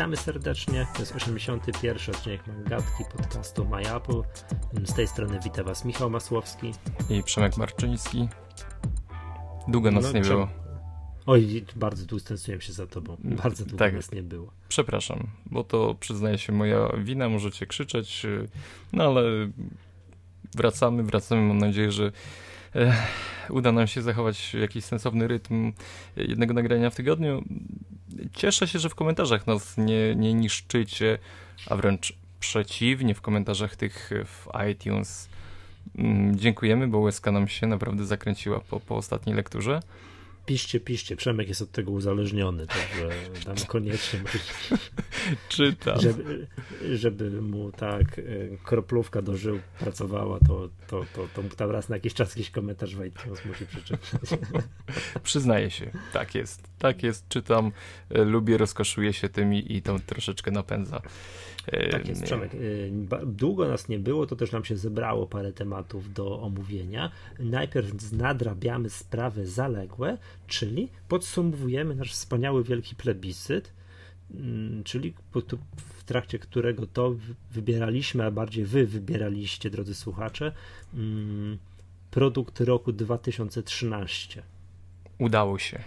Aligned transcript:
Witamy 0.00 0.16
serdecznie. 0.16 0.86
To 0.94 1.00
jest 1.00 1.16
81. 1.16 2.14
odcinek 2.14 2.46
Mangatki 2.46 3.04
podcastu 3.16 3.64
My 3.64 3.96
Apple. 3.96 4.22
Z 4.84 4.94
tej 4.94 5.06
strony 5.06 5.40
wita 5.44 5.64
Was 5.64 5.84
Michał 5.84 6.10
Masłowski 6.10 6.72
i 7.10 7.22
Przemek 7.22 7.56
Marczyński. 7.56 8.28
Długo 9.68 9.90
nas 9.90 10.04
no, 10.04 10.12
nie 10.12 10.20
było. 10.20 10.48
Oj, 11.26 11.64
bardzo 11.76 12.18
stęskniłem 12.18 12.60
się 12.60 12.72
za 12.72 12.86
tobą. 12.86 13.16
Bardzo 13.24 13.64
długo 13.64 13.78
tak. 13.78 13.94
nas 13.94 14.12
nie 14.12 14.22
było. 14.22 14.52
Przepraszam, 14.68 15.26
bo 15.46 15.64
to 15.64 15.96
przyznaję 16.00 16.38
się 16.38 16.52
moja 16.52 16.88
wina, 16.98 17.28
możecie 17.28 17.66
krzyczeć, 17.66 18.26
no 18.92 19.04
ale 19.04 19.22
wracamy, 20.54 21.02
wracamy. 21.02 21.42
Mam 21.42 21.58
nadzieję, 21.58 21.92
że 21.92 22.12
uda 23.50 23.72
nam 23.72 23.86
się 23.86 24.02
zachować 24.02 24.54
jakiś 24.54 24.84
sensowny 24.84 25.28
rytm 25.28 25.72
jednego 26.16 26.54
nagrania 26.54 26.90
w 26.90 26.94
tygodniu. 26.94 27.44
Cieszę 28.32 28.68
się, 28.68 28.78
że 28.78 28.88
w 28.88 28.94
komentarzach 28.94 29.46
nas 29.46 29.76
nie, 29.78 30.14
nie 30.14 30.34
niszczycie, 30.34 31.18
a 31.66 31.76
wręcz 31.76 32.12
przeciwnie, 32.40 33.14
w 33.14 33.20
komentarzach 33.20 33.76
tych 33.76 34.10
w 34.26 34.48
iTunes. 34.72 35.28
Mm, 35.98 36.38
dziękujemy, 36.38 36.88
bo 36.88 36.98
łezka 36.98 37.32
nam 37.32 37.48
się 37.48 37.66
naprawdę 37.66 38.06
zakręciła 38.06 38.60
po, 38.60 38.80
po 38.80 38.96
ostatniej 38.96 39.36
lekturze 39.36 39.80
piszcie, 40.50 40.80
piszcie. 40.80 41.16
Przemek 41.16 41.48
jest 41.48 41.62
od 41.62 41.70
tego 41.70 41.90
uzależniony, 41.90 42.66
także 42.66 43.08
tam 43.46 43.56
koniecznie 43.66 44.20
Czytam. 45.48 46.00
Żeby, 46.00 46.46
żeby 46.94 47.42
mu 47.42 47.72
tak 47.72 48.18
e, 48.18 48.22
kroplówka 48.64 49.22
do 49.22 49.36
żył 49.36 49.60
pracowała, 49.78 50.38
to, 50.38 50.68
to, 50.86 51.04
to, 51.14 51.28
to 51.34 51.56
tam 51.56 51.70
raz 51.70 51.88
na 51.88 51.96
jakiś 51.96 52.14
czas 52.14 52.36
jakiś 52.36 52.50
komentarz 52.50 52.96
w 52.96 53.04
iTunes 53.04 53.44
musi 53.44 53.66
przeczytać. 53.66 54.20
Przyznaję 55.22 55.70
się, 55.70 55.90
tak 56.12 56.34
jest. 56.34 56.62
Tak 56.78 57.02
jest, 57.02 57.28
czytam, 57.28 57.72
e, 58.10 58.24
lubię, 58.24 58.58
rozkoszuję 58.58 59.12
się 59.12 59.28
tymi 59.28 59.72
i 59.76 59.82
to 59.82 59.98
troszeczkę 60.06 60.50
napędza. 60.50 61.02
E, 61.66 61.88
tak 61.88 62.08
jest, 62.08 62.22
Przemek. 62.22 62.50
Długo 63.26 63.68
nas 63.68 63.88
nie 63.88 63.98
było, 63.98 64.26
to 64.26 64.36
też 64.36 64.52
nam 64.52 64.64
się 64.64 64.76
zebrało 64.76 65.26
parę 65.26 65.52
tematów 65.52 66.12
do 66.12 66.42
omówienia. 66.42 67.10
Najpierw 67.38 68.12
nadrabiamy 68.12 68.90
sprawy 68.90 69.46
zaległe, 69.46 70.18
czyli 70.50 70.88
podsumowujemy 71.08 71.94
nasz 71.94 72.12
wspaniały 72.12 72.64
wielki 72.64 72.94
plebiscyt, 72.94 73.72
mm, 74.34 74.84
czyli 74.84 75.14
w 75.76 76.04
trakcie 76.04 76.38
którego 76.38 76.86
to 76.86 77.14
wybieraliśmy, 77.50 78.24
a 78.24 78.30
bardziej 78.30 78.64
wy 78.64 78.86
wybieraliście, 78.86 79.70
drodzy 79.70 79.94
słuchacze, 79.94 80.52
mm, 80.94 81.58
produkt 82.10 82.60
roku 82.60 82.92
2013. 82.92 84.42
Udało 85.18 85.58
się. 85.58 85.82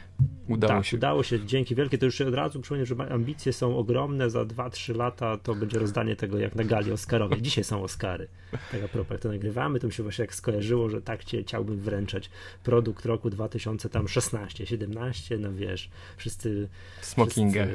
Udało 0.47 0.73
tak, 0.73 0.85
się. 0.85 0.97
udało 0.97 1.23
się. 1.23 1.45
Dzięki 1.45 1.75
wielkie. 1.75 1.97
To 1.97 2.05
już 2.05 2.21
od 2.21 2.33
razu 2.33 2.61
przypomnę, 2.61 2.85
że 2.85 2.95
ambicje 3.09 3.53
są 3.53 3.77
ogromne. 3.77 4.29
Za 4.29 4.41
2-3 4.41 4.95
lata 4.95 5.37
to 5.37 5.55
będzie 5.55 5.79
rozdanie 5.79 6.15
tego 6.15 6.37
jak 6.39 6.55
na 6.55 6.63
gali 6.63 6.91
Oscarowej. 6.91 7.41
Dzisiaj 7.41 7.63
są 7.63 7.83
Oscary. 7.83 8.27
Tak 8.71 8.83
a 8.83 8.87
propos, 8.87 9.11
jak 9.11 9.21
to 9.21 9.29
nagrywamy, 9.29 9.79
to 9.79 9.87
mi 9.87 9.93
się 9.93 10.03
właśnie 10.03 10.21
jak 10.21 10.35
skojarzyło, 10.35 10.89
że 10.89 11.01
tak 11.01 11.23
cię 11.23 11.43
chciałbym 11.43 11.79
wręczać 11.79 12.29
produkt 12.63 13.05
roku 13.05 13.29
2016, 13.29 14.65
17, 14.65 15.37
no 15.37 15.53
wiesz, 15.53 15.89
wszyscy... 16.17 16.69
Smokinga. 17.01 17.67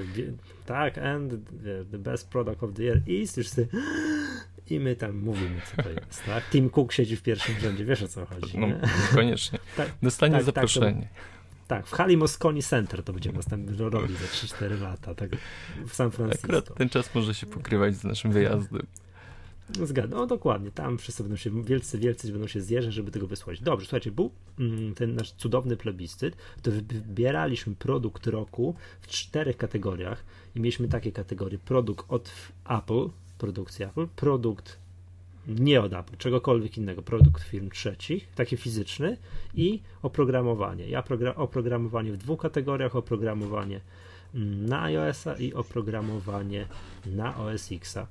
tak, 0.67 0.99
and 0.99 1.33
the 1.91 1.99
best 1.99 2.29
product 2.29 2.63
of 2.63 2.75
the 2.75 2.83
year 2.83 3.01
is, 3.07 3.33
wszyscy 3.33 3.69
i 4.71 4.81
my 4.81 4.97
tam 4.97 5.17
mówimy, 5.17 5.61
co 5.71 5.83
to 5.83 5.89
jest. 5.91 6.25
Tak? 6.27 6.45
Tim 6.51 6.71
Cook 6.71 6.93
siedzi 6.93 7.17
w 7.17 7.23
pierwszym 7.23 7.55
rzędzie, 7.61 7.85
wiesz 7.85 8.03
o 8.03 8.09
co 8.09 8.27
chodzi. 8.27 8.59
No, 8.59 8.67
koniecznie. 9.15 9.59
Tak, 9.77 9.93
Dostanie 10.03 10.33
tak, 10.33 10.45
tak 10.45 10.55
zaproszenie. 10.55 11.03
Tak, 11.03 11.39
tak, 11.69 11.87
w 11.87 11.93
hali 11.93 12.17
Mosconi 12.17 12.63
Center 12.63 13.03
to 13.03 13.13
będziemy 13.13 13.37
następnie 13.37 13.89
robić 13.89 14.19
za 14.19 14.27
3-4 14.27 14.81
lata, 14.81 15.15
tak 15.15 15.31
w 15.87 15.95
San 15.95 16.11
Francisco. 16.11 16.45
Akurat 16.45 16.75
ten 16.75 16.89
czas 16.89 17.15
może 17.15 17.35
się 17.35 17.47
pokrywać 17.47 17.97
z 17.97 18.05
naszym 18.05 18.33
wyjazdem. 18.33 18.87
No 19.79 19.87
zgadzam, 19.87 20.11
no 20.11 20.27
dokładnie, 20.27 20.71
tam 20.71 20.99
wszyscy 20.99 21.23
będą 21.23 21.37
się, 21.37 21.63
wielcy, 21.63 21.99
wielcy 21.99 22.33
będą 22.33 22.47
się 22.47 22.61
zjeżdżać, 22.61 22.95
żeby 22.95 23.11
tego 23.11 23.27
wysłać. 23.27 23.61
Dobrze, 23.61 23.87
słuchajcie, 23.87 24.11
był 24.11 24.31
mm, 24.59 24.95
ten 24.95 25.15
nasz 25.15 25.33
cudowny 25.33 25.77
plebiscyt, 25.77 26.37
to 26.63 26.71
wybieraliśmy 26.71 27.75
produkt 27.75 28.27
roku 28.27 28.75
w 29.01 29.07
czterech 29.07 29.57
kategoriach 29.57 30.25
i 30.55 30.61
mieliśmy 30.61 30.89
takie 30.89 31.13
kategorie, 31.13 31.59
produkt 31.59 32.07
od 32.09 32.31
Apple, 32.69 33.09
produkcji 33.39 33.85
Apple, 33.85 34.07
produkt 34.17 34.79
nie 35.47 35.81
od 35.81 35.93
Apple, 35.93 36.17
czegokolwiek 36.17 36.79
innego, 36.79 37.03
produkt 37.03 37.43
firm 37.43 37.71
trzecich, 37.71 38.29
taki 38.35 38.57
fizyczny 38.57 39.17
i 39.55 39.81
oprogramowanie. 40.03 40.89
Ja 40.89 41.05
oprogramowanie 41.37 42.13
w 42.13 42.17
dwóch 42.17 42.41
kategoriach, 42.41 42.97
oprogramowanie 42.97 43.81
mm, 44.35 44.67
na 44.67 44.83
iOS-a 44.83 45.35
i 45.35 45.55
oprogramowanie 45.55 46.67
na 47.07 47.37
OS 47.37 47.73
X-a. 47.73 48.07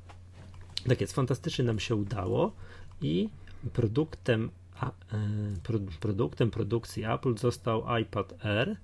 Tak 0.88 1.02
jest, 1.02 1.14
fantastycznie 1.14 1.66
nam 1.66 1.80
się 1.80 1.96
udało 1.96 2.52
i 3.02 3.30
produktem, 3.74 4.50
a, 4.80 4.88
e, 4.88 4.92
produktem 6.00 6.52
produkcji 6.52 7.04
Apple 7.06 7.38
został 7.38 7.84
iPad 8.02 8.46
Air. 8.46 8.76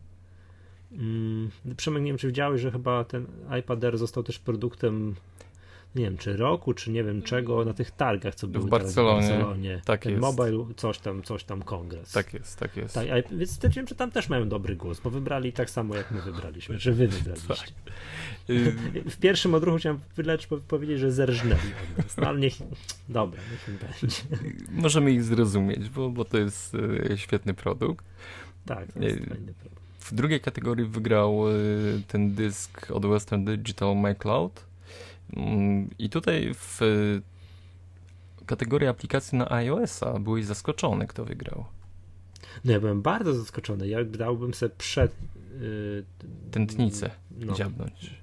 Mm, 0.92 1.50
Przemek, 1.78 2.04
nie 2.04 2.12
wiem, 2.12 2.18
czy 2.18 2.28
widziałeś, 2.28 2.62
że 2.62 2.72
chyba 2.72 3.04
ten 3.04 3.26
iPad 3.60 3.84
Air 3.84 3.98
został 3.98 4.24
też 4.24 4.40
produktem 4.40 5.16
nie 5.96 6.04
wiem, 6.04 6.18
czy 6.18 6.38
roku, 6.38 6.74
czy 6.74 6.92
nie 6.92 7.04
wiem 7.04 7.22
czego, 7.22 7.66
na 7.66 7.74
tych 7.74 7.92
targach, 7.92 8.36
co 8.36 8.48
były 8.48 8.66
w 8.66 8.70
Barcelonie. 8.70 9.28
W 9.28 9.30
Barcelonie. 9.30 9.82
Tak 9.86 10.02
Ten 10.02 10.12
jest. 10.12 10.22
Mobile, 10.22 10.66
coś 10.76 11.00
tam, 11.00 11.24
coś 11.24 11.44
tam 11.44 11.62
kongres. 11.62 12.12
Tak 12.12 12.34
jest, 12.34 12.60
tak 12.60 12.78
jest. 12.78 12.96
Tak, 12.96 13.08
a, 13.10 13.36
więc 13.36 13.52
stwierdziłem, 13.52 13.88
że 13.88 13.96
tam 13.96 14.12
też 14.12 14.30
mają 14.30 14.50
dobry 14.50 14.76
głos, 14.76 15.00
bo 15.00 15.10
wybrali 15.10 15.54
tak 15.54 15.70
samo, 15.70 15.96
jak 15.96 16.12
my 16.12 16.22
wybraliśmy, 16.22 16.80
że 16.80 16.92
wy 16.92 17.08
wybraliście. 17.08 17.48
Tak. 17.48 17.74
W 19.14 19.18
pierwszym 19.18 19.54
odruchu 19.54 19.78
chciałem 19.78 20.00
wylecz 20.16 20.48
powiedzieć, 20.48 21.00
że 21.00 21.12
zerżnęli 21.12 21.54
od 21.54 21.98
nas, 21.98 22.18
no, 22.18 22.28
ale 22.28 22.40
niech, 22.40 22.54
dobra, 23.10 23.42
niech 23.52 23.68
im 23.68 23.78
będzie. 23.78 24.18
Możemy 24.72 25.12
ich 25.12 25.24
zrozumieć, 25.24 25.90
bo, 25.90 26.10
bo 26.10 26.26
to 26.26 26.38
jest 26.38 26.76
e, 27.12 27.18
świetny 27.18 27.54
produkt. 27.54 28.06
Tak, 28.66 28.92
to 28.92 29.00
jest 29.00 29.18
fajny 29.18 29.54
produkt. 29.54 29.84
W 30.00 30.14
drugiej 30.14 30.40
kategorii 30.42 30.86
wygrał 30.86 31.50
e, 31.50 31.54
ten 32.08 32.34
dysk 32.34 32.92
od 32.92 33.06
Western 33.06 33.46
Digital 33.46 33.96
My 33.96 34.16
Cloud 34.16 34.64
Mm, 34.64 34.73
I 36.00 36.10
tutaj 36.10 36.54
w 36.54 36.80
kategorii 38.46 38.88
aplikacji 38.88 39.38
na 39.38 39.52
iOS-a 39.52 40.20
byłeś 40.20 40.46
zaskoczony, 40.46 41.08
kto 41.08 41.26
wygrał. 41.26 41.66
No 42.66 42.72
ja 42.72 42.80
byłem 42.80 43.02
bardzo 43.02 43.34
zaskoczony. 43.34 43.88
Ja 43.88 44.04
dałbym 44.04 44.54
sobie 44.54 44.76
przed... 44.78 45.16
Yy, 45.62 46.04
Tętnicę 46.52 47.10
no, 47.40 47.54
dziabnąć. 47.54 48.14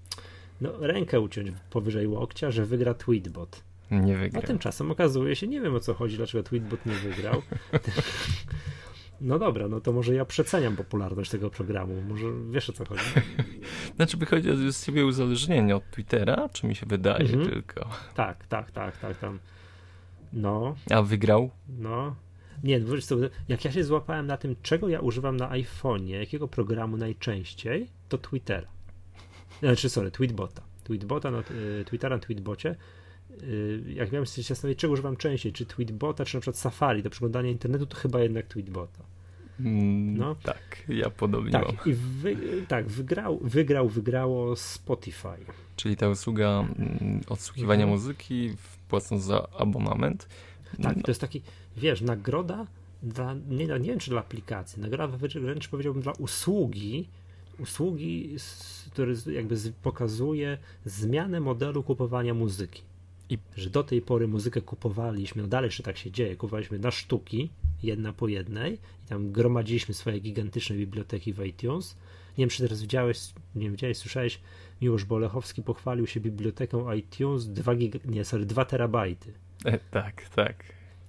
No, 0.60 0.72
rękę 0.80 1.20
uciąć 1.20 1.52
powyżej 1.70 2.06
łokcia, 2.06 2.50
że 2.50 2.66
wygra 2.66 2.94
Tweetbot. 2.94 3.62
Nie 3.90 4.16
wygrał. 4.16 4.42
A 4.42 4.46
tymczasem 4.46 4.90
okazuje 4.90 5.36
się, 5.36 5.46
nie 5.46 5.60
wiem 5.60 5.74
o 5.74 5.80
co 5.80 5.94
chodzi, 5.94 6.16
dlaczego 6.16 6.44
Tweetbot 6.44 6.86
nie 6.86 6.94
wygrał. 6.94 7.42
No 9.20 9.38
dobra, 9.38 9.68
no 9.68 9.80
to 9.80 9.92
może 9.92 10.14
ja 10.14 10.24
przeceniam 10.24 10.76
popularność 10.76 11.30
tego 11.30 11.50
programu. 11.50 12.02
Może 12.08 12.26
wiesz 12.50 12.70
o 12.70 12.72
co 12.72 12.84
chodzi. 12.84 13.02
Znaczy 13.96 14.16
wychodzi 14.16 14.72
z 14.72 14.84
siebie 14.86 15.06
uzależnienie 15.06 15.76
od 15.76 15.90
Twittera, 15.90 16.48
czy 16.52 16.66
mi 16.66 16.74
się 16.74 16.86
wydaje 16.86 17.24
mhm. 17.24 17.50
tylko? 17.50 17.88
Tak, 18.14 18.46
tak, 18.46 18.70
tak, 18.70 18.96
tak, 18.96 19.18
tam. 19.18 19.38
No. 20.32 20.76
A 20.90 21.02
wygrał? 21.02 21.50
No. 21.78 22.16
Nie, 22.64 22.80
no, 22.80 23.00
co, 23.00 23.16
jak 23.48 23.64
ja 23.64 23.72
się 23.72 23.84
złapałem 23.84 24.26
na 24.26 24.36
tym, 24.36 24.56
czego 24.62 24.88
ja 24.88 25.00
używam 25.00 25.36
na 25.36 25.48
iPhone'ie, 25.48 26.18
jakiego 26.18 26.48
programu 26.48 26.96
najczęściej, 26.96 27.88
to 28.08 28.18
Twittera. 28.18 28.68
Znaczy, 29.60 29.88
sorry, 29.88 30.10
Tweetbota. 30.10 30.62
Tweetbota, 30.84 31.30
no, 31.30 31.42
Twittera 31.84 32.16
na 32.16 32.22
Tweetbocie 32.22 32.76
Y, 33.42 33.82
jak 33.94 34.12
miałem 34.12 34.26
się 34.26 34.42
zastanowić, 34.42 34.78
czego 34.78 34.92
używam 34.92 35.16
częściej, 35.16 35.52
czy 35.52 35.66
Tweetbota, 35.66 36.24
czy 36.24 36.36
na 36.36 36.40
przykład 36.40 36.58
Safari 36.58 37.02
do 37.02 37.10
przeglądania 37.10 37.50
internetu, 37.50 37.86
to 37.86 37.96
chyba 37.96 38.20
jednak 38.20 38.46
Tweetbota. 38.46 39.04
Mm, 39.64 40.18
no. 40.18 40.34
Tak, 40.34 40.82
ja 40.88 41.10
podobnie 41.10 41.52
tak, 41.52 41.66
mam. 41.66 41.76
I 41.86 41.92
wy, 41.94 42.36
tak, 42.68 42.86
wygrał, 42.86 43.38
wygrał, 43.42 43.88
wygrało 43.88 44.56
Spotify. 44.56 45.36
Czyli 45.76 45.96
ta 45.96 46.08
usługa 46.08 46.48
mm, 46.78 47.20
odsłuchiwania 47.28 47.84
mhm. 47.84 48.00
muzyki 48.00 48.52
płacąc 48.88 49.22
za 49.22 49.48
abonament. 49.58 50.28
Tak, 50.82 50.96
no. 50.96 51.02
to 51.02 51.10
jest 51.10 51.20
taki, 51.20 51.42
wiesz, 51.76 52.00
nagroda 52.00 52.66
dla, 53.02 53.34
nie, 53.48 53.66
nie 53.66 53.78
wiem 53.78 53.98
czy 53.98 54.10
dla 54.10 54.20
aplikacji, 54.20 54.82
nagroda 54.82 55.16
wręcz 55.34 55.68
powiedziałbym 55.68 56.02
dla 56.02 56.12
usługi, 56.12 57.08
usługi, 57.58 58.36
który 58.90 59.16
jakby 59.32 59.56
pokazuje 59.82 60.58
zmianę 60.84 61.40
modelu 61.40 61.82
kupowania 61.82 62.34
muzyki. 62.34 62.82
I 63.28 63.38
że 63.56 63.70
do 63.70 63.84
tej 63.84 64.02
pory 64.02 64.28
muzykę 64.28 64.60
kupowaliśmy, 64.60 65.42
no 65.42 65.48
dalej 65.48 65.68
jeszcze 65.68 65.82
tak 65.82 65.96
się 65.96 66.10
dzieje, 66.10 66.36
kupowaliśmy 66.36 66.78
na 66.78 66.90
sztuki, 66.90 67.50
jedna 67.82 68.12
po 68.12 68.28
jednej 68.28 68.74
i 68.74 69.08
tam 69.08 69.32
gromadziliśmy 69.32 69.94
swoje 69.94 70.20
gigantyczne 70.20 70.76
biblioteki 70.76 71.32
w 71.32 71.44
iTunes. 71.44 71.96
Nie 72.38 72.42
wiem, 72.42 72.48
czy 72.50 72.62
teraz 72.62 72.82
widziałeś, 72.82 73.32
nie 73.54 73.62
wiem, 73.62 73.72
widziałeś, 73.72 73.98
słyszałeś, 73.98 74.40
Miłosz 74.82 75.04
Bolechowski 75.04 75.62
pochwalił 75.62 76.06
się 76.06 76.20
biblioteką 76.20 76.92
iTunes 76.92 77.46
2 77.46 77.74
gig, 77.74 78.04
nie, 78.04 78.24
sorry, 78.24 78.46
2 78.46 78.64
terabajty. 78.64 79.32
E, 79.64 79.78
tak, 79.78 80.28
tak. 80.28 80.64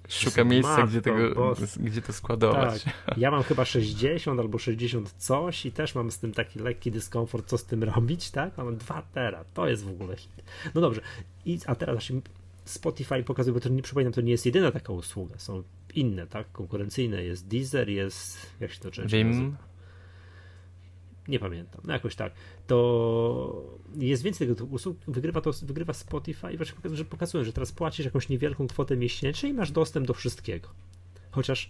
Szuka 0.07 0.44
miejsca, 0.44 0.71
Matko 0.71 0.88
gdzie, 0.88 1.01
tego, 1.01 1.35
boska. 1.35 1.65
gdzie 1.79 2.01
to 2.01 2.13
składować. 2.13 2.83
Tak, 2.83 3.18
ja 3.18 3.31
mam 3.31 3.44
chyba 3.44 3.65
60 3.65 4.39
albo 4.39 4.57
60 4.57 5.12
coś 5.12 5.65
i 5.65 5.71
też 5.71 5.95
mam 5.95 6.12
z 6.12 6.19
tym 6.19 6.31
taki 6.31 6.59
lekki 6.59 6.91
dyskomfort, 6.91 7.47
co 7.47 7.57
z 7.57 7.65
tym 7.65 7.83
robić, 7.83 8.31
tak? 8.31 8.57
Mam 8.57 8.77
2 8.77 9.01
tera, 9.01 9.45
to 9.53 9.68
jest 9.68 9.83
w 9.83 9.89
ogóle 9.89 10.15
hit. 10.15 10.44
No 10.75 10.81
dobrze, 10.81 11.01
I, 11.45 11.59
a 11.65 11.75
teraz 11.75 12.03
Spotify 12.65 13.23
pokazuje, 13.23 13.53
bo 13.53 13.59
to 13.59 13.69
nie 13.69 13.81
przypominam, 13.81 14.13
to 14.13 14.21
nie 14.21 14.31
jest 14.31 14.45
jedyna 14.45 14.71
taka 14.71 14.94
usługa, 14.94 15.38
są 15.38 15.63
inne, 15.98 16.28
tak? 16.28 16.52
Konkurencyjne, 16.52 17.24
jest 17.24 17.48
Deezer, 17.48 17.90
jest, 17.90 18.38
jak 18.60 18.72
się 18.72 18.80
to 18.80 18.92
często 18.92 19.18
Vim. 19.18 19.58
Nie 21.28 21.40
pamiętam, 21.40 21.82
no 21.84 21.94
jakoś 21.94 22.16
tak. 22.16 22.34
To 22.68 23.80
jest 23.98 24.24
więcej 24.24 24.48
tego 24.48 24.60
typu 24.60 24.76
usług, 24.76 24.98
wygrywa 25.08 25.42
to, 25.42 25.52
wygrywa 25.64 25.94
Spotify 25.94 26.54
i 26.54 26.58
właśnie 26.58 26.76
pokazują, 26.76 26.98
że 26.98 27.06
pokazują, 27.06 27.44
że 27.44 27.54
teraz 27.54 27.72
płacisz 27.72 28.06
jakąś 28.06 28.30
niewielką 28.30 28.68
kwotę 28.68 28.98
miesięcznie 28.98 29.50
i 29.50 29.54
masz 29.54 29.72
dostęp 29.72 30.08
do 30.08 30.14
wszystkiego. 30.14 30.70
Chociaż 31.32 31.70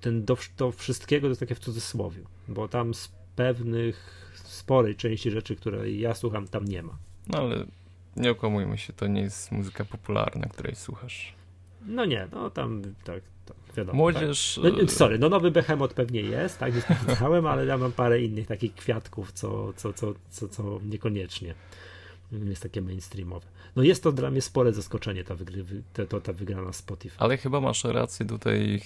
ten 0.00 0.24
do, 0.24 0.36
do 0.56 0.72
wszystkiego 0.72 1.26
to 1.26 1.28
jest 1.28 1.40
takie 1.40 1.54
w 1.54 1.58
cudzysłowie, 1.58 2.22
bo 2.48 2.68
tam 2.68 2.94
z 2.94 3.12
pewnych 3.36 4.26
sporej 4.34 4.96
części 4.96 5.30
rzeczy, 5.30 5.56
które 5.56 5.90
ja 5.90 6.14
słucham, 6.14 6.48
tam 6.48 6.64
nie 6.64 6.82
ma. 6.82 6.98
No 7.26 7.38
ale 7.38 7.66
nie 8.16 8.30
okłamujmy 8.30 8.78
się, 8.78 8.92
to 8.92 9.06
nie 9.06 9.20
jest 9.20 9.52
muzyka 9.52 9.84
popularna, 9.84 10.46
której 10.46 10.74
słuchasz. 10.74 11.34
No 11.86 12.04
nie, 12.04 12.28
no 12.32 12.50
tam 12.50 12.82
tak, 13.04 13.22
tak 13.46 13.56
wiadomo. 13.76 13.96
Młodzież. 13.96 14.60
Tak. 14.62 14.72
No, 14.82 14.88
sorry, 14.88 15.18
no 15.18 15.28
nowy 15.28 15.50
Behemoth 15.50 15.94
pewnie 15.94 16.20
jest, 16.20 16.58
tak, 16.58 16.74
nie 16.74 16.80
sprawdzałem, 16.80 17.46
ale 17.46 17.66
ja 17.66 17.78
mam 17.78 17.92
parę 17.92 18.22
innych 18.22 18.46
takich 18.46 18.74
kwiatków, 18.74 19.32
co, 19.32 19.72
co, 19.76 19.92
co, 19.92 20.14
co, 20.30 20.48
co 20.48 20.80
niekoniecznie 20.84 21.54
jest 22.32 22.62
takie 22.62 22.82
mainstreamowe. 22.82 23.46
No 23.76 23.82
jest 23.82 24.02
to 24.02 24.12
dla 24.12 24.30
mnie 24.30 24.40
spore 24.40 24.72
zaskoczenie, 24.72 25.24
ta, 25.24 25.34
wygry, 25.34 25.64
ta, 25.92 26.06
ta, 26.06 26.20
ta 26.20 26.32
wygrana 26.32 26.72
Spotify. 26.72 27.16
Ale 27.18 27.36
chyba 27.36 27.60
masz 27.60 27.84
rację, 27.84 28.26
tutaj 28.26 28.80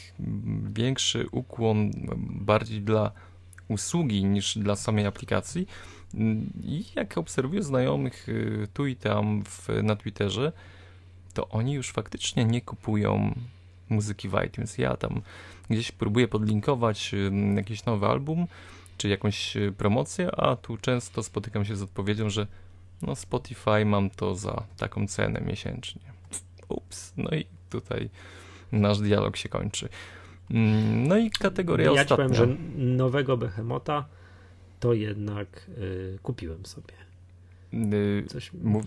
większy 0.73 1.26
ukłon 1.32 1.91
bardziej 2.19 2.81
dla 2.82 3.12
usługi 3.69 4.25
niż 4.25 4.58
dla 4.58 4.76
samej 4.76 5.06
aplikacji. 5.06 5.67
I 6.62 6.85
jak 6.96 7.19
obserwuję 7.19 7.62
znajomych 7.62 8.29
y, 8.29 8.69
tu 8.75 8.87
i 8.87 8.96
tam 8.96 9.44
w, 9.44 9.69
na 9.82 9.96
Twitterze, 9.96 10.53
to 11.35 11.49
oni 11.49 11.73
już 11.73 11.91
faktycznie 11.93 12.44
nie 12.44 12.61
kupują 12.61 13.35
muzyki 13.88 14.29
w 14.29 14.44
iTunes. 14.47 14.79
Ja 14.79 14.97
tam 14.97 15.23
gdzieś 15.71 15.93
próbuję 15.93 16.29
podlinkować 16.29 17.15
jakiś 17.56 17.85
nowy 17.85 18.06
album, 18.06 18.47
czy 18.97 19.09
jakąś 19.09 19.56
y, 19.56 19.73
promocję, 19.79 20.31
a 20.37 20.56
tu 20.56 20.77
często 20.77 21.23
spotykam 21.23 21.65
się 21.65 21.77
z 21.77 21.82
odpowiedzią, 21.82 22.31
że 22.31 22.47
no 23.03 23.17
Spotify 23.17 23.85
mam 23.85 24.11
to 24.11 24.35
za 24.35 24.62
taką 24.77 25.06
cenę 25.06 25.41
miesięcznie. 25.41 26.03
Ups, 26.69 27.12
no 27.17 27.31
i 27.31 27.47
tutaj 27.71 28.11
nasz 28.73 28.99
dialog 28.99 29.37
się 29.37 29.49
kończy. 29.49 29.88
Mm, 30.50 31.09
No 31.09 31.19
i 31.19 31.31
kategoria 31.31 31.87
ja 31.87 32.03
ostatnia. 32.03 32.25
Ja 32.25 32.31
ci 32.31 32.37
powiem, 32.37 32.56
że 32.56 32.56
nowego 32.85 33.37
Behemota 33.37 34.05
to 34.81 34.93
jednak 34.93 35.67
y, 35.79 36.19
kupiłem 36.23 36.67
sobie. 36.67 36.94
Coś... 38.26 38.52
Mów, 38.52 38.84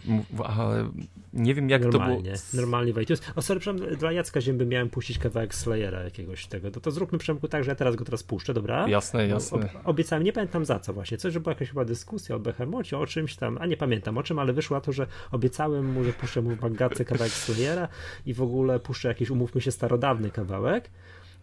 nie 1.33 1.53
wiem 1.53 1.69
jak 1.69 1.81
normalnie, 1.81 2.15
to 2.15 2.21
było. 2.21 2.61
Normalnie 2.61 2.93
w 2.93 3.01
iTunes. 3.01 3.21
O 3.35 3.41
sorry, 3.41 3.59
dla 3.97 4.11
Jacka 4.11 4.41
Zięby 4.41 4.65
miałem 4.65 4.89
puścić 4.89 5.17
kawałek 5.17 5.55
Slayera 5.55 6.03
jakiegoś 6.03 6.45
tego. 6.45 6.71
To, 6.71 6.79
to 6.79 6.91
zróbmy 6.91 7.17
Przemku 7.17 7.47
tak, 7.47 7.63
że 7.63 7.71
ja 7.71 7.75
teraz 7.75 7.95
go 7.95 8.05
teraz 8.05 8.23
puszczę, 8.23 8.53
dobra? 8.53 8.87
Jasne, 8.87 9.27
jasne. 9.27 9.57
Ob, 9.57 9.63
obiecałem, 9.83 10.23
nie 10.23 10.33
pamiętam 10.33 10.65
za 10.65 10.79
co 10.79 10.93
właśnie. 10.93 11.17
Coś, 11.17 11.33
że 11.33 11.39
była 11.39 11.53
jakaś 11.53 11.69
chyba 11.69 11.85
dyskusja 11.85 12.35
o 12.35 12.39
Behemocie, 12.39 12.97
o 12.97 13.07
czymś 13.07 13.35
tam, 13.35 13.57
a 13.61 13.65
nie 13.65 13.77
pamiętam 13.77 14.17
o 14.17 14.23
czym, 14.23 14.39
ale 14.39 14.53
wyszło 14.53 14.81
to, 14.81 14.91
że 14.91 15.07
obiecałem 15.31 15.93
mu, 15.93 16.03
że 16.03 16.13
puszczę 16.13 16.41
mu 16.41 16.49
w 16.49 16.59
Bagatce 16.59 17.05
kawałek 17.05 17.33
Slayera 17.33 17.87
i 18.25 18.33
w 18.33 18.41
ogóle 18.41 18.79
puszczę 18.79 19.07
jakiś, 19.07 19.29
umówmy 19.29 19.61
się, 19.61 19.71
starodawny 19.71 20.31
kawałek 20.31 20.89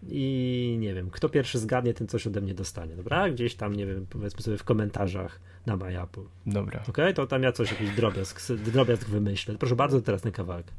i 0.09 0.77
nie 0.81 0.95
wiem, 0.95 1.11
kto 1.11 1.29
pierwszy 1.29 1.59
zgadnie, 1.59 1.95
ten 1.95 2.09
coś 2.09 2.27
ode 2.27 2.41
mnie 2.41 2.55
dostanie, 2.55 2.97
dobra? 2.97 3.31
Gdzieś 3.31 3.55
tam, 3.55 3.77
nie 3.77 3.87
wiem, 3.87 4.07
powiedzmy 4.11 4.43
sobie 4.43 4.59
w 4.59 4.65
komentarzach 4.65 5.41
na 5.67 5.77
MyApple. 5.77 6.25
Dobra. 6.47 6.81
Okej, 6.81 6.91
okay? 6.91 7.15
to 7.15 7.27
tam 7.27 7.43
ja 7.43 7.53
coś, 7.53 7.71
jakiś 7.71 7.91
drobiazg, 7.91 8.53
drobiazg 8.57 9.09
wymyślę. 9.09 9.55
Proszę 9.59 9.77
bardzo, 9.77 10.01
teraz 10.01 10.23
ten 10.23 10.33
kawałek. 10.33 10.73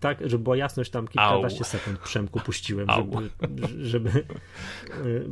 Tak, 0.00 0.18
żeby 0.30 0.44
była 0.44 0.56
jasność, 0.56 0.90
tam 0.90 1.08
kilkanaście 1.08 1.64
sekund 1.64 1.98
Przemku 1.98 2.40
puściłem, 2.40 2.86
żeby, 2.90 3.30
żeby, 3.86 4.24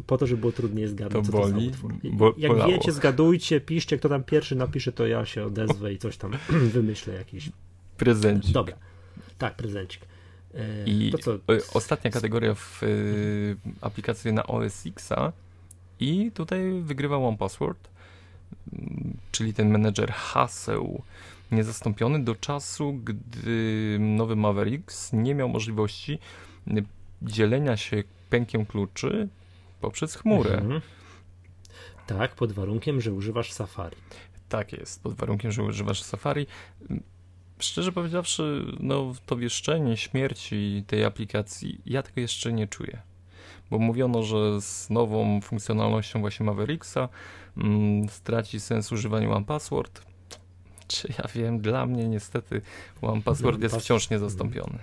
po 0.07 0.19
to, 0.19 0.27
żeby 0.27 0.41
było 0.41 0.53
trudniej 0.53 0.89
zgadnąć, 0.89 1.27
to 1.27 1.33
co 1.33 1.39
boli, 1.39 1.53
to 1.53 1.61
za 1.61 1.67
utwór. 1.67 1.95
Bo, 2.13 2.35
Jak 2.37 2.53
bolało. 2.53 2.73
wiecie, 2.73 2.93
zgadujcie, 2.93 3.61
piszcie, 3.61 3.99
kto 3.99 4.09
tam 4.09 4.25
pierwszy 4.25 4.57
napisze, 4.57 4.93
to 4.93 5.07
ja 5.07 5.27
się 5.27 5.45
odezwę 5.45 5.93
i 5.93 5.99
coś 5.99 6.17
tam 6.17 6.33
wymyślę 6.75 7.15
jakiś. 7.15 7.51
Prezencik. 7.97 8.53
Dobra, 8.53 8.77
tak, 9.39 9.55
prezencik. 9.57 10.03
E, 10.55 10.85
I 10.87 11.11
to 11.13 11.19
co? 11.19 11.39
ostatnia 11.75 12.11
kategoria 12.11 12.55
w 12.55 12.83
y, 12.83 13.57
aplikacji 13.81 14.33
na 14.33 14.47
OS 14.47 14.87
Xa 14.87 15.33
i 16.01 16.31
tutaj 16.35 16.81
wygrywa 16.83 17.17
One 17.17 17.37
Password, 17.37 17.89
czyli 19.33 19.55
ten 19.55 19.71
menedżer 19.71 20.13
haseł 20.13 21.03
niezastąpiony 21.51 22.25
do 22.25 22.35
czasu, 22.35 23.01
gdy 23.05 23.97
nowy 24.01 24.37
Mavericks 24.37 25.13
nie 25.13 25.35
miał 25.35 25.49
możliwości 25.49 26.19
dzielenia 27.23 27.77
się 27.77 28.03
pękiem 28.31 28.67
kluczy 28.67 29.29
poprzez 29.81 30.15
chmurę. 30.15 30.55
Mhm. 30.55 30.81
Tak, 32.07 32.35
pod 32.35 32.53
warunkiem, 32.53 33.01
że 33.01 33.13
używasz 33.13 33.53
Safari. 33.53 33.97
Tak 34.49 34.73
jest, 34.73 35.03
pod 35.03 35.15
warunkiem, 35.15 35.53
że 35.53 35.63
używasz 35.63 36.03
Safari. 36.03 36.47
Szczerze 37.59 37.93
powiedziawszy, 37.93 38.65
no 38.81 39.13
to 39.27 39.37
wieszczenie 39.37 39.97
śmierci 39.97 40.85
tej 40.87 41.05
aplikacji, 41.05 41.81
ja 41.87 42.03
tego 42.03 42.21
jeszcze 42.21 42.53
nie 42.53 42.67
czuję. 42.67 43.03
Bo 43.71 43.79
mówiono, 43.79 44.23
że 44.23 44.61
z 44.61 44.91
nową 44.91 45.41
funkcjonalnością 45.41 46.21
właśnie 46.21 46.47
Mavericksa 46.47 47.09
mm, 47.57 48.09
straci 48.09 48.61
sens 48.61 48.93
używanie 48.93 49.31
One 49.31 49.45
Password. 49.45 50.08
Czy 50.89 51.09
ja 51.19 51.25
wiem, 51.35 51.61
dla 51.61 51.87
mnie 51.87 52.09
niestety 52.09 52.63
One 53.03 53.23
Password 53.23 53.57
One 53.57 53.65
jest 53.65 53.77
wciąż 53.77 54.11
niezastąpiony. 54.11 54.79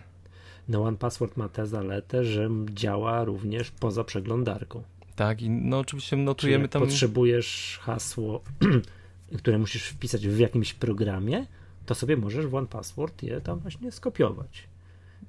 No 0.67 0.83
One 0.83 0.97
Password 0.97 1.37
ma 1.37 1.49
tę 1.49 1.67
zaletę, 1.67 2.23
że 2.23 2.49
działa 2.69 3.23
również 3.23 3.71
poza 3.71 4.03
przeglądarką. 4.03 4.83
Tak, 5.15 5.41
i 5.41 5.49
no 5.49 5.79
oczywiście 5.79 6.15
notujemy 6.15 6.67
tam. 6.67 6.81
potrzebujesz 6.81 7.79
hasło, 7.81 8.41
które 9.37 9.57
musisz 9.57 9.87
wpisać 9.87 10.27
w 10.27 10.39
jakimś 10.39 10.73
programie, 10.73 11.45
to 11.85 11.95
sobie 11.95 12.17
możesz 12.17 12.47
w 12.47 12.55
One 12.55 12.67
Password 12.67 13.23
je 13.23 13.41
tam 13.41 13.59
właśnie 13.59 13.91
skopiować. 13.91 14.67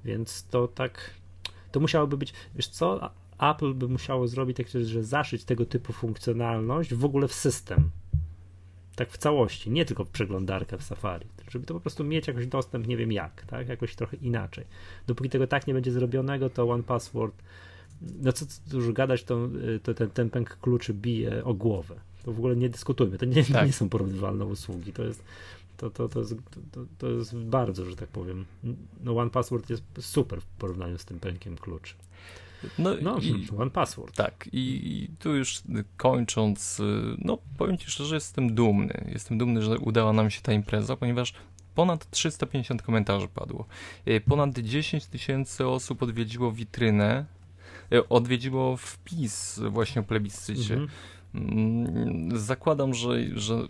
Więc 0.05 0.43
to 0.43 0.67
tak, 0.67 1.11
to 1.71 1.79
musiałoby 1.79 2.17
być, 2.17 2.33
wiesz 2.55 2.67
co, 2.67 3.09
Apple 3.39 3.73
by 3.73 3.87
musiało 3.87 4.27
zrobić 4.27 4.57
tak, 4.57 4.67
że 4.67 5.03
zaszyć 5.03 5.43
tego 5.43 5.65
typu 5.65 5.93
funkcjonalność 5.93 6.93
w 6.93 7.05
ogóle 7.05 7.27
w 7.27 7.33
system. 7.33 7.89
Tak 8.97 9.11
w 9.11 9.17
całości, 9.17 9.71
nie 9.71 9.85
tylko 9.85 10.05
w 10.05 10.09
przeglądarkę 10.09 10.77
w 10.77 10.83
Safari, 10.83 11.25
żeby 11.49 11.65
to 11.65 11.73
po 11.73 11.79
prostu 11.79 12.03
mieć 12.03 12.27
jakoś 12.27 12.47
dostęp, 12.47 12.87
nie 12.87 12.97
wiem 12.97 13.11
jak, 13.11 13.45
tak, 13.45 13.69
jakoś 13.69 13.95
trochę 13.95 14.17
inaczej. 14.17 14.65
Dopóki 15.07 15.29
tego 15.29 15.47
tak 15.47 15.67
nie 15.67 15.73
będzie 15.73 15.91
zrobionego, 15.91 16.49
to 16.49 16.69
One 16.69 16.83
Password, 16.83 17.35
no 18.21 18.31
co 18.31 18.45
dużo 18.67 18.93
gadać, 18.93 19.23
to, 19.23 19.49
to 19.83 19.93
ten, 19.93 20.09
ten 20.09 20.29
pęk 20.29 20.57
kluczy 20.61 20.93
bije 20.93 21.45
o 21.45 21.53
głowę. 21.53 21.95
To 22.23 22.31
w 22.31 22.37
ogóle 22.37 22.55
nie 22.55 22.69
dyskutujmy, 22.69 23.17
to 23.17 23.25
nie, 23.25 23.43
Tak. 23.43 23.67
nie 23.67 23.73
są 23.73 23.89
porównywalne 23.89 24.45
usługi, 24.45 24.93
to 24.93 25.03
jest 25.03 25.23
to, 25.77 25.89
to, 25.89 26.09
to, 26.09 26.19
jest, 26.19 26.35
to, 26.71 26.81
to 26.97 27.07
jest 27.09 27.35
bardzo, 27.35 27.85
że 27.85 27.95
tak 27.95 28.09
powiem. 28.09 28.45
No 29.03 29.17
One 29.17 29.29
Password 29.29 29.69
jest 29.69 29.83
super 29.99 30.41
w 30.41 30.45
porównaniu 30.45 30.97
z 30.97 31.05
tym 31.05 31.19
pękiem 31.19 31.57
kluczy. 31.57 31.95
No, 32.79 32.89
No, 33.01 33.17
i, 33.17 33.47
One 33.57 33.71
Password. 33.71 34.15
Tak, 34.15 34.49
i, 34.51 34.59
i 35.03 35.09
tu 35.19 35.35
już 35.35 35.61
kończąc, 35.97 36.79
y, 36.79 36.83
no 37.17 37.37
powiem 37.57 37.77
Ci 37.77 37.91
szczerze, 37.91 38.15
jestem 38.15 38.55
dumny. 38.55 39.05
Jestem 39.13 39.37
dumny, 39.37 39.61
że 39.61 39.77
udała 39.77 40.13
nam 40.13 40.29
się 40.29 40.41
ta 40.41 40.53
impreza, 40.53 40.95
ponieważ 40.95 41.33
ponad 41.75 42.09
350 42.09 42.81
komentarzy 42.81 43.27
padło. 43.27 43.65
Y, 44.07 44.21
Ponad 44.21 44.59
10 44.59 45.05
tysięcy 45.05 45.67
osób 45.67 46.03
odwiedziło 46.03 46.51
witrynę, 46.51 47.25
y, 47.93 48.09
odwiedziło 48.09 48.77
wpis 48.77 49.59
właśnie 49.69 50.01
o 50.01 50.05
plebiscycie. 50.05 50.73
Mhm. 50.73 50.89
Mm, 51.35 52.39
Zakładam, 52.39 52.93
że, 52.93 53.09
że 53.39 53.67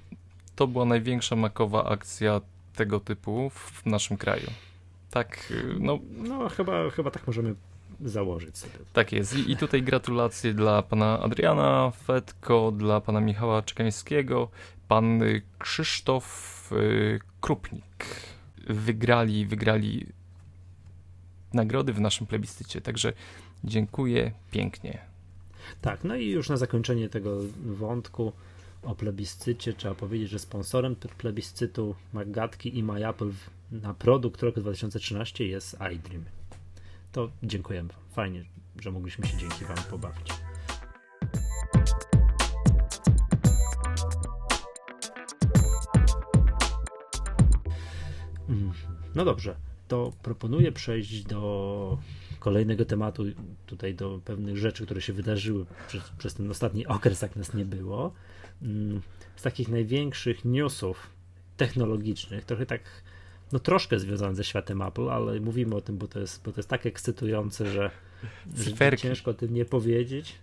to 0.55 0.67
była 0.67 0.85
największa 0.85 1.35
makowa 1.35 1.85
akcja 1.85 2.41
tego 2.75 2.99
typu 2.99 3.49
w 3.49 3.85
naszym 3.85 4.17
kraju. 4.17 4.47
Tak, 5.11 5.53
no. 5.79 5.99
No, 6.17 6.49
chyba, 6.49 6.89
chyba 6.89 7.11
tak 7.11 7.27
możemy 7.27 7.55
założyć 8.01 8.57
sobie. 8.57 8.73
Tak 8.93 9.11
jest. 9.11 9.37
I, 9.37 9.51
I, 9.51 9.57
tutaj 9.57 9.83
gratulacje 9.83 10.53
dla 10.53 10.81
pana 10.81 11.19
Adriana 11.19 11.91
Fetko, 11.91 12.71
dla 12.71 13.01
pana 13.01 13.21
Michała 13.21 13.61
Czekańskiego, 13.61 14.49
pan 14.87 15.21
Krzysztof 15.59 16.69
y, 16.71 17.19
Krupnik. 17.41 18.05
Wygrali, 18.69 19.45
wygrali 19.45 20.05
nagrody 21.53 21.93
w 21.93 21.99
naszym 21.99 22.27
plebiscycie. 22.27 22.81
Także 22.81 23.13
dziękuję 23.63 24.31
pięknie. 24.51 24.99
Tak, 25.81 26.03
no 26.03 26.15
i 26.15 26.29
już 26.29 26.49
na 26.49 26.57
zakończenie 26.57 27.09
tego 27.09 27.37
wątku 27.65 28.33
o 28.83 28.95
plebiscycie 28.95 29.73
trzeba 29.73 29.95
powiedzieć, 29.95 30.29
że 30.29 30.39
sponsorem 30.39 30.95
plebiscytu 30.95 31.95
Magatki 32.13 32.77
i 32.77 32.83
MyApple 32.83 33.31
na 33.71 33.93
produkt 33.93 34.43
roku 34.43 34.61
2013 34.61 35.47
jest 35.47 35.77
iDream. 35.95 36.23
To 37.17 37.29
dziękujemy. 37.43 37.89
Fajnie, 38.11 38.45
że 38.79 38.91
mogliśmy 38.91 39.27
się 39.27 39.37
dzięki 39.37 39.65
Wam 39.65 39.77
pobawić. 39.89 40.33
Mm, 48.49 48.71
no 49.15 49.25
dobrze, 49.25 49.55
to 49.87 50.13
proponuję 50.21 50.71
przejść 50.71 51.23
do 51.23 51.97
kolejnego 52.39 52.85
tematu, 52.85 53.23
tutaj 53.65 53.95
do 53.95 54.19
pewnych 54.25 54.57
rzeczy, 54.57 54.85
które 54.85 55.01
się 55.01 55.13
wydarzyły 55.13 55.65
przez, 55.87 56.09
przez 56.17 56.33
ten 56.33 56.51
ostatni 56.51 56.87
okres, 56.87 57.21
jak 57.21 57.35
nas 57.35 57.53
nie 57.53 57.65
było. 57.65 58.13
Mm, 58.61 59.01
z 59.35 59.41
takich 59.41 59.67
największych 59.67 60.45
newsów 60.45 61.09
technologicznych, 61.57 62.45
trochę 62.45 62.65
tak, 62.65 62.81
no 63.51 63.59
troszkę 63.59 63.99
związanych 63.99 64.35
ze 64.35 64.43
światem 64.43 64.81
Apple, 64.81 65.09
ale 65.09 65.39
mówimy 65.39 65.75
o 65.75 65.81
tym, 65.81 65.97
bo 65.97 66.07
to 66.07 66.19
jest, 66.19 66.43
bo 66.43 66.51
to 66.51 66.59
jest 66.59 66.69
tak 66.69 66.85
ekscytujące, 66.85 67.71
że, 67.71 67.91
że 68.55 68.97
ciężko 68.97 69.31
o 69.31 69.33
tym 69.33 69.53
nie 69.53 69.65
powiedzieć. 69.65 70.35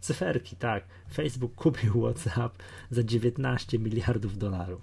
Cyferki, 0.00 0.56
tak. 0.56 0.84
Facebook 1.12 1.54
kupił 1.54 2.00
WhatsApp 2.02 2.62
za 2.90 3.02
19 3.02 3.78
miliardów 3.78 4.38
dolarów. 4.38 4.82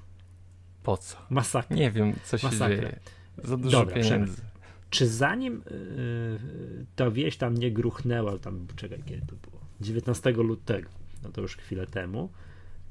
Po 0.83 0.97
co? 0.97 1.17
Masakra. 1.29 1.75
Nie 1.75 1.91
wiem, 1.91 2.13
co 2.23 2.37
się 2.37 2.47
Masakra. 2.47 2.77
dzieje. 2.77 2.99
Za 3.43 3.57
dużo 3.57 3.79
Dobra, 3.79 3.95
pieniędzy. 3.95 4.41
Czy 4.89 5.07
zanim 5.07 5.63
yy, 5.71 6.85
ta 6.95 7.11
wieś 7.11 7.37
tam 7.37 7.57
nie 7.57 7.71
gruchnęła, 7.71 8.37
tam, 8.37 8.67
czekaj, 8.75 9.03
kiedy 9.05 9.25
to 9.27 9.35
było? 9.35 9.61
19 9.81 10.31
lutego, 10.31 10.89
no 11.23 11.29
to 11.29 11.41
już 11.41 11.57
chwilę 11.57 11.87
temu, 11.87 12.29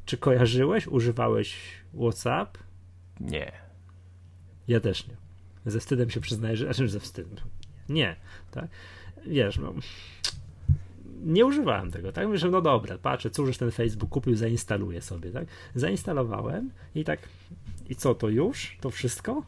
czy 0.05 0.19
kojarzyłeś, 0.19 0.87
używałeś 0.87 1.57
WhatsApp? 1.95 2.59
Nie. 3.21 3.65
Ja 4.68 4.80
też 4.80 5.06
nie. 5.08 5.14
Ze 5.66 5.80
wstydem 5.80 6.11
się 6.11 6.20
przyznaję, 6.20 6.56
że, 6.56 6.64
znaczy 6.64 6.88
ze 6.88 7.00
wstydem. 7.00 7.37
Nie, 7.88 8.16
tak? 8.50 8.68
Wiesz, 9.26 9.58
no, 9.58 9.75
nie 11.25 11.46
używałem 11.46 11.90
tego, 11.90 12.12
tak? 12.12 12.28
Myślę, 12.28 12.50
no 12.50 12.62
dobra, 12.62 12.99
patrzę, 12.99 13.30
cóż 13.30 13.58
ten 13.58 13.70
Facebook 13.70 14.11
kupił, 14.11 14.37
zainstaluję 14.37 15.02
sobie, 15.02 15.30
tak? 15.30 15.46
Zainstalowałem 15.75 16.70
i 16.94 17.04
tak, 17.04 17.20
i 17.88 17.96
co, 17.96 18.14
to 18.14 18.28
już? 18.28 18.76
To 18.80 18.90
wszystko? 18.90 19.42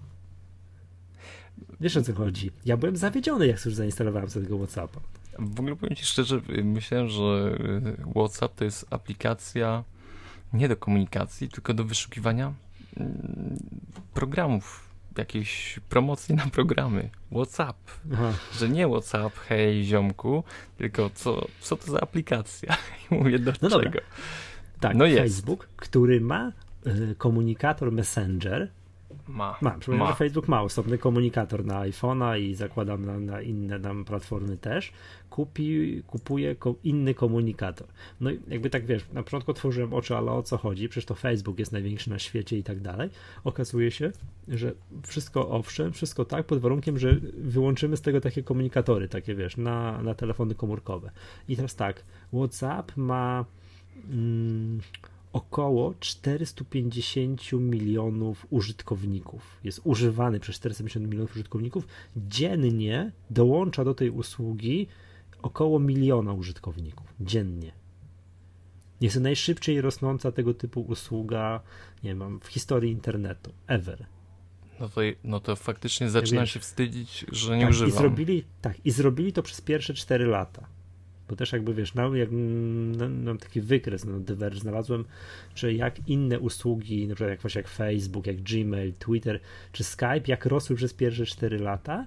Wiesz 1.81 1.97
o 1.97 2.03
co 2.03 2.15
chodzi? 2.15 2.51
Ja 2.65 2.77
byłem 2.77 2.97
zawiedziony, 2.97 3.47
jak 3.47 3.65
już 3.65 3.75
zainstalowałem 3.75 4.31
sobie 4.31 4.45
tego 4.45 4.59
WhatsAppa. 4.59 5.01
W 5.39 5.61
ogóle 5.61 5.77
powiem 5.77 5.97
Ci 5.97 6.05
szczerze, 6.05 6.41
myślałem, 6.65 7.09
że 7.09 7.59
y, 8.09 8.13
WhatsApp 8.15 8.55
to 8.55 8.65
jest 8.65 8.87
aplikacja 8.91 9.85
nie 10.53 10.69
do 10.69 10.77
komunikacji, 10.77 11.49
tylko 11.49 11.75
do 11.75 11.85
wyszukiwania 11.85 12.53
mm, 12.97 13.59
programów, 14.15 14.88
jakiejś 15.19 15.81
promocji 15.89 16.35
na 16.35 16.47
programy. 16.47 17.11
WhatsApp. 17.33 17.77
Aha. 18.13 18.33
Że 18.59 18.69
nie 18.69 18.89
WhatsApp, 18.89 19.39
hej 19.39 19.85
ziomku, 19.85 20.45
tylko 20.79 21.11
co, 21.11 21.47
co 21.61 21.77
to 21.77 21.93
za 21.93 22.01
aplikacja? 22.01 22.77
I 23.11 23.15
mówię, 23.15 23.39
do 23.39 23.53
no 23.63 23.71
czego? 23.71 23.83
Dobra. 23.83 24.01
Tak, 24.81 24.97
no 24.97 25.05
Facebook, 25.05 25.61
jest. 25.61 25.77
który 25.77 26.21
ma 26.21 26.53
y, 26.87 27.15
komunikator 27.19 27.93
Messenger, 27.93 28.71
ma. 29.29 29.59
Ma. 29.61 29.79
Ma. 29.89 30.15
Facebook 30.15 30.49
ma 30.49 30.63
osobny 30.63 30.99
komunikator 30.99 31.65
na 31.65 31.81
iPhone'a 31.81 32.41
i 32.41 32.55
zakładam 32.55 33.05
na, 33.05 33.19
na 33.19 33.43
inne 33.43 33.81
tam 33.81 34.05
platformy 34.05 34.57
też. 34.57 34.93
Kupi, 35.31 36.03
kupuje 36.07 36.55
ko 36.55 36.75
inny 36.85 37.15
komunikator. 37.15 37.87
No 38.21 38.31
i 38.31 38.41
jakby 38.49 38.71
tak 38.71 38.87
wiesz, 38.87 39.05
na 39.13 39.23
początku 39.23 39.51
otworzyłem 39.51 39.95
oczy, 39.95 40.17
ale 40.17 40.33
o 40.33 40.43
co 40.43 40.57
chodzi? 40.59 40.89
Przecież 40.89 41.07
to 41.07 41.15
Facebook 41.15 41.59
jest 41.59 41.73
największy 41.73 42.11
na 42.11 42.19
świecie 42.19 42.59
i 42.59 42.63
tak 42.63 42.81
dalej. 42.81 43.11
Okazuje 43.45 43.91
się, 43.91 44.13
że 44.49 44.73
wszystko 45.03 45.49
owszem, 45.49 45.93
wszystko 45.93 46.25
tak, 46.25 46.47
pod 46.47 46.59
warunkiem, 46.59 46.99
że 46.99 47.17
wyłączymy 47.39 47.97
z 47.97 48.01
tego 48.01 48.21
takie 48.21 48.43
komunikatory, 48.43 49.09
takie 49.09 49.35
wiesz, 49.35 49.57
na, 49.57 50.03
na 50.03 50.15
telefony 50.15 50.55
komórkowe. 50.55 51.11
I 51.49 51.57
teraz 51.57 51.77
tak, 51.77 52.03
WhatsApp 52.33 52.97
ma. 52.97 53.45
Mm, 54.11 54.81
około 55.33 55.95
450 56.01 57.53
milionów 57.53 58.47
użytkowników. 58.51 59.61
Jest 59.65 59.81
używany 59.85 60.41
przez 60.41 60.57
450 60.57 61.11
milionów 61.11 61.33
użytkowników. 61.33 61.87
Dziennie 62.17 63.13
dołącza 63.31 63.85
do 63.85 63.95
tej 63.95 64.11
usługi 64.11 64.87
około 65.43 65.79
miliona 65.79 66.33
użytkowników. 66.33 67.15
Dziennie. 67.21 67.73
Jest 69.01 69.15
to 69.17 69.21
najszybciej 69.21 69.81
rosnąca 69.81 70.33
tego 70.33 70.55
typu 70.55 70.81
usługa, 70.81 71.61
nie 72.05 72.15
wiem, 72.15 72.41
w 72.41 72.47
historii 72.47 72.93
internetu. 72.93 73.53
Ever. 73.67 74.07
No 74.81 74.89
to, 74.89 75.01
no 75.25 75.41
to 75.41 75.57
faktycznie 75.57 76.11
zaczynam 76.11 76.47
się 76.47 76.61
wstydzić, 76.61 77.27
że 77.33 77.57
nie 77.57 77.63
tak, 77.63 77.71
używam. 77.71 77.95
I 77.95 77.99
zrobili, 77.99 78.45
tak, 78.61 78.77
i 78.87 78.91
zrobili 78.91 79.33
to 79.33 79.43
przez 79.43 79.61
pierwsze 79.61 79.95
4 79.95 80.27
lata 80.27 80.78
bo 81.29 81.37
też 81.37 81.53
jakby 81.53 81.75
wiesz, 81.75 81.95
no, 81.95 82.15
jak, 82.15 82.29
no, 83.11 83.37
taki 83.37 83.61
wykres 83.61 84.05
na 84.05 84.13
no, 84.13 84.21
Diverge 84.21 84.61
znalazłem, 84.61 85.05
że 85.55 85.73
jak 85.73 86.09
inne 86.09 86.41
usługi, 86.41 87.09
na 87.09 87.15
przykład 87.15 87.31
jak 87.31 87.41
właśnie 87.41 87.59
jak 87.59 87.69
Facebook, 87.69 88.27
jak 88.27 88.37
Gmail, 88.43 88.93
Twitter 88.93 89.41
czy 89.73 89.85
Skype, 89.85 90.23
jak 90.27 90.47
rosły 90.47 90.77
przez 90.77 90.95
pierwsze 90.95 91.27
4 91.27 91.59
lata, 91.59 92.07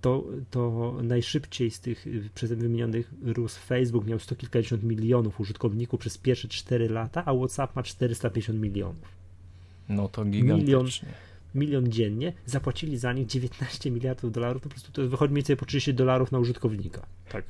to, 0.00 0.24
to 0.50 0.94
najszybciej 1.02 1.70
z 1.70 1.80
tych 1.80 2.06
przeze 2.34 2.56
wymienionych 2.56 3.10
rósł 3.22 3.60
Facebook, 3.60 4.06
miał 4.06 4.18
sto 4.18 4.36
kilkadziesiąt 4.36 4.82
milionów 4.82 5.40
użytkowników 5.40 6.00
przez 6.00 6.18
pierwsze 6.18 6.48
4 6.48 6.88
lata, 6.88 7.24
a 7.26 7.34
WhatsApp 7.34 7.76
ma 7.76 7.82
450 7.82 8.60
milionów. 8.60 9.08
No 9.88 10.08
to 10.08 10.24
gigantycznie. 10.24 10.64
Milion, 10.64 10.86
milion 11.54 11.92
dziennie, 11.92 12.32
zapłacili 12.46 12.98
za 12.98 13.12
nich 13.12 13.26
19 13.26 13.90
miliardów 13.90 14.32
dolarów, 14.32 14.62
to 14.62 14.68
po 14.68 14.72
prostu 14.72 14.92
to 14.92 15.08
wychodzi 15.08 15.32
mniej 15.32 15.42
więcej 15.42 15.56
po 15.56 15.66
30 15.66 15.94
dolarów 15.94 16.32
na 16.32 16.38
użytkownika. 16.38 17.06
Tak 17.28 17.44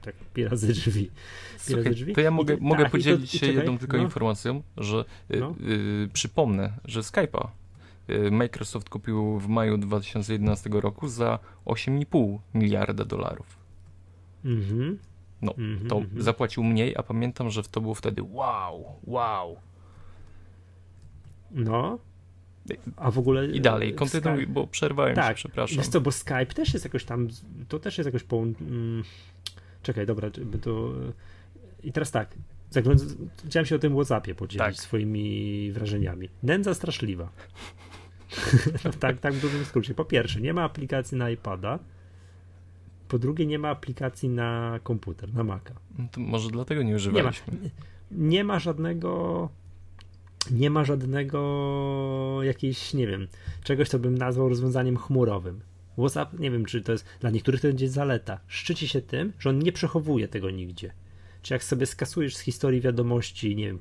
tak 0.00 0.14
razy 0.50 0.68
drzwi. 0.72 1.10
Słuchaj, 1.58 1.94
drzwi. 1.94 2.12
To 2.12 2.20
ja 2.20 2.30
mogę, 2.30 2.54
I, 2.54 2.60
mogę 2.60 2.82
tak, 2.82 2.92
podzielić 2.92 3.32
to, 3.32 3.38
się 3.38 3.52
jedną 3.52 3.78
tylko 3.78 3.96
no. 3.96 4.02
informacją, 4.02 4.62
że 4.76 5.04
y, 5.30 5.40
no. 5.40 5.54
y, 6.04 6.08
przypomnę, 6.12 6.72
że 6.84 7.00
Skype'a 7.00 7.48
y, 8.10 8.30
Microsoft 8.30 8.88
kupił 8.88 9.38
w 9.38 9.48
maju 9.48 9.78
2011 9.78 10.70
roku 10.72 11.08
za 11.08 11.38
8,5 11.66 12.38
miliarda 12.54 13.04
dolarów. 13.04 13.46
Mhm. 14.44 14.98
No, 15.42 15.54
mm 15.58 15.78
-hmm, 15.78 15.88
to 15.88 15.96
mm 15.96 16.08
-hmm. 16.08 16.22
zapłacił 16.22 16.64
mniej, 16.64 16.96
a 16.96 17.02
pamiętam, 17.02 17.50
że 17.50 17.62
to 17.62 17.80
było 17.80 17.94
wtedy 17.94 18.22
wow, 18.22 18.84
wow. 19.04 19.56
No. 21.50 21.98
A 22.96 23.10
w 23.10 23.18
ogóle. 23.18 23.46
I 23.46 23.60
dalej, 23.60 23.94
kontynuuj, 23.94 24.36
Skype... 24.36 24.52
bo 24.52 24.66
przerwałem 24.66 25.14
tak, 25.14 25.38
się, 25.38 25.48
przepraszam. 25.48 25.78
Jest 25.78 25.92
to, 25.92 26.00
bo 26.00 26.12
Skype 26.12 26.46
też 26.46 26.72
jest 26.72 26.84
jakoś 26.84 27.04
tam. 27.04 27.28
To 27.68 27.78
też 27.78 27.98
jest 27.98 28.06
jakoś 28.06 28.22
po. 28.22 28.44
Czekaj, 29.82 30.06
dobra, 30.06 30.30
to... 30.62 30.92
I 31.82 31.92
teraz 31.92 32.10
tak, 32.10 32.34
chciałem 33.46 33.66
się 33.66 33.76
o 33.76 33.78
tym 33.78 33.92
WhatsAppie 33.92 34.34
podzielić 34.34 34.76
tak. 34.76 34.84
swoimi 34.84 35.72
wrażeniami. 35.72 36.28
Nędza 36.42 36.74
straszliwa. 36.74 37.32
tak, 39.00 39.18
tak 39.18 39.34
w 39.34 39.40
dużym 39.40 39.64
skrócie. 39.64 39.94
Po 39.94 40.04
pierwsze, 40.04 40.40
nie 40.40 40.54
ma 40.54 40.62
aplikacji 40.62 41.18
na 41.18 41.30
iPada. 41.30 41.78
Po 43.08 43.18
drugie, 43.18 43.46
nie 43.46 43.58
ma 43.58 43.68
aplikacji 43.68 44.28
na 44.28 44.80
komputer, 44.82 45.34
na 45.34 45.44
Maca. 45.44 45.74
No 45.98 46.06
może 46.16 46.50
dlatego 46.50 46.82
nie 46.82 46.94
używaliśmy. 46.94 47.52
Nie 47.52 47.60
ma, 47.60 47.68
nie 48.10 48.44
ma 48.44 48.58
żadnego 48.58 49.48
nie 50.50 50.70
ma 50.70 50.84
żadnego 50.84 52.38
jakiejś, 52.42 52.94
nie 52.94 53.06
wiem, 53.06 53.28
czegoś, 53.62 53.88
co 53.88 53.98
bym 53.98 54.18
nazwał 54.18 54.48
rozwiązaniem 54.48 54.96
chmurowym. 54.96 55.60
WhatsApp, 56.00 56.38
nie 56.38 56.50
wiem, 56.50 56.64
czy 56.64 56.82
to 56.82 56.92
jest 56.92 57.04
dla 57.20 57.30
niektórych 57.30 57.60
to 57.60 57.68
będzie 57.68 57.88
zaleta. 57.88 58.40
Szczyci 58.46 58.88
się 58.88 59.02
tym, 59.02 59.32
że 59.38 59.50
on 59.50 59.58
nie 59.58 59.72
przechowuje 59.72 60.28
tego 60.28 60.50
nigdzie. 60.50 60.92
Czy 61.42 61.54
jak 61.54 61.64
sobie 61.64 61.86
skasujesz 61.86 62.36
z 62.36 62.40
historii 62.40 62.80
wiadomości, 62.80 63.56
nie 63.56 63.66
wiem, 63.66 63.80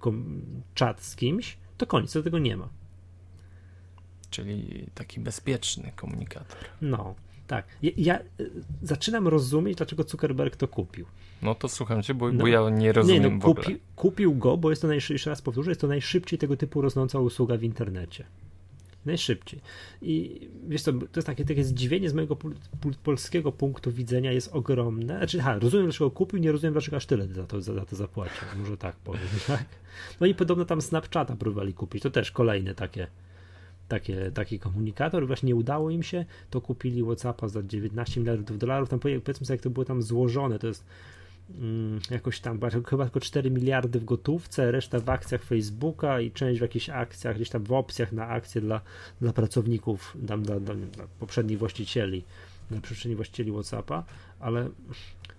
czat 0.74 1.04
z 1.04 1.16
kimś, 1.16 1.58
to 1.78 1.86
koniec, 1.86 2.14
to 2.14 2.24
tego 2.24 2.40
nie 2.40 2.58
ma. 2.58 2.70
Czyli 4.30 4.86
taki 4.94 5.20
bezpieczny 5.20 5.92
komunikator. 5.96 6.58
No, 6.82 7.16
tak. 7.48 7.66
Ja, 7.82 7.92
ja 7.98 8.20
y, 8.20 8.52
zaczynam 8.82 9.28
rozumieć, 9.28 9.78
dlaczego 9.78 10.04
Zuckerberg 10.04 10.56
to 10.56 10.68
kupił. 10.68 11.06
No 11.42 11.56
to 11.56 11.68
słucham 11.68 12.04
cię, 12.04 12.14
bo, 12.14 12.32
no. 12.32 12.40
bo 12.40 12.48
ja 12.48 12.70
nie 12.70 12.92
rozumiem 12.92 13.24
nie, 13.24 13.30
no, 13.30 13.40
kupi, 13.40 13.80
Kupił 13.96 14.36
go, 14.36 14.58
bo 14.58 14.70
jest 14.70 14.82
to, 14.82 14.94
jeszcze 14.94 15.30
raz 15.30 15.42
powtórzę, 15.42 15.72
jest 15.72 15.82
to 15.82 15.88
najszybciej 15.88 16.40
tego 16.40 16.58
typu 16.58 16.82
rosnąca 16.82 17.20
usługa 17.20 17.58
w 17.58 17.64
internecie. 17.64 18.26
Najszybciej. 19.06 19.60
I 20.02 20.48
wiesz 20.68 20.82
co, 20.82 20.94
to 20.94 21.08
jest 21.16 21.28
takie, 21.28 21.46
takie 21.46 21.64
zdziwienie 21.64 22.10
z 22.10 22.14
mojego 22.14 22.36
pol, 22.36 22.54
pol, 22.82 22.94
polskiego 23.04 23.52
punktu 23.52 23.92
widzenia 23.92 24.32
jest 24.32 24.50
ogromne. 24.54 25.18
Znaczy, 25.18 25.40
ha, 25.40 25.60
rozumiem 25.60 25.86
dlaczego 25.86 26.12
kupił, 26.12 26.40
nie 26.40 26.52
rozumiem 26.52 26.74
dlaczego 26.74 26.98
aż 26.98 27.06
tyle 27.06 27.28
za 27.28 27.48
to, 27.48 27.62
za, 27.62 27.74
za 27.74 27.86
to 27.86 27.96
zapłacił. 27.96 28.48
Może 28.58 28.78
tak 28.78 28.96
powiem, 28.96 29.22
tak? 29.48 29.66
No 30.22 30.28
i 30.28 30.36
podobno 30.36 30.66
tam 30.66 30.82
Snapchata 30.82 31.36
próbowali 31.36 31.74
kupić. 31.74 32.04
To 32.04 32.10
też 32.10 32.32
kolejne 32.32 32.76
takie 32.76 33.08
takie, 33.90 34.32
taki 34.32 34.60
komunikator, 34.60 35.28
właśnie 35.28 35.48
nie 35.48 35.56
udało 35.56 35.90
im 35.90 36.04
się, 36.04 36.26
to 36.50 36.62
kupili 36.62 37.04
WhatsAppa 37.04 37.48
za 37.48 37.64
19 37.64 38.20
miliardów 38.20 38.58
dolarów, 38.58 38.90
tam 38.90 39.00
powiedzmy 39.00 39.46
sobie, 39.46 39.56
jak 39.56 39.62
to 39.62 39.70
było 39.70 39.86
tam 39.86 40.02
złożone, 40.02 40.60
to 40.60 40.68
jest 40.68 40.86
jakoś 42.12 42.40
tam, 42.40 42.60
chyba 42.86 43.04
tylko 43.04 43.20
4 43.20 43.52
miliardy 43.52 44.00
w 44.00 44.06
gotówce, 44.06 44.72
reszta 44.72 45.00
w 45.00 45.10
akcjach 45.10 45.44
Facebooka 45.44 46.22
i 46.22 46.32
część 46.32 46.60
w 46.60 46.62
jakichś 46.62 46.90
akcjach, 46.90 47.36
gdzieś 47.36 47.50
tam 47.50 47.64
w 47.64 47.72
opcjach 47.72 48.12
na 48.12 48.28
akcje 48.28 48.62
dla, 48.62 48.82
dla 49.22 49.34
pracowników, 49.34 50.18
tam 50.28 50.44
dla, 50.44 50.60
dla, 50.60 50.76
dla 50.76 51.08
poprzednich 51.20 51.60
właścicieli, 51.60 52.24
dla 52.70 52.82
poprzednich 52.82 53.16
właścicieli 53.16 53.52
WhatsAppa, 53.52 54.04
ale 54.40 54.70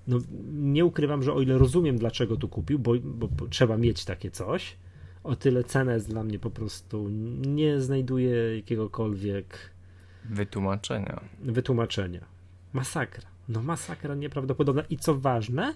no, 0.09 0.19
nie 0.53 0.85
ukrywam, 0.85 1.23
że 1.23 1.33
o 1.33 1.41
ile 1.41 1.59
rozumiem, 1.59 1.99
dlaczego 1.99 2.37
tu 2.37 2.49
kupił, 2.49 2.79
bo, 2.79 2.93
bo, 3.05 3.29
bo 3.29 3.47
trzeba 3.47 3.77
mieć 3.77 4.05
takie 4.05 4.31
coś, 4.31 4.77
o 5.25 5.37
tyle 5.37 5.65
cena 5.65 5.95
jest 5.95 6.09
dla 6.09 6.23
mnie 6.23 6.39
po 6.39 6.51
prostu 6.51 7.09
nie 7.47 7.81
znajduje 7.81 8.57
jakiegokolwiek 8.57 9.71
wytłumaczenia. 10.25 11.21
Wytłumaczenia. 11.43 12.25
Masakra. 12.73 13.29
No 13.49 13.63
masakra 13.63 14.15
nieprawdopodobna. 14.15 14.83
I 14.91 14.97
co 14.97 15.15
ważne, 15.15 15.75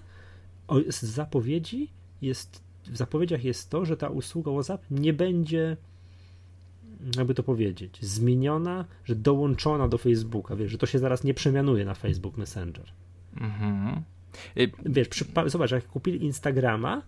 z 0.89 1.03
zapowiedzi 1.03 1.89
jest, 2.21 2.61
w 2.85 2.97
zapowiedziach 2.97 3.43
jest 3.43 3.69
to, 3.69 3.85
że 3.85 3.97
ta 3.97 4.09
usługa 4.09 4.51
WhatsApp 4.51 4.85
nie 4.91 5.13
będzie, 5.13 5.77
jakby 7.17 7.33
to 7.33 7.43
powiedzieć, 7.43 7.97
zmieniona, 8.01 8.85
że 9.05 9.15
dołączona 9.15 9.87
do 9.87 9.97
Facebooka. 9.97 10.55
Wiesz, 10.55 10.71
że 10.71 10.77
to 10.77 10.85
się 10.85 10.99
zaraz 10.99 11.23
nie 11.23 11.33
przemianuje 11.33 11.85
na 11.85 11.93
Facebook 11.93 12.37
Messenger. 12.37 12.85
Mhm. 13.37 14.03
Wiesz, 14.85 15.07
przy, 15.07 15.25
zobacz, 15.45 15.71
jak 15.71 15.87
kupili 15.87 16.25
Instagrama, 16.25 17.01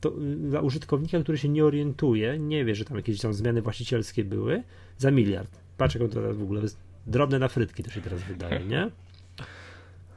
to 0.00 0.08
y, 0.22 0.36
dla 0.36 0.60
użytkownika, 0.60 1.20
który 1.20 1.38
się 1.38 1.48
nie 1.48 1.64
orientuje, 1.64 2.38
nie 2.38 2.64
wie, 2.64 2.74
że 2.74 2.84
tam 2.84 2.96
jakieś 2.96 3.20
tam 3.20 3.34
zmiany 3.34 3.62
właścicielskie 3.62 4.24
były, 4.24 4.62
za 4.98 5.10
miliard. 5.10 5.50
Patrz, 5.76 5.94
jak 5.94 6.04
on 6.04 6.10
teraz 6.10 6.36
w 6.36 6.42
ogóle 6.42 6.62
drobne 7.06 7.38
na 7.38 7.48
frytki 7.48 7.82
to 7.82 7.90
się 7.90 8.00
teraz 8.00 8.22
wydaje, 8.22 8.64
nie? 8.64 8.90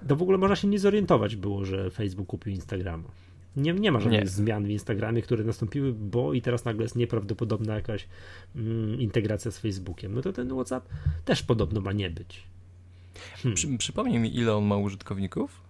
To 0.07 0.15
w 0.15 0.21
ogóle 0.21 0.37
można 0.37 0.55
się 0.55 0.67
nie 0.67 0.79
zorientować 0.79 1.35
było, 1.35 1.65
że 1.65 1.89
Facebook 1.89 2.27
kupił 2.27 2.53
Instagrama. 2.53 3.09
Nie, 3.55 3.73
nie 3.73 3.91
ma 3.91 3.99
żadnych 3.99 4.21
nie. 4.21 4.27
zmian 4.27 4.65
w 4.65 4.69
Instagramie, 4.69 5.21
które 5.21 5.43
nastąpiły, 5.43 5.93
bo 5.93 6.33
i 6.33 6.41
teraz 6.41 6.65
nagle 6.65 6.83
jest 6.83 6.95
nieprawdopodobna 6.95 7.75
jakaś 7.75 8.07
mm, 8.55 8.99
integracja 8.99 9.51
z 9.51 9.57
Facebookiem. 9.57 10.15
No 10.15 10.21
to 10.21 10.33
ten 10.33 10.49
WhatsApp 10.49 10.89
też 11.25 11.43
podobno 11.43 11.81
ma 11.81 11.91
nie 11.91 12.09
być. 12.09 12.43
Hmm. 13.35 13.55
Przy, 13.55 13.77
przypomnij 13.77 14.19
mi, 14.19 14.37
ile 14.37 14.55
on 14.55 14.65
ma 14.65 14.77
użytkowników? 14.77 15.66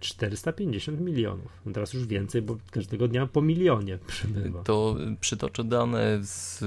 450 0.00 1.00
milionów. 1.00 1.62
No 1.66 1.72
teraz 1.72 1.92
już 1.92 2.06
więcej, 2.06 2.42
bo 2.42 2.56
każdego 2.70 3.08
dnia 3.08 3.26
po 3.26 3.42
milionie 3.42 3.98
przybywa. 4.06 4.62
To 4.62 4.96
przytoczę 5.20 5.64
dane 5.64 6.18
z 6.22 6.62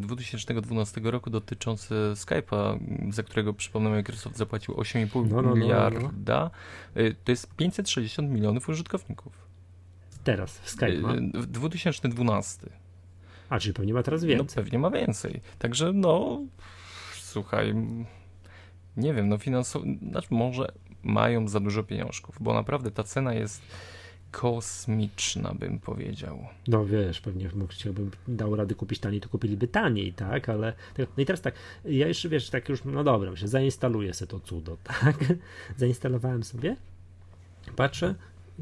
2012 0.00 1.00
roku 1.04 1.30
dotyczące 1.30 1.94
Skype'a, 2.12 2.78
za 3.12 3.22
którego 3.22 3.52
przypomnę 3.52 3.90
Microsoft 3.90 4.36
zapłacił 4.36 4.74
8,5 4.74 5.30
no, 5.30 5.42
no, 5.42 5.54
miliarda. 5.54 6.00
No, 6.00 6.50
no. 6.96 7.02
Y, 7.02 7.14
to 7.24 7.32
jest 7.32 7.54
560 7.56 8.30
milionów 8.30 8.68
użytkowników. 8.68 9.32
Teraz 10.24 10.58
w 10.58 10.70
Skype 10.70 11.00
ma? 11.00 11.14
Y, 11.14 11.20
w 11.34 11.46
2012. 11.46 12.66
A, 13.48 13.58
czyli 13.58 13.74
pewnie 13.74 13.94
ma 13.94 14.02
teraz 14.02 14.24
więcej. 14.24 14.46
No 14.56 14.62
pewnie 14.62 14.78
ma 14.78 14.90
więcej. 14.90 15.40
Także 15.58 15.92
no, 15.92 16.40
słuchaj, 17.12 17.74
nie 18.96 19.14
wiem, 19.14 19.28
no 19.28 19.38
finansowo, 19.38 19.84
znaczy 20.10 20.28
może 20.30 20.72
mają 21.06 21.48
za 21.48 21.60
dużo 21.60 21.82
pieniążków, 21.82 22.36
bo 22.40 22.54
naprawdę 22.54 22.90
ta 22.90 23.02
cena 23.02 23.34
jest 23.34 23.62
kosmiczna, 24.30 25.54
bym 25.54 25.78
powiedział. 25.78 26.38
No 26.68 26.86
wiesz, 26.86 27.20
pewnie 27.20 27.50
chciałbym 27.68 28.10
dał 28.28 28.56
rady 28.56 28.74
kupić 28.74 28.98
taniej, 28.98 29.20
to 29.20 29.28
kupiliby 29.28 29.68
taniej, 29.68 30.12
tak, 30.12 30.48
ale 30.48 30.72
no 30.98 31.22
i 31.22 31.26
teraz 31.26 31.40
tak, 31.40 31.54
ja 31.84 32.08
jeszcze 32.08 32.28
wiesz, 32.28 32.50
tak 32.50 32.68
już, 32.68 32.84
no 32.84 33.04
dobra, 33.04 33.30
myślę, 33.30 33.48
zainstaluję 33.48 34.14
sobie 34.14 34.30
to 34.30 34.40
cudo, 34.40 34.76
tak, 35.00 35.16
zainstalowałem 35.76 36.42
sobie, 36.42 36.76
patrzę, 37.76 38.14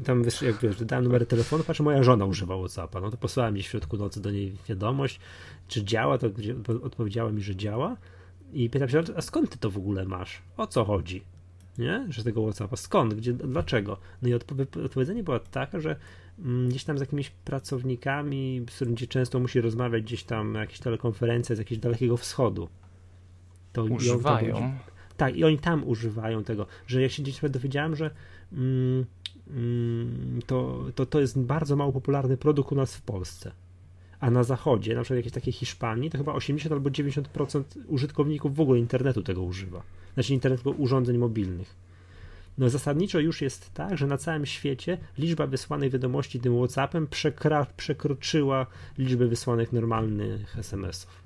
tam 0.03 0.23
wiesz, 0.23 0.41
jak 0.41 0.57
wiesz, 0.57 0.85
dałem 0.85 1.05
numer 1.05 1.27
telefonu, 1.27 1.63
patrzę, 1.63 1.83
moja 1.83 2.03
żona 2.03 2.25
używa 2.25 2.57
Whatsappa, 2.57 3.01
no 3.01 3.11
to 3.11 3.17
posłałem 3.17 3.53
gdzieś 3.53 3.67
w 3.67 3.71
środku 3.71 3.97
nocy 3.97 4.21
do 4.21 4.31
niej 4.31 4.57
wiadomość, 4.69 5.19
czy 5.67 5.83
działa, 5.83 6.17
to 6.17 6.27
odpowiedziała 6.83 7.31
mi, 7.31 7.41
że 7.41 7.55
działa 7.55 7.97
i 8.53 8.69
pytam 8.69 8.89
się, 8.89 9.03
a 9.15 9.21
skąd 9.21 9.49
ty 9.49 9.57
to 9.57 9.69
w 9.69 9.77
ogóle 9.77 10.05
masz? 10.05 10.41
O 10.57 10.67
co 10.67 10.85
chodzi? 10.85 11.34
Nie? 11.77 12.05
Że 12.09 12.23
tego 12.23 12.43
WhatsAppa. 12.43 12.75
Skąd? 12.75 13.13
Gdzie? 13.13 13.33
Dlaczego? 13.33 13.97
No 14.21 14.29
i 14.29 14.33
odpowiedzenie 14.33 15.23
było 15.23 15.39
takie, 15.39 15.81
że 15.81 15.95
mm, 16.39 16.69
gdzieś 16.69 16.83
tam 16.83 16.97
z 16.97 17.01
jakimiś 17.01 17.29
pracownikami, 17.29 18.65
z 18.69 18.75
którymi 18.75 18.97
często 18.97 19.39
musi 19.39 19.61
rozmawiać 19.61 20.03
gdzieś 20.03 20.23
tam 20.23 20.51
na 20.51 20.59
jakichś 20.59 20.79
telekonferencjach 20.79 21.55
z 21.55 21.59
jakiegoś 21.59 21.81
dalekiego 21.81 22.17
wschodu. 22.17 22.69
To 23.73 23.83
używają. 23.83 24.73
tak, 25.17 25.35
i 25.37 25.43
oni 25.43 25.59
tam 25.59 25.87
używają 25.87 26.43
tego, 26.43 26.65
że 26.87 27.01
jak 27.01 27.11
się 27.11 27.23
gdzieś 27.23 27.39
dowiedziałem, 27.49 27.95
że 27.95 28.11
mm, 28.53 29.05
mm, 29.49 30.39
to, 30.45 30.85
to, 30.95 31.05
to 31.05 31.19
jest 31.19 31.39
bardzo 31.39 31.75
mało 31.75 31.93
popularny 31.93 32.37
produkt 32.37 32.71
u 32.71 32.75
nas 32.75 32.95
w 32.95 33.01
Polsce. 33.01 33.51
A 34.19 34.31
na 34.31 34.43
zachodzie, 34.43 34.95
na 34.95 35.01
przykład 35.01 35.17
jakieś 35.17 35.33
takiej 35.33 35.53
Hiszpanii, 35.53 36.09
to 36.09 36.17
chyba 36.17 36.33
80 36.33 36.73
albo 36.73 36.89
90% 36.89 37.63
użytkowników 37.87 38.55
w 38.55 38.59
ogóle 38.59 38.79
internetu 38.79 39.23
tego 39.23 39.43
używa 39.43 39.83
znaczy 40.15 40.33
internetu 40.33 40.75
urządzeń 40.77 41.17
mobilnych. 41.17 41.75
No 42.57 42.69
zasadniczo 42.69 43.19
już 43.19 43.41
jest 43.41 43.73
tak, 43.73 43.97
że 43.97 44.07
na 44.07 44.17
całym 44.17 44.45
świecie 44.45 44.97
liczba 45.17 45.47
wysłanych 45.47 45.91
wiadomości 45.91 46.39
tym 46.39 46.57
WhatsAppem 46.57 47.07
przekra- 47.07 47.65
przekroczyła 47.77 48.65
liczbę 48.97 49.27
wysłanych 49.27 49.73
normalnych 49.73 50.57
SMS-ów. 50.57 51.23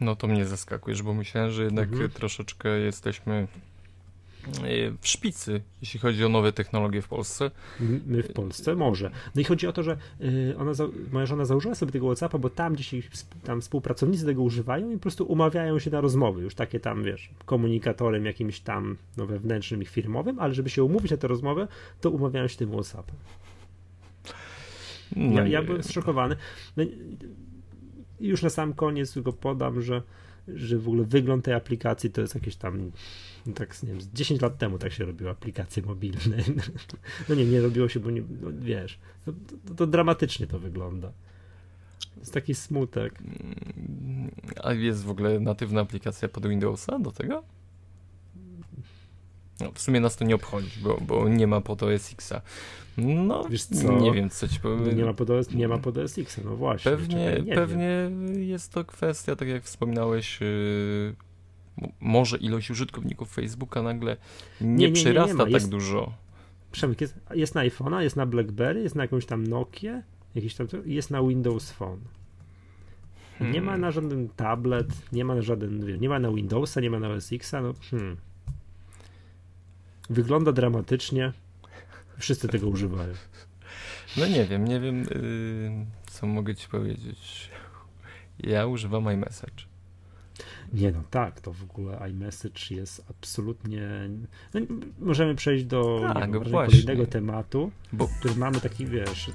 No 0.00 0.16
to 0.16 0.26
mnie 0.26 0.46
zaskakujesz, 0.46 1.02
bo 1.02 1.14
myślałem, 1.14 1.50
że 1.50 1.64
jednak 1.64 1.92
mhm. 1.92 2.10
troszeczkę 2.10 2.68
jesteśmy 2.68 3.48
w 5.00 5.08
szpicy, 5.08 5.60
jeśli 5.80 6.00
chodzi 6.00 6.24
o 6.24 6.28
nowe 6.28 6.52
technologie 6.52 7.02
w 7.02 7.08
Polsce. 7.08 7.50
My 8.06 8.22
w 8.22 8.32
Polsce 8.32 8.76
może. 8.76 9.10
No 9.34 9.40
i 9.40 9.44
chodzi 9.44 9.66
o 9.66 9.72
to, 9.72 9.82
że 9.82 9.96
e, 10.52 10.58
ona, 10.58 10.72
moja 11.12 11.26
żona 11.26 11.44
założyła 11.44 11.74
sobie 11.74 11.92
tego 11.92 12.06
WhatsAppa, 12.06 12.38
bo 12.38 12.50
tam 12.50 12.74
gdzieś 12.74 13.08
tam 13.44 13.60
współpracownicy 13.60 14.26
tego 14.26 14.42
używają 14.42 14.90
i 14.90 14.94
po 14.94 15.00
prostu 15.00 15.24
umawiają 15.24 15.78
się 15.78 15.90
na 15.90 16.00
rozmowy, 16.00 16.42
już 16.42 16.54
takie 16.54 16.80
tam, 16.80 17.04
wiesz, 17.04 17.30
komunikatorem 17.44 18.26
jakimś 18.26 18.60
tam 18.60 18.96
no, 19.16 19.26
wewnętrznym 19.26 19.82
i 19.82 19.86
firmowym, 19.86 20.38
ale 20.38 20.54
żeby 20.54 20.70
się 20.70 20.84
umówić 20.84 21.10
na 21.10 21.16
tę 21.16 21.28
rozmowę, 21.28 21.68
to 22.00 22.10
umawiają 22.10 22.48
się 22.48 22.56
tym 22.56 22.70
WhatsAppem. 22.70 23.16
No 25.16 25.40
ja, 25.40 25.46
ja 25.46 25.62
byłem 25.62 25.82
zszokowany. 25.82 26.36
No, 26.76 26.84
już 28.20 28.42
na 28.42 28.50
sam 28.50 28.74
koniec 28.74 29.12
tylko 29.12 29.32
podam, 29.32 29.82
że, 29.82 30.02
że 30.48 30.78
w 30.78 30.88
ogóle 30.88 31.04
wygląd 31.04 31.44
tej 31.44 31.54
aplikacji 31.54 32.10
to 32.10 32.20
jest 32.20 32.34
jakieś 32.34 32.56
tam 32.56 32.90
tak, 33.54 33.82
nie 33.82 33.88
wiem, 33.88 33.98
10 34.14 34.40
lat 34.40 34.58
temu 34.58 34.78
tak 34.78 34.92
się 34.92 35.04
robiło 35.04 35.30
aplikacje 35.30 35.82
mobilne. 35.82 36.36
No 37.28 37.34
nie, 37.34 37.44
nie 37.44 37.60
robiło 37.60 37.88
się, 37.88 38.00
bo 38.00 38.10
nie, 38.10 38.22
no 38.42 38.50
wiesz, 38.58 38.98
to, 39.24 39.32
to, 39.68 39.74
to 39.74 39.86
dramatycznie 39.86 40.46
to 40.46 40.58
wygląda. 40.58 41.12
Jest 42.18 42.34
taki 42.34 42.54
smutek. 42.54 43.18
A 44.62 44.72
jest 44.72 45.04
w 45.04 45.10
ogóle 45.10 45.40
natywna 45.40 45.80
aplikacja 45.80 46.28
pod 46.28 46.46
Windowsa 46.46 46.98
do 46.98 47.12
tego? 47.12 47.42
No, 49.60 49.72
w 49.72 49.80
sumie 49.80 50.00
nas 50.00 50.16
to 50.16 50.24
nie 50.24 50.34
obchodzi, 50.34 50.80
bo, 50.82 50.98
bo 51.00 51.28
nie 51.28 51.46
ma 51.46 51.60
pod 51.60 51.82
OS 51.82 52.12
Xa. 52.12 52.42
No, 52.98 53.44
Wiesz 53.48 53.64
co? 53.64 53.98
nie 53.98 54.12
wiem, 54.12 54.30
co 54.30 54.48
ci 54.48 54.60
powiem. 54.60 54.96
Nie 54.96 55.04
ma 55.04 55.14
pod 55.14 55.30
OS, 55.30 55.50
nie 55.50 55.68
ma 55.68 55.78
pod 55.78 55.98
OS 55.98 56.18
Xa, 56.18 56.42
no 56.44 56.56
właśnie. 56.56 56.90
Pewnie, 56.90 57.44
pewnie 57.54 58.10
jest 58.38 58.72
to 58.72 58.84
kwestia, 58.84 59.36
tak 59.36 59.48
jak 59.48 59.64
wspominałeś, 59.64 60.40
yy, 60.40 61.14
może 62.00 62.36
ilość 62.36 62.70
użytkowników 62.70 63.32
Facebooka 63.32 63.82
nagle 63.82 64.16
nie, 64.60 64.66
nie, 64.66 64.86
nie 64.86 64.92
przyrasta 64.92 65.32
nie, 65.32 65.38
tak 65.38 65.50
jest, 65.50 65.70
dużo. 65.70 66.12
Przemek, 66.72 67.00
jest, 67.00 67.18
jest 67.34 67.54
na 67.54 67.60
iPhone'a, 67.60 68.00
jest 68.00 68.16
na 68.16 68.26
BlackBerry, 68.26 68.82
jest 68.82 68.94
na 68.94 69.02
jakąś 69.02 69.26
tam 69.26 69.46
Nokia, 69.46 70.02
jakiś 70.34 70.54
tam, 70.54 70.66
jest 70.84 71.10
na 71.10 71.22
Windows 71.22 71.72
Phone. 71.72 72.00
Hmm. 73.38 73.54
Nie 73.54 73.60
ma 73.60 73.66
hmm. 73.66 73.80
na 73.80 73.90
żaden 73.90 74.28
tablet, 74.28 74.88
nie 75.12 75.24
ma 75.24 75.34
na 75.34 75.42
żaden, 75.42 76.00
nie 76.00 76.08
ma 76.08 76.18
na 76.18 76.32
Windowsa, 76.32 76.80
nie 76.80 76.90
ma 76.90 76.98
na 76.98 77.08
OS 77.08 77.32
Xa, 77.32 77.60
no 77.60 77.74
hmm. 77.90 78.16
Wygląda 80.10 80.52
dramatycznie. 80.52 81.32
Wszyscy 82.18 82.48
tego 82.48 82.66
używają. 82.68 83.14
No 84.16 84.26
nie 84.26 84.44
wiem, 84.44 84.64
nie 84.64 84.80
wiem, 84.80 85.02
yy, 85.02 85.86
co 86.10 86.26
mogę 86.26 86.54
ci 86.54 86.68
powiedzieć. 86.68 87.50
Ja 88.38 88.66
używam 88.66 89.12
iMessage. 89.12 89.75
Nie 90.76 90.92
no, 90.92 91.02
tak, 91.10 91.40
to 91.40 91.52
w 91.52 91.62
ogóle 91.62 92.10
iMessage 92.10 92.60
jest 92.70 93.04
absolutnie... 93.10 93.88
No, 94.54 94.60
możemy 94.98 95.34
przejść 95.34 95.64
do 95.64 96.00
tak, 96.14 96.32
wiem, 96.32 96.44
kolejnego 96.52 97.06
tematu, 97.06 97.70
Bo... 97.92 98.08
który 98.08 98.34
mamy 98.34 98.60
taki, 98.60 98.86
wiesz... 98.86 99.30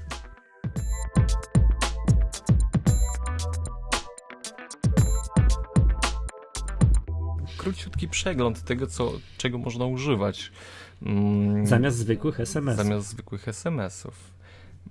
króciutki 7.57 8.07
przegląd 8.07 8.63
tego, 8.63 8.87
co, 8.87 9.11
czego 9.37 9.57
można 9.57 9.85
używać. 9.85 10.51
Mm, 11.01 11.67
Zamiast 11.67 11.97
zwykłych 11.97 12.39
SMS-ów. 12.39 12.85
zamiast 12.85 13.07
zwykłych 13.07 13.47
SMS-ów. 13.47 14.33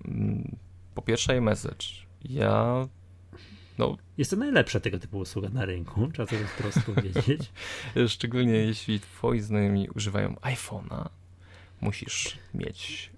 Mm, 0.04 0.56
Po 0.94 1.02
pierwsze 1.02 1.36
iMessage. 1.36 1.86
Ja 2.24 2.86
no, 3.80 3.96
Jest 4.18 4.30
to 4.30 4.36
najlepsza 4.36 4.80
tego 4.80 4.98
typu 4.98 5.18
usługa 5.18 5.48
na 5.48 5.64
rynku, 5.64 6.08
trzeba 6.12 6.26
to 6.26 6.36
wprost 6.36 6.78
powiedzieć. 6.82 7.52
szczególnie 8.14 8.52
jeśli 8.52 9.00
twoi 9.00 9.40
znajomi 9.40 9.88
używają 9.94 10.34
iPhone'a, 10.34 11.08
musisz 11.80 12.38
mieć 12.54 13.10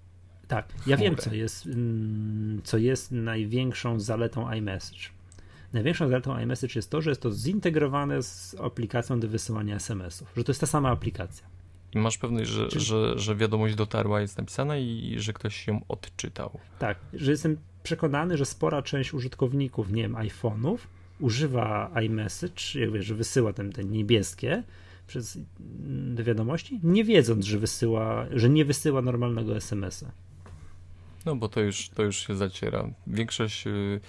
Tak, 0.47 0.67
ja 0.87 0.97
wiem, 0.97 1.15
co 1.15 1.33
jest, 1.33 1.65
mm, 1.65 2.61
co 2.63 2.77
jest 2.77 3.11
największą 3.11 3.99
zaletą 3.99 4.51
iMessage. 4.51 4.99
Największą 5.73 6.09
zaletą 6.09 6.39
iMessage 6.39 6.73
jest 6.75 6.89
to, 6.89 7.01
że 7.01 7.11
jest 7.11 7.21
to 7.21 7.31
zintegrowane 7.31 8.23
z 8.23 8.55
aplikacją 8.61 9.19
do 9.19 9.27
wysyłania 9.27 9.75
SMS-ów, 9.75 10.33
że 10.37 10.43
to 10.43 10.51
jest 10.51 10.61
ta 10.61 10.67
sama 10.67 10.89
aplikacja. 10.89 11.47
i 11.93 11.97
masz 11.99 12.17
pewność, 12.17 12.49
że, 12.49 12.67
Czyli- 12.67 12.85
że, 12.85 13.19
że 13.19 13.35
wiadomość 13.35 13.75
dotarła, 13.75 14.21
jest 14.21 14.37
napisana 14.37 14.77
i 14.77 15.15
że 15.17 15.33
ktoś 15.33 15.67
ją 15.67 15.81
odczytał. 15.87 16.59
Tak, 16.79 16.97
że 17.13 17.31
jestem 17.31 17.57
przekonany, 17.83 18.37
że 18.37 18.45
spora 18.45 18.81
część 18.81 19.13
użytkowników, 19.13 19.91
nie 19.91 20.01
wiem, 20.01 20.13
iPhone'ów 20.13 20.77
używa 21.19 21.91
iMessage, 22.01 22.79
jak 22.79 22.91
wiesz, 22.91 23.05
że 23.05 23.15
wysyła 23.15 23.53
te, 23.53 23.69
te 23.69 23.83
niebieskie 23.83 24.63
przez 25.07 25.37
wiadomości, 26.15 26.79
nie 26.83 27.03
wiedząc, 27.03 27.45
że 27.45 27.59
wysyła, 27.59 28.25
że 28.31 28.49
nie 28.49 28.65
wysyła 28.65 29.01
normalnego 29.01 29.55
SMS-a. 29.55 30.11
No 31.25 31.35
bo 31.35 31.49
to 31.49 31.61
już, 31.61 31.89
to 31.89 32.03
już 32.03 32.27
się 32.27 32.35
zaciera. 32.35 32.89
Większość, 33.07 33.65
yy, 33.65 33.99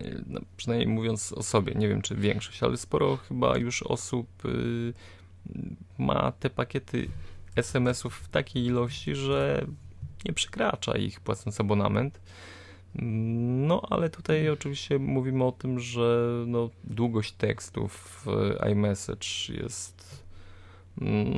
yy, 0.00 0.24
no, 0.26 0.40
przynajmniej 0.56 0.88
mówiąc 0.88 1.32
o 1.32 1.42
sobie, 1.42 1.74
nie 1.74 1.88
wiem 1.88 2.02
czy 2.02 2.14
większość, 2.14 2.62
ale 2.62 2.76
sporo 2.76 3.16
chyba 3.16 3.58
już 3.58 3.82
osób 3.82 4.28
yy, 4.44 4.92
ma 5.98 6.32
te 6.32 6.50
pakiety 6.50 7.08
SMS-ów 7.56 8.14
w 8.14 8.28
takiej 8.28 8.64
ilości, 8.64 9.14
że 9.14 9.66
nie 10.24 10.32
przekracza 10.32 10.98
ich 10.98 11.20
płacąc 11.20 11.60
abonament. 11.60 12.20
No, 12.94 13.82
ale 13.90 14.10
tutaj 14.10 14.48
oczywiście 14.48 14.98
mówimy 14.98 15.44
o 15.44 15.52
tym, 15.52 15.80
że 15.80 16.28
no, 16.46 16.70
długość 16.84 17.32
tekstów 17.32 18.24
iMessage 18.72 19.54
jest 19.62 20.28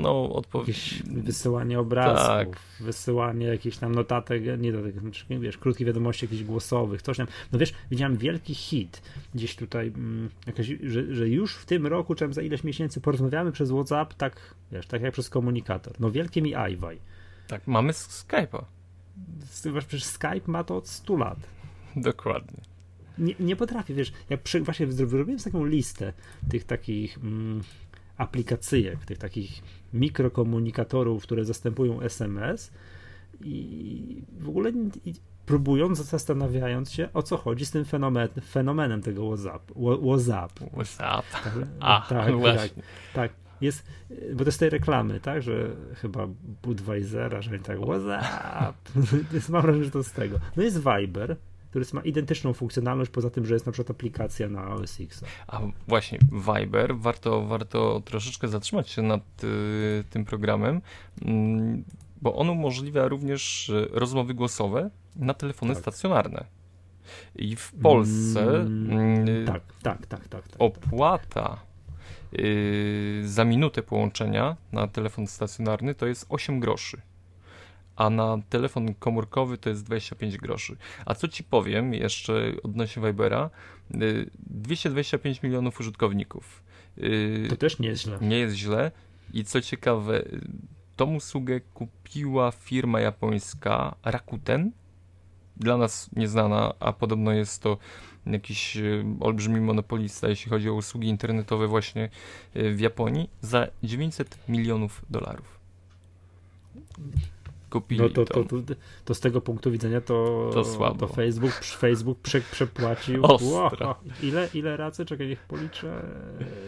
no. 0.03 0.43
Jakieś 0.55 1.03
wysyłanie 1.03 1.81
obrazków, 1.81 2.27
Tak. 2.27 2.59
wysyłanie 2.81 3.47
jakichś 3.47 3.77
tam 3.77 3.95
notatek, 3.95 4.43
nie 4.59 4.73
notatek, 4.73 5.01
znaczy, 5.01 5.25
wiesz, 5.29 5.59
krótkie 5.59 5.85
wiadomości 5.85 6.25
jakichś 6.25 6.43
głosowych, 6.43 7.03
coś 7.03 7.17
tam. 7.17 7.27
No 7.53 7.59
wiesz, 7.59 7.75
widziałem 7.91 8.17
wielki 8.17 8.55
hit 8.55 9.03
gdzieś 9.35 9.57
tutaj, 9.57 9.87
mm, 9.87 10.31
jakaś, 10.47 10.67
że, 10.83 11.15
że 11.15 11.29
już 11.29 11.57
w 11.57 11.67
tym 11.67 11.87
roku, 11.87 12.15
czy 12.15 12.25
tam 12.25 12.33
za 12.33 12.43
ileś 12.43 12.65
miesięcy 12.65 13.01
porozmawiamy 13.01 13.53
przez 13.53 13.71
WhatsApp, 13.71 14.15
tak, 14.15 14.55
wiesz, 14.73 14.87
tak 14.87 15.03
jak 15.03 15.13
przez 15.13 15.31
komunikator. 15.31 15.95
No 16.01 16.11
wielkie 16.11 16.43
mi 16.43 16.55
iWaj. 16.73 16.99
Tak, 17.49 17.67
mamy 17.67 17.93
Skype'a. 17.93 18.65
Wiesz, 19.75 19.85
Przecież 19.85 20.05
Skype 20.05 20.47
ma 20.47 20.65
to 20.65 20.77
od 20.77 20.89
100 20.89 21.17
lat. 21.17 21.39
Dokładnie. 21.97 22.61
Nie, 23.19 23.35
nie 23.41 23.57
potrafię, 23.57 23.95
wiesz, 23.95 24.13
ja 24.31 24.39
przy, 24.39 24.61
właśnie 24.61 24.93
zrobiłem 24.93 25.39
taką 25.39 25.65
listę 25.65 26.13
tych 26.49 26.65
takich 26.65 27.19
mm, 27.19 27.63
aplikacyjek, 28.17 29.05
tych 29.05 29.19
takich 29.19 29.63
mikrokomunikatorów, 29.95 31.23
które 31.23 31.45
zastępują 31.45 32.01
SMS 32.01 32.73
i 33.41 34.23
w 34.39 34.49
ogóle 34.49 34.73
i 35.05 35.15
próbując, 35.47 35.99
zastanawiając 35.99 36.93
się, 36.93 37.09
o 37.15 37.23
co 37.23 37.37
chodzi 37.37 37.67
z 37.67 37.71
tym 37.71 37.85
fenomen, 37.85 38.29
fenomenem 38.51 39.03
tego 39.03 39.27
WhatsApp. 39.27 39.73
WhatsApp. 40.03 40.61
WhatsApp. 40.73 41.27
Tak, 41.33 41.53
A, 41.81 42.07
tak, 42.09 42.27
tak, 42.27 42.37
właśnie. 42.39 42.83
tak. 43.15 43.33
Jest, 43.61 43.87
bo 44.33 44.38
to 44.38 44.44
jest 44.44 44.61
tej 44.61 44.70
reklamy, 44.70 45.20
tak, 45.20 45.42
że 45.42 45.70
chyba 45.94 46.27
Budweisera, 46.62 47.42
że 47.42 47.51
oni 47.51 47.61
tak 47.61 47.79
WhatsApp. 47.81 48.77
Mam 49.49 49.62
wrażenie, 49.62 49.85
że 49.85 49.90
to 49.90 50.03
z 50.03 50.12
tego. 50.12 50.38
No 50.57 50.62
jest 50.62 50.79
Viber, 50.79 51.37
który 51.70 51.85
ma 51.92 52.01
identyczną 52.01 52.53
funkcjonalność, 52.53 53.11
poza 53.11 53.31
tym, 53.31 53.46
że 53.46 53.55
jest 53.55 53.66
na 53.66 53.73
przykład 53.73 53.90
aplikacja 53.90 54.49
na 54.49 54.68
OS 54.68 55.01
X. 55.01 55.25
A 55.46 55.61
właśnie, 55.88 56.18
Viber, 56.33 56.96
warto, 56.96 57.46
warto 57.46 58.03
troszeczkę 58.05 58.49
zatrzymać 58.49 58.90
się 58.90 59.03
nad 59.03 59.44
y, 59.44 60.05
tym 60.11 60.25
programem, 60.25 60.81
mm, 61.23 61.85
bo 62.23 62.37
on 62.37 62.51
umożliwia 62.51 63.09
również 63.09 63.68
y, 63.68 63.88
rozmowy 63.92 64.35
głosowe 64.35 64.90
na 65.16 65.35
telefony 65.35 65.75
Tak. 65.75 65.83
stacjonarne. 65.83 66.44
I 67.37 67.57
w 67.57 67.73
Polsce 67.73 68.61
Mm, 68.61 69.29
y, 69.29 69.44
tak, 69.46 69.62
tak, 69.83 70.07
tak, 70.07 70.29
tak. 70.29 70.49
tak. 70.49 70.57
opłata 70.59 71.57
y, 71.57 71.70
za 73.25 73.45
minutę 73.45 73.83
połączenia 73.83 74.57
na 74.73 74.87
telefon 74.88 75.27
stacjonarny 75.27 75.95
to 75.95 76.07
jest 76.07 76.27
8 76.29 76.61
groszy. 76.61 77.01
A 77.97 78.11
na 78.11 78.38
telefon 78.49 78.95
komórkowy 78.95 79.59
to 79.59 79.69
jest 79.71 79.85
25 79.85 80.37
groszy. 80.38 80.77
A 81.07 81.14
co 81.14 81.29
ci 81.29 81.45
powiem 81.45 81.95
jeszcze 81.95 82.53
odnośnie 82.62 83.03
Vibera? 83.03 83.51
Y, 83.95 84.31
225 84.38 85.43
milionów 85.43 85.81
użytkowników. 85.81 86.62
Y, 86.99 87.47
To 87.51 87.57
też 87.57 87.79
nie 87.79 87.88
jest 87.88 88.03
źle. 88.03 88.19
nie 88.21 88.38
jest 88.38 88.57
źle. 88.57 88.90
I 89.33 89.45
co 89.45 89.61
ciekawe, 89.61 90.21
y, 90.25 90.40
tą 90.97 91.14
usługę 91.14 91.61
kupiła 91.61 92.53
firma 92.53 93.01
japońska 93.01 93.95
Rakuten. 94.05 94.73
Dla 95.57 95.77
nas 95.77 96.11
nieznana, 96.16 96.73
a 96.81 96.93
podobno 96.93 97.33
jest 97.33 97.62
to 97.62 97.79
jakiś 98.27 98.77
y, 98.77 99.05
olbrzymi 99.21 99.61
monopolista, 99.61 100.29
jeśli 100.29 100.51
chodzi 100.51 100.71
o 100.71 100.75
usługi 100.75 101.09
internetowe 101.09 101.67
właśnie 101.67 102.09
y, 102.57 102.75
w 102.75 102.81
Japonii, 102.81 103.31
za 103.41 103.67
900 103.83 104.39
milionów 104.49 105.03
dolarów. 105.11 105.61
Kupili 107.71 108.01
No 108.01 108.09
to, 108.09 108.25
to. 108.25 108.45
to, 108.45 108.57
to, 109.05 109.15
z 109.15 109.21
tego 109.21 109.41
punktu 109.41 109.71
widzenia 109.71 110.01
to, 110.01 110.51
To 110.53 110.65
słabo. 110.65 111.07
to 111.07 111.15
Facebook, 111.15 111.53
Facebook 111.53 112.19
prze, 112.19 112.41
przepłacił. 112.41 113.23
Wow, 113.43 113.71
ile, 114.23 114.49
ile 114.55 114.77
razy? 114.77 115.05
Czekaj, 115.07 115.29
niech 115.29 115.41
policzę. 115.43 116.03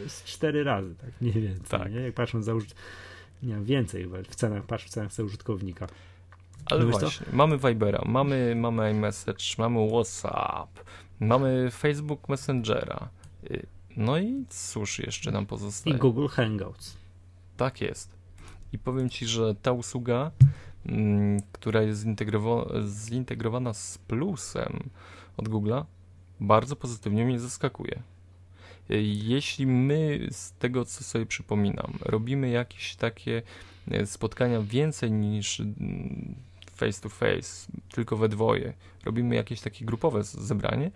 Z 0.08 0.24
cztery 0.24 0.64
razy, 0.64 0.94
tak 0.94 1.10
mniej 1.20 1.34
więcej. 1.34 1.80
Tak. 1.80 1.92
Nie? 1.92 2.00
Jak 2.00 2.14
patrząc 2.14 2.44
za 2.44 2.54
użyt... 2.54 2.74
Nie, 3.42 3.56
więcej 3.56 4.02
chyba, 4.02 4.18
w 4.22 4.34
cenach, 4.34 4.62
patrz 4.62 4.84
w 4.84 4.88
cenach 4.88 5.12
za 5.12 5.22
użytkownika. 5.24 5.86
Ale 6.66 6.84
No 6.84 6.98
właśnie, 6.98 7.26
mamy 7.32 7.58
Vibera, 7.58 8.02
mamy, 8.06 8.54
mamy 8.56 8.90
iMessage, 8.90 9.44
mamy 9.58 9.88
WhatsApp, 9.88 10.68
mamy 11.26 11.70
Facebook 11.70 12.28
Messengera. 12.28 13.08
Y, 13.50 13.66
No 13.96 14.18
i 14.18 14.44
cóż 14.48 14.98
jeszcze 14.98 15.30
nam 15.30 15.46
pozostaje? 15.46 15.96
I 15.96 15.98
Google 15.98 16.26
Hangouts. 16.26 16.96
Tak 17.56 17.80
jest. 17.80 18.16
I 18.72 18.78
powiem 18.78 19.10
Ci, 19.10 19.26
że 19.26 19.54
ta 19.54 19.72
usługa, 19.72 20.30
mm, 20.86 21.40
która 21.52 21.82
jest 21.82 22.04
zintegrowa- 22.06 22.86
zintegrowana 22.88 23.74
z 23.74 23.98
plusem 23.98 24.90
od 25.36 25.48
Google'a, 25.48 25.84
bardzo 26.40 26.76
pozytywnie 26.76 27.24
mnie 27.24 27.40
zaskakuje. 27.40 28.02
Y, 28.90 29.02
Jeśli 29.02 29.66
my 29.66 30.28
z 30.30 30.52
tego, 30.52 30.84
co 30.84 31.04
sobie 31.04 31.26
przypominam, 31.26 31.92
robimy 32.00 32.50
jakieś 32.50 32.96
takie 32.96 33.42
y, 33.92 34.06
spotkania 34.06 34.60
więcej 34.62 35.12
niż 35.12 35.60
mm, 35.60 36.34
face 36.84 37.00
to 37.00 37.08
face, 37.08 37.72
tylko 37.92 38.16
we 38.16 38.28
dwoje, 38.28 38.72
robimy 39.04 39.34
jakieś 39.34 39.60
takie 39.60 39.84
grupowe 39.84 40.22
zebranie, 40.24 40.90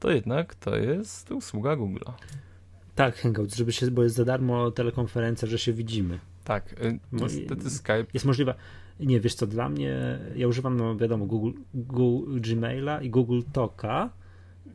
to 0.00 0.10
jednak 0.10 0.54
to 0.54 0.76
jest 0.76 1.30
usługa 1.30 1.76
Google'a. 1.76 2.12
Tak, 2.94 3.16
Hangouts, 3.16 3.56
żeby 3.56 3.72
się, 3.72 3.90
bo 3.90 4.02
jest 4.02 4.16
za 4.16 4.24
darmo 4.24 4.70
telekonferencja, 4.70 5.48
że 5.48 5.58
się 5.58 5.72
widzimy. 5.72 6.18
Tak, 6.44 6.72
y, 6.72 6.98
No 7.12 7.22
niestety 7.22 7.70
Skype 7.70 8.06
Jest 8.14 8.26
możliwa. 8.26 8.54
Nie, 9.00 9.20
wiesz 9.20 9.34
co, 9.34 9.46
dla 9.46 9.68
mnie, 9.68 10.18
ja 10.36 10.48
używam, 10.48 10.76
no 10.76 10.96
wiadomo, 10.96 11.26
Google, 11.26 11.60
Google 11.74 12.40
Gmaila 12.40 13.02
i 13.02 13.10
Google 13.10 13.40
Talka 13.52 14.10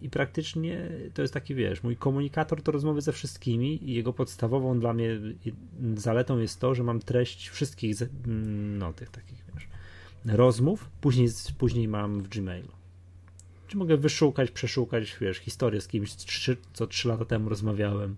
i 0.01 0.09
praktycznie 0.09 0.89
to 1.13 1.21
jest 1.21 1.33
taki, 1.33 1.55
wiesz, 1.55 1.83
mój 1.83 1.97
komunikator 1.97 2.61
to 2.61 2.71
rozmowy 2.71 3.01
ze 3.01 3.11
wszystkimi 3.11 3.89
i 3.89 3.93
jego 3.93 4.13
podstawową 4.13 4.79
dla 4.79 4.93
mnie 4.93 5.19
zaletą 5.95 6.39
jest 6.39 6.59
to, 6.59 6.75
że 6.75 6.83
mam 6.83 6.99
treść 6.99 7.49
wszystkich, 7.49 7.95
no 8.79 8.93
tych 8.93 9.09
takich, 9.09 9.44
rozmów, 10.25 10.89
później, 11.01 11.27
później 11.57 11.87
mam 11.87 12.21
w 12.21 12.27
Gmailu. 12.27 12.71
Czy 13.67 13.77
mogę 13.77 13.97
wyszukać, 13.97 14.51
przeszukać, 14.51 15.17
wiesz, 15.21 15.37
historię 15.37 15.81
z 15.81 15.87
kimś, 15.87 16.15
co 16.73 16.87
trzy 16.87 17.07
lata 17.07 17.25
temu 17.25 17.49
rozmawiałem. 17.49 18.15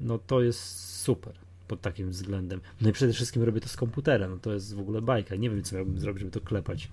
No 0.00 0.18
to 0.18 0.42
jest 0.42 0.78
super 1.02 1.34
pod 1.68 1.80
takim 1.80 2.10
względem. 2.10 2.60
No 2.80 2.88
i 2.88 2.92
przede 2.92 3.12
wszystkim 3.12 3.42
robię 3.42 3.60
to 3.60 3.68
z 3.68 3.76
komputera, 3.76 4.28
no 4.28 4.36
to 4.36 4.52
jest 4.52 4.74
w 4.74 4.80
ogóle 4.80 5.02
bajka. 5.02 5.36
Nie 5.36 5.50
wiem, 5.50 5.62
co 5.62 5.76
miałbym 5.76 5.98
zrobić, 5.98 6.20
żeby 6.20 6.30
to 6.30 6.40
klepać 6.40 6.88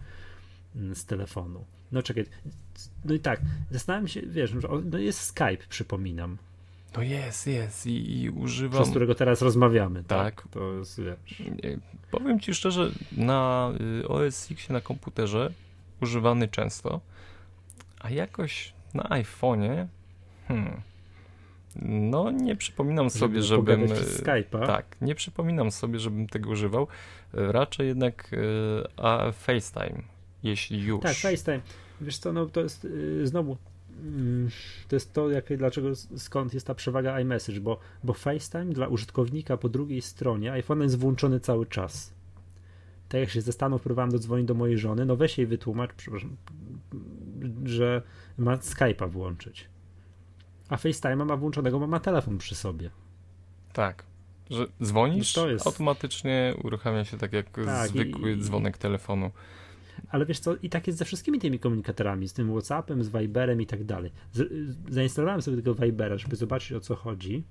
mm, 0.75 0.95
z 0.95 1.05
telefonu. 1.05 1.65
No 1.91 2.01
czekaj, 2.03 2.25
no 3.05 3.13
i 3.13 3.19
tak, 3.19 3.41
zastanawiam 3.71 4.07
się, 4.07 4.21
wiesz, 4.21 4.53
no 4.91 4.97
jest 4.97 5.19
Skype, 5.19 5.67
przypominam, 5.69 6.37
No 6.97 7.03
jest, 7.03 7.47
jest 7.47 7.87
i, 7.87 8.21
i 8.21 8.29
używam. 8.29 8.81
przez 8.81 8.89
którego 8.89 9.15
teraz 9.15 9.41
rozmawiamy, 9.41 10.03
tak? 10.03 10.41
Tak. 10.41 10.51
To 10.51 10.73
jest, 10.73 11.01
wiesz, 11.01 11.43
Powiem 12.11 12.39
ci 12.39 12.53
szczerze, 12.53 12.91
na 13.11 13.71
y, 14.01 14.07
OS 14.07 14.51
X 14.51 14.69
na 14.69 14.81
komputerze 14.81 15.51
używany 16.01 16.47
często, 16.47 17.01
a 17.99 18.09
jakoś 18.09 18.73
na 18.93 19.03
iPhone'ie 19.03 19.85
hmm, 20.47 20.81
No, 21.81 22.31
nie 22.31 22.55
przypominam 22.55 23.09
sobie, 23.09 23.41
żeby 23.43 23.73
żebym. 23.73 23.87
Skype'a. 23.87 24.67
Tak, 24.67 24.95
nie 25.01 25.15
przypominam 25.15 25.71
sobie, 25.71 25.99
żebym 25.99 26.27
tego 26.27 26.49
używał. 26.49 26.87
Raczej 27.33 27.87
jednak 27.87 28.31
e, 28.33 29.03
a 29.03 29.31
FaceTime, 29.31 30.01
jeśli 30.43 30.81
już. 30.81 31.01
Tak, 31.01 31.15
FaceTime. 31.15 31.61
Wiesz 32.01 32.17
co, 32.17 32.33
no 32.33 32.45
to 32.45 32.61
jest 32.61 32.83
yy, 32.83 33.27
znowu 33.27 33.57
to 34.87 34.95
jest 34.95 35.13
to, 35.13 35.29
jak, 35.29 35.57
dlaczego, 35.57 35.95
skąd 35.95 36.53
jest 36.53 36.67
ta 36.67 36.75
przewaga 36.75 37.19
iMessage, 37.19 37.59
bo, 37.61 37.79
bo 38.03 38.13
FaceTime 38.13 38.65
dla 38.73 38.87
użytkownika 38.87 39.57
po 39.57 39.69
drugiej 39.69 40.01
stronie 40.01 40.51
iPhone 40.51 40.81
jest 40.81 40.97
włączony 40.99 41.39
cały 41.39 41.65
czas. 41.65 42.13
Tak 43.09 43.21
jak 43.21 43.29
się 43.29 43.41
ze 43.41 43.51
Stanów 43.51 43.81
próbowałem 43.81 44.11
dodzwonić 44.11 44.47
do 44.47 44.53
mojej 44.53 44.77
żony, 44.77 45.05
no 45.05 45.15
weź 45.15 45.37
jej 45.37 45.47
wytłumacz, 45.47 45.93
przepraszam, 45.97 46.37
że 47.65 48.01
ma 48.37 48.55
Skype'a 48.57 49.09
włączyć. 49.09 49.67
A 50.69 50.75
FaceTime'a 50.77 51.25
ma 51.25 51.37
włączonego, 51.37 51.79
bo 51.79 51.87
ma 51.87 51.99
telefon 51.99 52.37
przy 52.37 52.55
sobie. 52.55 52.89
Tak. 53.73 54.03
Że 54.49 54.65
dzwonisz, 54.83 55.35
No 55.35 55.43
to 55.43 55.49
jest- 55.49 55.67
automatycznie 55.67 56.53
uruchamia 56.63 57.05
się 57.05 57.17
tak 57.17 57.33
jak 57.33 57.49
Tak, 57.65 57.89
zwykły 57.89 58.31
i- 58.31 58.41
dzwonek 58.41 58.77
telefonu. 58.77 59.31
Ale 60.09 60.25
wiesz 60.25 60.39
co, 60.39 60.55
i 60.55 60.69
tak 60.69 60.87
jest 60.87 60.99
ze 60.99 61.05
wszystkimi 61.05 61.39
tymi 61.39 61.59
komunikatorami, 61.59 62.27
z 62.27 62.33
tym 62.33 62.51
Whatsappem, 62.51 63.03
z 63.03 63.09
Viberem 63.09 63.61
i 63.61 63.65
tak 63.65 63.83
dalej. 63.83 64.11
Zainstalowałem 64.89 65.41
sobie 65.41 65.57
tego 65.57 65.75
Vibera, 65.75 66.17
żeby 66.17 66.35
zobaczyć 66.35 66.71
o 66.73 66.79
co 66.79 66.95
chodzi. 66.95 67.43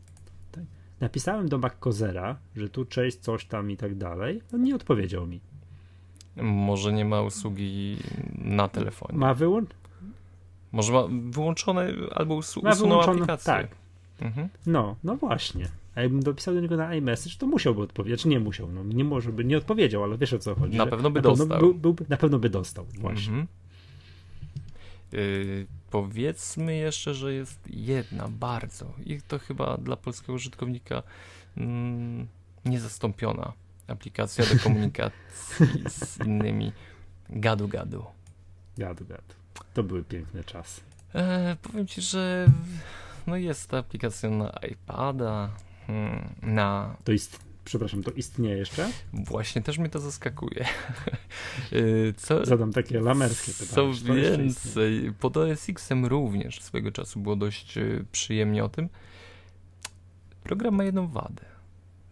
Tak. 0.52 0.64
Napisałem 1.00 1.48
do 1.48 1.58
MacCozera, 1.58 2.36
że 2.56 2.68
tu 2.68 2.84
cześć, 2.84 3.16
coś 3.18 3.44
tam 3.46 3.70
i 3.70 3.76
tak 3.76 3.94
dalej. 3.94 4.42
On 4.54 4.62
nie 4.62 4.74
odpowiedział 4.74 5.26
mi. 5.26 5.40
Może 6.42 6.92
nie 6.92 7.04
ma 7.04 7.22
usługi 7.22 7.96
na 8.38 8.68
telefonie. 8.68 9.18
Ma 9.18 9.34
wyłącz? 9.34 9.70
Może 10.72 10.92
ma 10.92 11.02
wyłączone 11.30 11.92
albo 12.14 12.34
usu- 12.34 12.62
Ma 12.62 12.70
usunął 12.72 13.00
aplikację. 13.00 13.44
tak. 13.52 13.68
Mhm. 14.20 14.48
No, 14.66 14.96
no 15.04 15.16
właśnie. 15.16 15.68
A 15.94 16.00
jakbym 16.00 16.22
dopisał 16.22 16.54
do 16.54 16.60
niego 16.60 16.76
na 16.76 16.94
iMessage, 16.94 17.36
to 17.38 17.46
musiałby 17.46 17.82
odpowiedzieć. 17.82 18.24
Nie 18.24 18.40
musiał, 18.40 18.72
no 18.72 18.84
nie 18.84 19.04
może 19.04 19.32
by, 19.32 19.44
nie 19.44 19.58
odpowiedział, 19.58 20.04
ale 20.04 20.18
wiesz 20.18 20.32
o 20.32 20.38
co 20.38 20.54
chodzi. 20.54 20.76
Na 20.76 20.86
pewno 20.86 21.10
by 21.10 21.20
na 21.20 21.22
dostał. 21.22 21.58
Był, 21.58 21.74
byłby, 21.74 22.04
na 22.08 22.16
pewno 22.16 22.38
by 22.38 22.50
dostał, 22.50 22.86
właśnie. 23.00 23.28
Mhm. 23.28 23.46
Yy, 25.12 25.66
powiedzmy 25.90 26.76
jeszcze, 26.76 27.14
że 27.14 27.34
jest 27.34 27.60
jedna 27.70 28.28
bardzo 28.28 28.92
i 29.04 29.20
to 29.28 29.38
chyba 29.38 29.76
dla 29.76 29.96
polskiego 29.96 30.32
użytkownika 30.32 31.02
mm, 31.56 32.26
niezastąpiona 32.64 33.52
aplikacja 33.86 34.44
do 34.46 34.60
komunikacji 34.64 35.66
z 35.88 36.18
innymi 36.26 36.72
gadu 37.30 37.68
gadu. 37.68 38.04
Gadu, 38.78 39.04
gadu. 39.04 39.34
To 39.74 39.82
były 39.82 40.04
piękne 40.04 40.44
czasy. 40.44 40.80
E, 41.14 41.56
powiem 41.62 41.86
ci, 41.86 42.02
że 42.02 42.46
no 43.26 43.36
jest 43.36 43.70
ta 43.70 43.78
aplikacja 43.78 44.30
na 44.30 44.52
iPada, 44.70 45.50
hmm, 45.86 46.34
na 46.42 46.96
To 47.04 47.12
ist, 47.12 47.40
przepraszam, 47.64 48.02
to 48.02 48.10
istnieje 48.10 48.56
jeszcze? 48.56 48.90
właśnie 49.12 49.62
też 49.62 49.78
mnie 49.78 49.88
to 49.88 50.00
zaskakuje. 50.00 50.64
E, 51.72 52.12
Co, 52.16 52.46
Zadam 52.46 52.72
takie 52.72 53.00
lamerskie 53.00 53.52
pytanie. 53.52 53.94
Co 53.94 54.14
więcej, 54.14 55.12
pod 55.20 55.36
OS 55.36 55.68
X-em 55.68 56.06
również 56.06 56.62
swego 56.62 56.92
czasu 56.92 57.20
było 57.20 57.36
dość 57.36 57.78
e, 57.78 58.04
przyjemnie 58.12 58.64
o 58.64 58.68
tym. 58.68 58.88
Program 60.44 60.74
ma 60.74 60.84
jedną 60.84 61.08
wadę. 61.08 61.44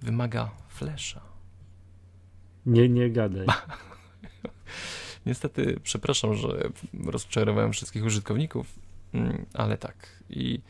Wymaga 0.02 0.50
flasha. 0.68 1.20
Nie, 2.66 2.88
nie 2.88 3.10
gadaj. 3.10 3.46
Niestety, 5.26 5.80
przepraszam, 5.82 6.34
że 6.34 6.68
rozczarowałem 7.04 7.72
wszystkich 7.72 8.04
użytkowników, 8.04 8.66
mm, 9.14 9.46
ale 9.54 9.78
tak. 9.78 10.22
I 10.30 10.60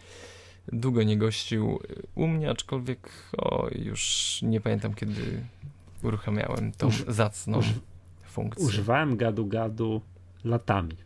długo 0.73 1.03
nie 1.03 1.17
gościł 1.19 1.79
u 2.15 2.27
mnie, 2.27 2.51
aczkolwiek 2.51 3.11
o, 3.39 3.69
już 3.75 4.39
nie 4.43 4.61
pamiętam, 4.61 4.95
kiedy 4.95 5.45
uruchamiałem 6.03 6.73
tą 6.73 6.89
Uży- 6.89 7.13
zacną 7.13 7.59
uży- 7.59 7.81
funkcję. 8.25 8.65
Używałem 8.67 9.17
gadu-gadu 9.17 10.01
latami. 10.45 10.97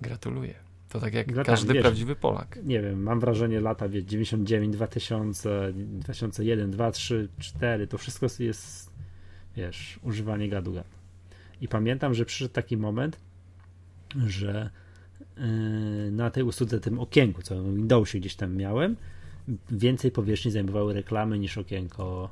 Gratuluję. 0.00 0.54
To 0.88 1.00
tak 1.00 1.14
jak 1.14 1.44
każdy 1.44 1.74
wiesz. 1.74 1.82
prawdziwy 1.82 2.16
Polak. 2.16 2.58
Nie 2.64 2.82
wiem, 2.82 3.02
mam 3.02 3.20
wrażenie 3.20 3.60
lata, 3.60 3.88
wie, 3.88 4.04
99, 4.04 4.72
2000, 4.76 5.72
2001, 5.74 6.70
2, 6.70 6.90
3, 6.90 7.28
4, 7.38 7.86
to 7.86 7.98
wszystko 7.98 8.26
jest, 8.38 8.90
wiesz, 9.56 9.98
używanie 10.02 10.48
gadu-gadu. 10.48 10.88
I 11.60 11.68
pamiętam, 11.68 12.14
że 12.14 12.24
przyszedł 12.24 12.54
taki 12.54 12.76
moment, 12.76 13.20
że 14.26 14.70
na 16.10 16.30
tej 16.30 16.42
usłudze, 16.42 16.80
tym 16.80 16.98
okienku, 16.98 17.42
co 17.42 17.62
w 17.62 17.74
Windowsie 17.76 18.20
gdzieś 18.20 18.34
tam 18.34 18.56
miałem, 18.56 18.96
więcej 19.70 20.10
powierzchni 20.10 20.50
zajmowały 20.50 20.94
reklamy 20.94 21.38
niż 21.38 21.58
okienko 21.58 22.30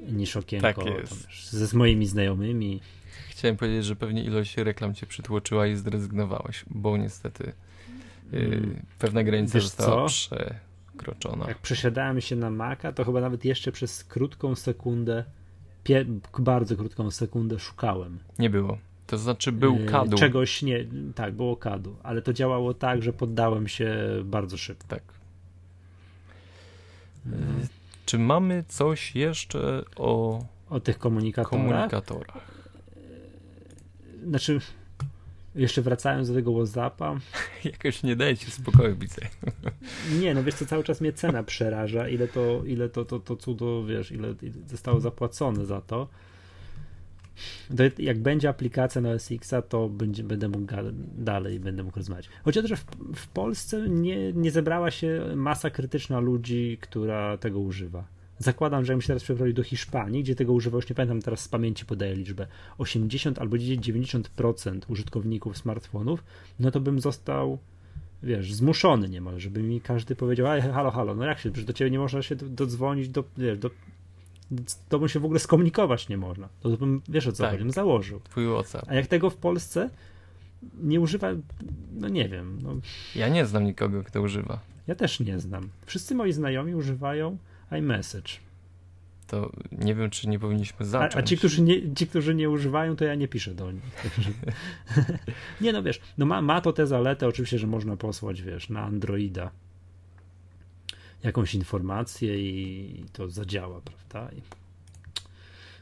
niż 0.00 0.36
okienko 0.36 0.84
Tak 0.84 1.06
ze 1.50 1.66
z 1.66 1.74
moimi 1.74 2.06
znajomymi. 2.06 2.80
Chciałem 3.28 3.56
powiedzieć, 3.56 3.84
że 3.84 3.96
pewnie 3.96 4.24
ilość 4.24 4.56
reklam 4.56 4.94
cię 4.94 5.06
przytłoczyła 5.06 5.66
i 5.66 5.76
zrezygnowałeś, 5.76 6.64
bo 6.70 6.96
niestety 6.96 7.52
yy, 8.32 8.62
pewna 8.98 9.24
granica 9.24 9.54
Wiesz 9.54 9.64
została 9.64 10.08
co? 10.08 10.28
przekroczona. 10.96 11.48
Jak 11.48 11.58
przesiadałem 11.58 12.20
się 12.20 12.36
na 12.36 12.50
Maca, 12.50 12.92
to 12.92 13.04
chyba 13.04 13.20
nawet 13.20 13.44
jeszcze 13.44 13.72
przez 13.72 14.04
krótką 14.04 14.54
sekundę, 14.54 15.24
bardzo 16.38 16.76
krótką 16.76 17.10
sekundę 17.10 17.58
szukałem. 17.58 18.18
Nie 18.38 18.50
było. 18.50 18.78
To 19.10 19.18
znaczy 19.18 19.52
był 19.52 19.78
Yy, 19.78 19.86
kadu. 19.86 20.16
Czegoś 20.16 20.62
nie, 20.62 20.84
tak, 21.14 21.34
było 21.34 21.56
kadu, 21.56 21.96
ale 22.02 22.22
to 22.22 22.32
działało 22.32 22.74
tak, 22.74 23.02
że 23.02 23.12
poddałem 23.12 23.68
się 23.68 23.96
bardzo 24.24 24.56
szybko. 24.56 24.86
Tak. 24.88 25.02
Yy, 27.26 27.32
czy 28.06 28.18
mamy 28.18 28.64
coś 28.68 29.14
jeszcze 29.16 29.84
o 29.96 30.44
O 30.70 30.80
tych 30.80 30.98
komunikatorach. 30.98 31.50
komunikatorach? 31.50 32.50
Znaczy, 34.28 34.60
jeszcze 35.54 35.82
wracając 35.82 36.28
do 36.28 36.34
tego 36.34 36.52
WhatsAppa, 36.52 37.16
Jakoś 37.64 38.02
nie 38.02 38.16
daje 38.16 38.36
ci 38.36 38.50
spokoju, 38.50 38.96
widzę. 38.96 39.22
nie, 40.20 40.34
no 40.34 40.42
wiesz 40.44 40.54
co, 40.54 40.66
cały 40.66 40.84
czas 40.84 41.00
mnie 41.00 41.12
cena 41.12 41.42
przeraża, 41.42 42.08
ile 42.08 42.28
to, 42.28 42.64
ile 42.64 42.88
to, 42.88 43.04
to, 43.04 43.20
to 43.20 43.36
cudo, 43.36 43.84
wiesz, 43.84 44.12
ile, 44.12 44.34
ile 44.42 44.54
zostało 44.68 45.00
zapłacone 45.00 45.66
za 45.66 45.80
to. 45.80 46.08
To 47.76 48.02
jak 48.02 48.18
będzie 48.18 48.48
aplikacja 48.48 49.00
na 49.00 49.18
SX-a, 49.18 49.62
to 49.62 49.88
będzie, 49.88 50.22
będę 50.22 50.48
mógł 50.48 50.72
dalej 51.18 51.60
będę 51.60 51.82
mógł 51.82 51.96
rozmawiać. 51.96 52.28
Że 52.64 52.76
w, 52.76 52.84
w 53.16 53.28
Polsce 53.28 53.88
nie, 53.88 54.32
nie 54.32 54.50
zebrała 54.50 54.90
się 54.90 55.22
masa 55.36 55.70
krytyczna 55.70 56.20
ludzi, 56.20 56.78
która 56.80 57.36
tego 57.36 57.60
używa. 57.60 58.04
Zakładam, 58.38 58.84
że 58.84 58.92
jakbym 58.92 59.02
się 59.02 59.06
teraz 59.06 59.22
przeprowadził 59.22 59.54
do 59.54 59.62
Hiszpanii, 59.62 60.22
gdzie 60.22 60.34
tego 60.34 60.52
używa, 60.52 60.76
już 60.76 60.88
nie 60.88 60.94
pamiętam 60.94 61.22
teraz 61.22 61.40
z 61.40 61.48
pamięci 61.48 61.84
podaję 61.86 62.14
liczbę, 62.14 62.46
80 62.78 63.38
albo 63.38 63.56
90% 63.56 64.80
użytkowników 64.88 65.58
smartfonów, 65.58 66.24
no 66.60 66.70
to 66.70 66.80
bym 66.80 67.00
został, 67.00 67.58
wiesz, 68.22 68.52
zmuszony 68.52 69.08
niemal, 69.08 69.40
żeby 69.40 69.62
mi 69.62 69.80
każdy 69.80 70.16
powiedział, 70.16 70.46
halo, 70.72 70.90
halo, 70.90 71.14
no 71.14 71.24
jak 71.24 71.38
się, 71.38 71.50
przecież 71.50 71.66
do 71.66 71.72
ciebie 71.72 71.90
nie 71.90 71.98
można 71.98 72.22
się 72.22 72.36
do- 72.36 72.48
dodzwonić, 72.48 73.08
do, 73.08 73.24
wiesz, 73.38 73.58
do, 73.58 73.70
z 74.66 74.78
tobą 74.88 75.08
się 75.08 75.20
w 75.20 75.24
ogóle 75.24 75.40
skomunikować 75.40 76.08
nie 76.08 76.16
można. 76.16 76.48
To 76.60 76.68
bym, 76.68 77.02
wiesz 77.08 77.26
o 77.26 77.32
co 77.32 77.42
Tak. 77.42 77.50
chodzi, 77.52 77.64
bym 77.64 77.72
założył. 77.72 78.20
Twój 78.20 78.46
WhatsApp. 78.46 78.84
A 78.88 78.94
jak 78.94 79.06
tego 79.06 79.30
w 79.30 79.36
Polsce 79.36 79.90
nie 80.82 81.00
używa, 81.00 81.28
no 81.92 82.08
nie 82.08 82.28
wiem, 82.28 82.58
no, 82.62 82.74
Ja 83.14 83.28
nie 83.28 83.46
znam 83.46 83.64
nikogo, 83.64 84.04
kto 84.04 84.22
używa. 84.22 84.60
ja 84.86 84.94
też 84.94 85.20
nie 85.20 85.40
znam. 85.40 85.68
Wszyscy 85.86 86.14
moi 86.14 86.32
znajomi 86.32 86.74
używają 86.74 87.38
iMessage. 87.78 88.30
To 89.26 89.50
nie 89.72 89.94
wiem, 89.94 90.10
czy 90.10 90.28
nie 90.28 90.38
powinniśmy 90.38 90.76
A, 90.80 90.84
zacząć. 90.84 91.24
a 91.24 91.28
ci, 91.28 91.36
którzy 91.38 91.62
nie, 91.62 91.94
ci, 91.94 92.06
którzy 92.06 92.34
nie 92.34 92.50
używają, 92.50 92.96
to 92.96 93.04
ja 93.04 93.14
nie 93.14 93.28
piszę 93.28 93.54
do 93.54 93.72
nich. 93.72 93.82
Nie 95.60 95.72
no 95.72 95.82
wiesz, 95.82 96.00
no 96.18 96.26
ma, 96.26 96.42
ma 96.42 96.60
to 96.60 96.72
tę 96.72 96.86
zaletę 96.86 97.28
oczywiście, 97.28 97.58
że 97.58 97.66
można 97.66 97.96
posłać, 97.96 98.42
wiesz, 98.42 98.68
na 98.70 98.82
Androida 98.82 99.50
jakąś 101.22 101.54
informację 101.54 102.40
i 102.40 103.04
to 103.12 103.30
zadziała, 103.30 103.80
prawda? 103.80 104.32
I 104.36 104.42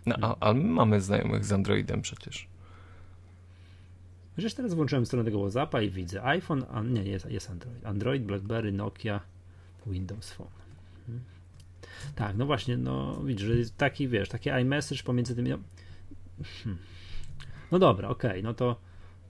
No, 0.07 0.17
a, 0.23 0.49
a 0.49 0.55
my 0.55 0.65
mamy 0.65 1.01
znajomych 1.01 1.45
z 1.45 1.53
Androidem 1.53 2.03
przecież. 2.03 2.49
Przecież 4.33 4.55
teraz 4.55 4.75
włączyłem 4.75 5.07
stronę 5.07 5.25
tego 5.25 5.41
WhatsAppa 5.41 5.83
i 5.83 5.91
widzę 5.91 6.25
iPhone, 6.25 6.65
a 6.73 6.83
nie, 6.83 7.03
jest, 7.03 7.31
jest 7.31 7.51
Android. 7.51 7.87
Android, 7.87 8.23
BlackBerry, 8.23 8.73
Nokia, 8.73 9.21
Windows 9.87 10.33
Phone. 10.33 10.49
Hmm. 11.07 11.25
Tak, 12.15 12.37
no 12.37 12.47
właśnie, 12.47 12.77
no 12.77 13.23
widzisz, 13.25 13.47
że 13.47 13.57
jest 13.57 13.77
taki, 13.77 14.09
wiesz, 14.09 14.29
taki 14.29 14.51
iMessage 14.51 15.03
pomiędzy 15.03 15.37
tymi, 15.37 15.51
no, 15.51 15.59
hmm. 16.65 16.79
no 17.73 17.79
dobra, 17.79 18.09
okej, 18.09 18.43
no 18.43 18.55
to, 18.55 18.77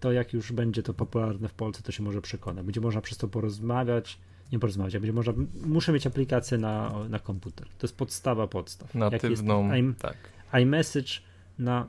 to 0.00 0.12
jak 0.12 0.32
już 0.32 0.52
będzie 0.52 0.82
to 0.82 0.94
popularne 0.94 1.48
w 1.48 1.54
Polsce, 1.54 1.82
to 1.82 1.92
się 1.92 2.02
może 2.02 2.22
przekona. 2.22 2.62
Będzie 2.62 2.80
można 2.80 3.00
przez 3.00 3.18
to 3.18 3.28
porozmawiać, 3.28 4.18
nie 4.52 4.58
porozmawiać, 4.58 4.92
będzie 4.92 5.12
można, 5.12 5.32
muszę 5.66 5.92
mieć 5.92 6.06
aplikację 6.06 6.58
na, 6.58 6.94
na 7.08 7.18
komputer. 7.18 7.66
To 7.78 7.86
jest 7.86 7.96
podstawa 7.96 8.46
podstaw. 8.46 8.94
Jak 8.94 9.12
jest 9.12 9.22
Natywną, 9.24 9.70
tak. 9.98 10.16
iMessage 10.62 11.12
na 11.58 11.86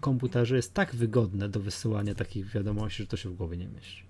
komputerze 0.00 0.56
jest 0.56 0.74
tak 0.74 0.94
wygodne 0.94 1.48
do 1.48 1.60
wysyłania 1.60 2.14
takich 2.14 2.46
wiadomości, 2.46 3.02
że 3.02 3.06
to 3.06 3.16
się 3.16 3.28
w 3.28 3.34
głowie 3.34 3.56
nie 3.56 3.68
mieści. 3.68 4.02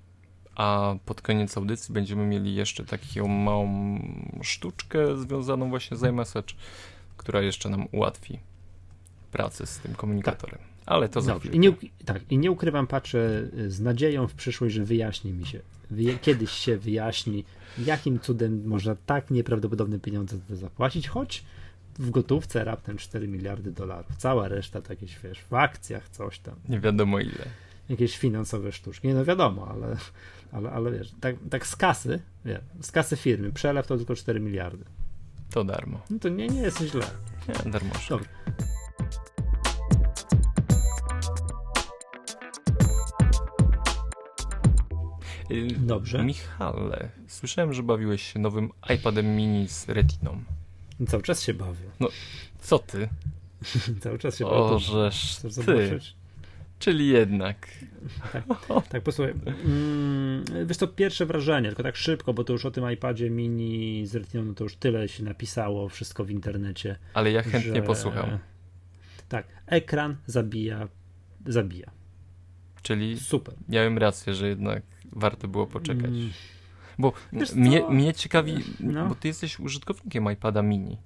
A 0.54 0.94
pod 1.04 1.22
koniec 1.22 1.56
audycji 1.56 1.94
będziemy 1.94 2.26
mieli 2.26 2.54
jeszcze 2.54 2.84
taką 2.84 3.28
małą 3.28 3.98
sztuczkę 4.42 5.16
związaną 5.16 5.68
właśnie 5.68 5.96
z 5.96 6.02
iMessage, 6.02 6.54
która 7.16 7.42
jeszcze 7.42 7.68
nam 7.68 7.88
ułatwi 7.92 8.38
pracę 9.32 9.66
z 9.66 9.78
tym 9.78 9.94
komunikatorem. 9.94 10.58
Tak. 10.58 10.68
Ale 10.86 11.08
to 11.08 11.20
za 11.20 11.32
Dobrze. 11.32 11.52
I 11.52 11.58
nie, 11.58 11.72
tak, 12.04 12.22
I 12.30 12.38
nie 12.38 12.50
ukrywam, 12.50 12.86
patrzę 12.86 13.48
z 13.68 13.80
nadzieją 13.80 14.28
w 14.28 14.34
przyszłość, 14.34 14.74
że 14.74 14.84
wyjaśni 14.84 15.32
mi 15.32 15.46
się, 15.46 15.60
kiedyś 16.22 16.50
się 16.50 16.76
wyjaśni, 16.78 17.44
jakim 17.78 18.20
cudem 18.20 18.66
można 18.66 18.96
tak 19.06 19.30
nieprawdopodobne 19.30 19.98
pieniądze 19.98 20.36
zapłacić, 20.50 21.08
choć 21.08 21.44
w 21.98 22.10
gotówce 22.10 22.64
raptem 22.64 22.96
4 22.96 23.28
miliardy 23.28 23.72
dolarów. 23.72 24.16
Cała 24.16 24.48
reszta 24.48 24.82
to 24.82 24.92
jakieś, 24.92 25.18
wiesz, 25.18 25.40
w 25.50 25.54
akcjach 25.54 26.08
coś 26.08 26.38
tam. 26.38 26.54
Nie 26.68 26.80
wiadomo 26.80 27.20
ile. 27.20 27.44
Jakieś 27.88 28.18
finansowe 28.18 28.72
sztuczki. 28.72 29.08
Nie 29.08 29.14
no 29.14 29.24
wiadomo, 29.24 29.68
ale, 29.68 29.96
ale, 30.52 30.70
ale 30.70 30.92
wiesz, 30.92 31.12
tak, 31.20 31.36
tak 31.50 31.66
z 31.66 31.76
kasy, 31.76 32.22
wie, 32.44 32.60
z 32.80 32.92
kasy 32.92 33.16
firmy, 33.16 33.52
przelew 33.52 33.86
to 33.86 33.96
tylko 33.96 34.14
4 34.14 34.40
miliardy. 34.40 34.84
To 35.50 35.64
darmo. 35.64 36.00
No 36.10 36.18
to 36.18 36.28
nie, 36.28 36.48
nie 36.48 36.60
jest 36.60 36.82
źle. 36.82 37.06
Nie, 37.48 37.70
darmo. 37.70 37.90
Dobrze. 38.08 38.28
Dobrze. 45.78 46.24
Michale, 46.24 47.08
słyszałem, 47.28 47.72
że 47.72 47.82
bawiłeś 47.82 48.32
się 48.32 48.38
nowym 48.38 48.70
iPadem 48.94 49.36
mini 49.36 49.68
z 49.68 49.88
retiną. 49.88 50.42
Cały 51.08 51.22
czas 51.22 51.42
się 51.42 51.54
bawię. 51.54 51.90
No, 52.00 52.08
co 52.60 52.78
ty? 52.78 53.08
Cały 54.02 54.18
czas 54.18 54.38
się 54.38 54.44
bawię. 54.44 54.56
O, 54.56 54.78
żeż 54.78 55.36
ty. 55.66 55.98
Czyli 56.78 57.08
jednak. 57.08 57.66
Tak, 58.32 58.44
tak 58.88 59.02
posłuchaj. 59.02 59.34
Mm, 59.64 60.44
wiesz 60.66 60.76
to 60.76 60.88
pierwsze 60.88 61.26
wrażenie, 61.26 61.68
tylko 61.68 61.82
tak 61.82 61.96
szybko, 61.96 62.34
bo 62.34 62.44
to 62.44 62.52
już 62.52 62.64
o 62.64 62.70
tym 62.70 62.92
iPadzie 62.92 63.30
mini 63.30 64.06
z 64.06 64.14
Retiną 64.14 64.44
no 64.44 64.54
to 64.54 64.64
już 64.64 64.76
tyle 64.76 65.08
się 65.08 65.24
napisało, 65.24 65.88
wszystko 65.88 66.24
w 66.24 66.30
internecie. 66.30 66.96
Ale 67.14 67.32
ja 67.32 67.42
chętnie 67.42 67.74
że... 67.74 67.82
posłucham. 67.82 68.38
Tak, 69.28 69.46
ekran 69.66 70.16
zabija, 70.26 70.88
zabija. 71.46 71.90
Czyli 72.82 73.20
Super. 73.20 73.54
miałem 73.68 73.98
rację, 73.98 74.34
że 74.34 74.48
jednak 74.48 74.82
warto 75.12 75.48
było 75.48 75.66
poczekać. 75.66 76.10
Mm. 76.10 76.30
Bo 76.98 77.12
mnie, 77.54 77.82
mnie 77.90 78.14
ciekawi, 78.14 78.54
no. 78.80 79.08
bo 79.08 79.14
ty 79.14 79.28
jesteś 79.28 79.60
użytkownikiem 79.60 80.32
iPada 80.32 80.62
mini. 80.62 80.98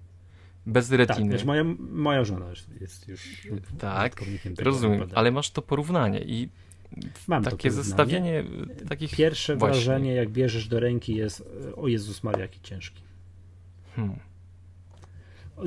Bez 0.67 0.93
retiny. 0.93 1.37
Tak, 1.37 1.47
moja, 1.47 1.65
moja 1.79 2.25
żona 2.25 2.47
jest 2.81 3.09
już 3.09 3.49
tak, 3.79 4.23
rozumiem, 4.59 4.99
iPada. 4.99 5.17
ale 5.17 5.31
masz 5.31 5.51
to 5.51 5.63
porównanie 5.63 6.21
i 6.21 6.49
Mam 7.29 7.45
takie 7.45 7.71
zestawienie 7.71 8.45
takich 8.89 9.11
Pierwsze 9.17 9.57
właśnie. 9.57 9.75
wrażenie, 9.75 10.15
jak 10.15 10.31
bierzesz 10.31 10.69
do 10.69 10.81
ręki 10.81 11.15
jest 11.15 11.49
o 11.77 11.89
Jezus 11.89 12.23
Maria, 12.23 12.41
jaki 12.41 12.61
ciężki. 12.61 13.03
Hmm. 13.97 14.19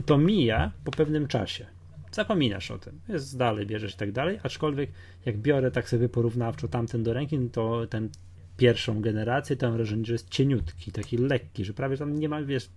To 0.06 0.18
mija 0.18 0.72
po 0.84 0.92
pewnym 0.92 1.28
czasie. 1.28 1.66
Zapominasz 2.14 2.72
o 2.72 2.78
tym. 2.78 3.00
Jest 3.10 3.38
dalej, 3.38 3.66
bierzesz 3.66 3.94
i 3.94 3.98
tak 3.98 4.12
dalej, 4.12 4.40
aczkolwiek 4.44 4.92
jak 5.26 5.38
biorę 5.38 5.72
tak 5.72 5.90
sobie 5.90 6.10
porównawczo 6.10 6.68
tamten 6.68 7.04
do 7.04 7.14
ręki, 7.14 7.50
to 7.52 7.88
ten 7.88 8.10
pierwszą 8.58 9.02
generację, 9.02 9.56
to 9.56 9.68
mam 9.68 9.76
wrażenie, 9.78 10.06
że 10.06 10.14
jest 10.14 10.30
cieniutki, 10.30 10.92
taki 10.92 11.18
lekki, 11.18 11.66
że 11.66 11.74
prawie 11.74 11.98
tam 11.98 12.20
nie 12.20 12.30
ma, 12.30 12.42
wiesz, 12.42 12.70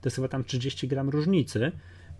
to 0.00 0.06
jest 0.06 0.16
chyba 0.16 0.28
tam 0.28 0.44
30 0.44 0.88
gram 0.88 1.08
różnicy, 1.08 1.72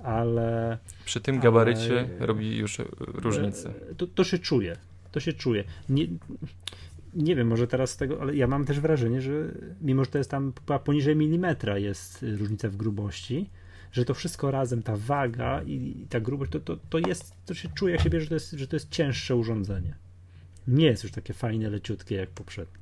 ale... 0.03 0.79
Przy 1.05 1.21
tym 1.21 1.41
gabarycie 1.41 1.99
ale, 1.99 2.27
robi 2.27 2.57
już 2.57 2.79
różnicę. 2.99 3.75
To, 3.97 4.07
to 4.07 4.25
się 4.25 4.39
czuje, 4.39 4.77
to 5.13 5.21
się 5.21 5.33
czuje. 5.33 5.65
Nie, 5.89 6.07
nie 7.15 7.37
wiem, 7.37 7.49
może 7.49 7.67
teraz 7.67 7.91
z 7.91 7.97
tego, 7.97 8.21
ale 8.21 8.37
ja 8.37 8.47
mam 8.47 8.65
też 8.65 8.81
wrażenie, 8.81 9.21
że 9.21 9.33
mimo, 9.81 10.05
że 10.05 10.11
to 10.11 10.19
jest 10.19 10.31
tam 10.31 10.53
poniżej 10.85 11.17
milimetra 11.17 11.79
jest 11.79 12.25
różnica 12.39 12.69
w 12.69 12.77
grubości, 12.77 13.51
że 13.97 14.05
to 14.05 14.15
wszystko 14.15 14.51
razem, 14.51 14.83
ta 14.83 14.97
waga 14.97 15.63
i, 15.63 16.07
ta 16.09 16.21
grubość, 16.21 16.53
to, 16.53 16.61
to, 16.61 16.77
to 16.77 16.99
jest, 16.99 17.33
to 17.47 17.55
się 17.55 17.69
czuje, 17.69 17.93
jak 17.93 18.03
się 18.03 18.11
bierze, 18.11 18.25
że 18.25 18.29
to 18.29 18.35
jest, 18.35 18.51
że 18.51 18.67
to 18.67 18.77
jest 18.77 18.91
cięższe 18.91 19.37
urządzenie 19.37 19.95
nie 20.69 20.87
jest 20.87 21.03
już 21.03 21.13
takie 21.13 21.35
fajne, 21.35 21.71
leciutkie 21.71 22.15
jak 22.15 22.31
poprzednie. 22.31 22.79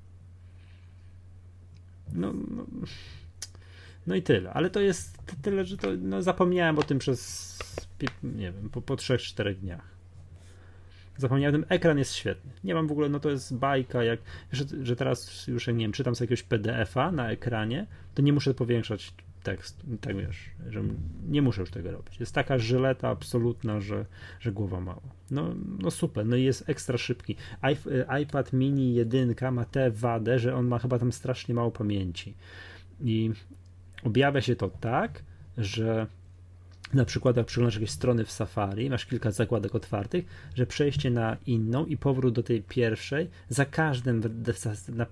No, 2.12 2.32
no, 2.32 2.66
no 4.06 4.14
i 4.14 4.22
tyle, 4.22 4.52
ale 4.52 4.70
to 4.70 4.80
jest 4.80 5.18
tyle, 5.42 5.64
że 5.64 5.76
to 5.76 5.88
no, 5.98 6.22
zapomniałem 6.22 6.78
o 6.78 6.82
tym 6.82 6.98
przez 6.98 7.54
nie 8.22 8.52
wiem, 8.52 8.70
po, 8.70 8.82
po 8.82 8.94
3-4 8.94 9.54
dniach. 9.54 9.94
Zapomniałem, 11.16 11.62
ten 11.62 11.76
ekran 11.76 11.98
jest 11.98 12.14
świetny. 12.14 12.50
Nie 12.64 12.74
mam 12.74 12.86
w 12.88 12.92
ogóle, 12.92 13.08
no 13.08 13.20
to 13.20 13.30
jest 13.30 13.56
bajka, 13.56 14.04
jak, 14.04 14.20
że, 14.52 14.64
że 14.82 14.96
teraz 14.96 15.46
już, 15.46 15.66
nie 15.66 15.74
wiem, 15.74 15.92
czytam 15.92 16.14
sobie 16.14 16.24
jakiegoś 16.24 16.42
PDF-a 16.42 17.12
na 17.12 17.30
ekranie, 17.30 17.86
to 18.14 18.22
nie 18.22 18.32
muszę 18.32 18.54
powiększać 18.54 19.12
tekst, 19.44 19.82
tak 20.00 20.16
wiesz, 20.16 20.50
że 20.68 20.82
nie 21.28 21.42
muszę 21.42 21.60
już 21.60 21.70
tego 21.70 21.90
robić. 21.90 22.20
Jest 22.20 22.34
taka 22.34 22.58
żyleta 22.58 23.08
absolutna, 23.08 23.80
że, 23.80 24.06
że 24.40 24.52
głowa 24.52 24.80
mała. 24.80 25.00
No, 25.30 25.54
no 25.78 25.90
super, 25.90 26.26
no 26.26 26.36
i 26.36 26.44
jest 26.44 26.68
ekstra 26.68 26.98
szybki. 26.98 27.36
iPad 28.22 28.52
mini 28.52 28.94
1 28.94 29.34
ma 29.52 29.64
tę 29.64 29.90
wadę, 29.90 30.38
że 30.38 30.54
on 30.54 30.66
ma 30.66 30.78
chyba 30.78 30.98
tam 30.98 31.12
strasznie 31.12 31.54
mało 31.54 31.70
pamięci. 31.70 32.34
I 33.00 33.32
objawia 34.04 34.40
się 34.40 34.56
to 34.56 34.68
tak, 34.68 35.22
że 35.58 36.06
na 36.94 37.04
przykład 37.04 37.36
jak 37.36 37.46
przeglądasz 37.46 37.74
jakieś 37.74 37.90
strony 37.90 38.24
w 38.24 38.30
Safari, 38.30 38.90
masz 38.90 39.06
kilka 39.06 39.30
zakładek 39.30 39.74
otwartych, 39.74 40.24
że 40.54 40.66
przejście 40.66 41.10
na 41.10 41.36
inną 41.46 41.86
i 41.86 41.96
powrót 41.96 42.34
do 42.34 42.42
tej 42.42 42.62
pierwszej 42.62 43.30
za 43.48 43.64
każdym 43.64 44.22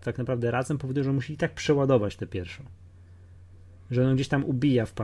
tak 0.04 0.18
naprawdę 0.18 0.50
razem 0.50 0.78
powoduje, 0.78 1.04
że 1.04 1.12
musi 1.12 1.32
i 1.32 1.36
tak 1.36 1.54
przeładować 1.54 2.16
tę 2.16 2.26
pierwszą 2.26 2.64
że 3.92 4.08
on 4.08 4.14
gdzieś 4.14 4.28
tam 4.28 4.44
ubija 4.44 4.86
w, 4.86 4.94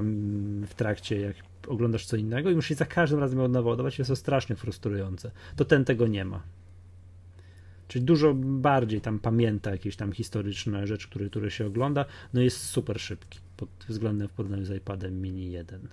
w 0.66 0.74
trakcie, 0.74 1.20
jak 1.20 1.36
oglądasz 1.68 2.06
co 2.06 2.16
innego 2.16 2.50
i 2.50 2.54
musisz 2.54 2.76
za 2.76 2.86
każdym 2.86 3.20
razem 3.20 3.40
od 3.40 3.52
nowa 3.52 3.70
ładować, 3.70 3.98
jest 3.98 4.08
to 4.08 4.16
strasznie 4.16 4.56
frustrujące. 4.56 5.30
To 5.56 5.64
ten 5.64 5.84
tego 5.84 6.06
nie 6.06 6.24
ma. 6.24 6.42
Czyli 7.88 8.04
dużo 8.04 8.34
bardziej 8.34 9.00
tam 9.00 9.18
pamięta 9.18 9.70
jakieś 9.70 9.96
tam 9.96 10.12
historyczne 10.12 10.86
rzeczy, 10.86 11.08
które, 11.08 11.26
które 11.30 11.50
się 11.50 11.66
ogląda, 11.66 12.04
no 12.34 12.40
jest 12.40 12.62
super 12.62 13.00
szybki 13.00 13.38
pod 13.56 13.68
względem 13.88 14.28
w 14.28 14.32
porównaniu 14.32 14.64
z 14.64 14.70
iPadem 14.70 15.22
mini 15.22 15.50
1. 15.50 15.88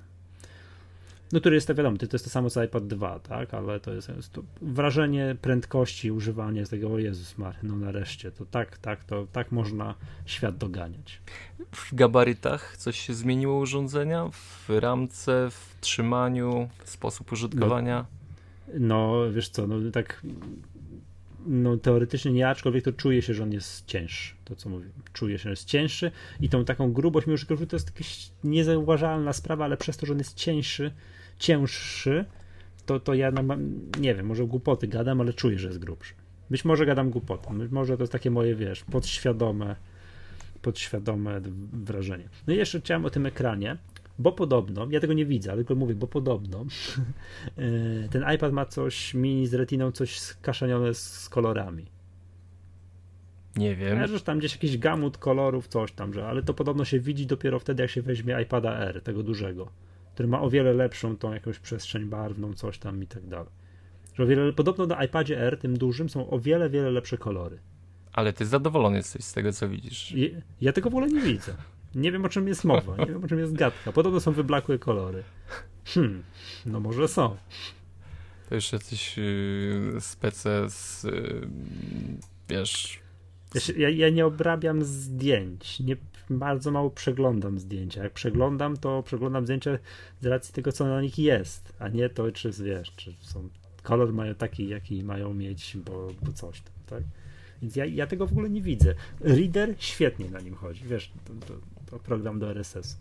No, 1.31 1.39
który 1.39 1.55
jest 1.55 1.67
to 1.67 1.75
wiadomo, 1.75 1.97
to 1.97 2.05
jest 2.13 2.25
to 2.25 2.31
samo 2.31 2.49
co 2.49 2.63
iPad 2.63 2.87
2, 2.87 3.19
tak, 3.19 3.53
ale 3.53 3.79
to 3.79 3.93
jest, 3.93 4.09
to 4.31 4.43
wrażenie 4.61 5.35
prędkości 5.41 6.11
używania 6.11 6.65
z 6.65 6.69
tego, 6.69 6.93
o 6.93 6.99
Jezus 6.99 7.37
Mary, 7.37 7.57
no 7.63 7.75
nareszcie, 7.75 8.31
to 8.31 8.45
tak, 8.45 8.77
tak, 8.77 9.03
to 9.03 9.27
tak 9.31 9.51
można 9.51 9.95
świat 10.25 10.57
doganiać. 10.57 11.21
W 11.71 11.95
gabarytach 11.95 12.77
coś 12.77 12.99
się 12.99 13.13
zmieniło 13.13 13.59
urządzenia? 13.59 14.29
W 14.31 14.69
ramce, 14.69 15.47
w 15.51 15.75
trzymaniu, 15.81 16.69
sposób 16.83 17.31
użytkowania? 17.31 18.05
No, 18.73 18.79
no 18.79 19.31
wiesz 19.31 19.49
co, 19.49 19.67
no 19.67 19.91
tak 19.91 20.21
no 21.45 21.77
teoretycznie 21.77 22.31
nie, 22.31 22.49
aczkolwiek 22.49 22.83
to 22.83 22.93
czuje 22.93 23.21
się, 23.21 23.33
że 23.33 23.43
on 23.43 23.51
jest 23.51 23.85
cięższy, 23.85 24.35
to 24.45 24.55
co 24.55 24.69
mówię, 24.69 24.85
czuje 25.13 25.37
się, 25.37 25.43
że 25.43 25.49
jest 25.49 25.65
cięższy 25.65 26.11
i 26.41 26.49
tą 26.49 26.65
taką 26.65 26.93
grubość, 26.93 27.27
mimo 27.27 27.37
że 27.37 27.45
to 27.45 27.75
jest 27.75 27.87
jakaś 27.87 28.29
niezauważalna 28.43 29.33
sprawa, 29.33 29.65
ale 29.65 29.77
przez 29.77 29.97
to, 29.97 30.05
że 30.05 30.13
on 30.13 30.19
jest 30.19 30.37
cięższy, 30.37 30.91
cięższy, 31.39 32.25
to, 32.85 32.99
to 32.99 33.13
ja 33.13 33.31
nie 33.99 34.15
wiem, 34.15 34.25
może 34.25 34.45
głupoty 34.45 34.87
gadam, 34.87 35.21
ale 35.21 35.33
czuję, 35.33 35.59
że 35.59 35.67
jest 35.67 35.79
grubszy. 35.79 36.13
Być 36.49 36.65
może 36.65 36.85
gadam 36.85 37.09
głupoty, 37.09 37.53
być 37.53 37.71
może 37.71 37.97
to 37.97 38.03
jest 38.03 38.13
takie 38.13 38.31
moje, 38.31 38.55
wiesz, 38.55 38.83
podświadome, 38.83 39.75
podświadome 40.61 41.41
wrażenie. 41.73 42.29
No 42.47 42.53
i 42.53 42.57
jeszcze 42.57 42.81
chciałem 42.81 43.05
o 43.05 43.09
tym 43.09 43.25
ekranie, 43.25 43.77
bo 44.19 44.31
podobno, 44.31 44.87
ja 44.89 44.99
tego 44.99 45.13
nie 45.13 45.25
widzę, 45.25 45.51
ale 45.51 45.57
tylko 45.57 45.75
mówię, 45.75 45.95
bo 45.95 46.07
podobno 46.07 46.65
e, 47.57 48.09
ten 48.09 48.25
iPad 48.35 48.53
ma 48.53 48.65
coś 48.65 49.13
mini 49.13 49.47
z 49.47 49.53
retiną, 49.53 49.91
coś 49.91 50.19
skaszanione 50.19 50.93
z 50.93 51.29
kolorami. 51.29 51.85
Nie 53.55 53.75
wiem. 53.75 53.97
Ja, 53.97 54.07
że 54.07 54.19
tam 54.19 54.39
gdzieś 54.39 54.51
jakiś 54.51 54.77
gamut 54.77 55.17
kolorów, 55.17 55.67
coś 55.67 55.91
tam, 55.91 56.13
że, 56.13 56.27
ale 56.27 56.43
to 56.43 56.53
podobno 56.53 56.85
się 56.85 56.99
widzi 56.99 57.25
dopiero 57.25 57.59
wtedy, 57.59 57.83
jak 57.83 57.91
się 57.91 58.01
weźmie 58.01 58.41
iPada 58.41 58.77
R, 58.77 59.01
tego 59.01 59.23
dużego 59.23 59.71
który 60.15 60.27
ma 60.29 60.41
o 60.41 60.49
wiele 60.49 60.73
lepszą 60.73 61.17
tą 61.17 61.33
jakąś 61.33 61.59
przestrzeń 61.59 62.05
barwną, 62.05 62.53
coś 62.53 62.77
tam 62.77 63.03
i 63.03 63.07
tak 63.07 63.27
dalej. 63.27 63.51
Że 64.13 64.23
o 64.23 64.27
wiele, 64.27 64.53
podobno 64.53 64.85
na 64.85 65.03
iPadzie 65.03 65.39
R, 65.39 65.59
tym 65.59 65.77
dużym, 65.77 66.09
są 66.09 66.29
o 66.29 66.39
wiele, 66.39 66.69
wiele 66.69 66.91
lepsze 66.91 67.17
kolory. 67.17 67.59
Ale 68.13 68.33
ty 68.33 68.45
zadowolony 68.45 68.97
jesteś 68.97 69.23
z 69.23 69.33
tego, 69.33 69.53
co 69.53 69.69
widzisz. 69.69 70.11
Ja, 70.11 70.27
ja 70.61 70.73
tego 70.73 70.89
w 70.89 70.93
ogóle 70.93 71.07
nie 71.07 71.21
widzę. 71.21 71.55
Nie 71.95 72.11
wiem, 72.11 72.25
o 72.25 72.29
czym 72.29 72.47
jest 72.47 72.63
mowa, 72.63 72.97
nie 72.97 73.05
wiem, 73.05 73.23
o 73.23 73.27
czym 73.27 73.39
jest 73.39 73.53
gadka. 73.53 73.91
Podobno 73.91 74.19
są 74.19 74.31
wyblakłe 74.31 74.79
kolory. 74.79 75.23
Hmm, 75.85 76.23
no 76.65 76.79
może 76.79 77.07
są. 77.07 77.37
To 78.49 78.55
jeszcze 78.55 78.75
jacyś 78.75 79.17
yy, 79.17 79.97
spece 79.99 80.69
z, 80.69 81.03
yy, 81.03 81.47
wiesz... 82.49 82.99
Ja, 83.77 83.89
ja, 83.89 84.09
nie 84.09 84.25
obrabiam 84.25 84.83
zdjęć, 84.83 85.79
nie 85.79 85.95
bardzo 86.29 86.71
mało 86.71 86.89
przeglądam 86.89 87.59
zdjęcia. 87.59 88.03
Jak 88.03 88.13
przeglądam, 88.13 88.77
to 88.77 89.03
przeglądam 89.03 89.45
zdjęcia 89.45 89.77
z 90.21 90.25
racji 90.25 90.53
tego, 90.53 90.71
co 90.71 90.85
na 90.85 91.01
nich 91.01 91.19
jest, 91.19 91.73
a 91.79 91.87
nie 91.87 92.09
to, 92.09 92.31
czy 92.31 92.51
wiesz, 92.51 92.91
czy 92.95 93.13
są 93.21 93.49
kolor 93.83 94.13
mają 94.13 94.35
taki, 94.35 94.67
jaki 94.67 95.03
mają 95.03 95.33
mieć, 95.33 95.77
bo, 95.85 96.07
bo 96.21 96.33
coś 96.33 96.61
tam, 96.61 96.73
tak? 96.87 97.03
Więc 97.61 97.75
ja, 97.75 97.85
ja 97.85 98.07
tego 98.07 98.27
w 98.27 98.31
ogóle 98.31 98.49
nie 98.49 98.61
widzę. 98.61 98.95
Reader 99.19 99.75
świetnie 99.77 100.29
na 100.29 100.39
nim 100.39 100.55
chodzi, 100.55 100.83
wiesz, 100.85 101.11
to, 101.25 101.47
to, 101.47 101.53
to 101.85 101.99
program 101.99 102.39
do 102.39 102.49
RSS. 102.49 102.97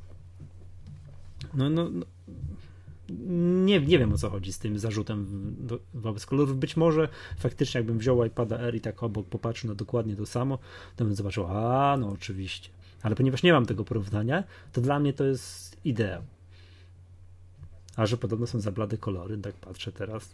No, 1.54 1.70
no, 1.70 1.90
no, 1.90 2.06
nie, 3.66 3.80
nie 3.80 3.98
wiem 3.98 4.12
o 4.12 4.18
co 4.18 4.30
chodzi 4.30 4.52
z 4.52 4.58
tym 4.58 4.78
zarzutem 4.78 5.26
do, 5.58 5.78
wobec 5.94 6.26
kolorów. 6.26 6.58
Być 6.58 6.76
może 6.76 7.08
faktycznie, 7.38 7.78
jakbym 7.78 7.98
wziął 7.98 8.24
iPada 8.24 8.58
R 8.58 8.74
i 8.74 8.80
tak 8.80 9.02
obok 9.02 9.26
popatrzył 9.26 9.68
na 9.68 9.74
dokładnie 9.74 10.16
to 10.16 10.26
samo, 10.26 10.58
to 10.96 11.04
bym 11.04 11.14
zobaczył, 11.14 11.46
a 11.46 11.96
no 12.00 12.08
oczywiście. 12.08 12.70
Ale 13.04 13.14
ponieważ 13.14 13.42
nie 13.42 13.52
mam 13.52 13.66
tego 13.66 13.84
porównania, 13.84 14.44
to 14.72 14.80
dla 14.80 14.98
mnie 14.98 15.12
to 15.12 15.24
jest 15.24 15.76
ideał. 15.84 16.22
A 17.96 18.06
że 18.06 18.16
podobno 18.16 18.46
są 18.46 18.60
za 18.60 18.72
blade 18.72 18.98
kolory, 18.98 19.38
tak 19.38 19.54
patrzę 19.54 19.92
teraz. 19.92 20.30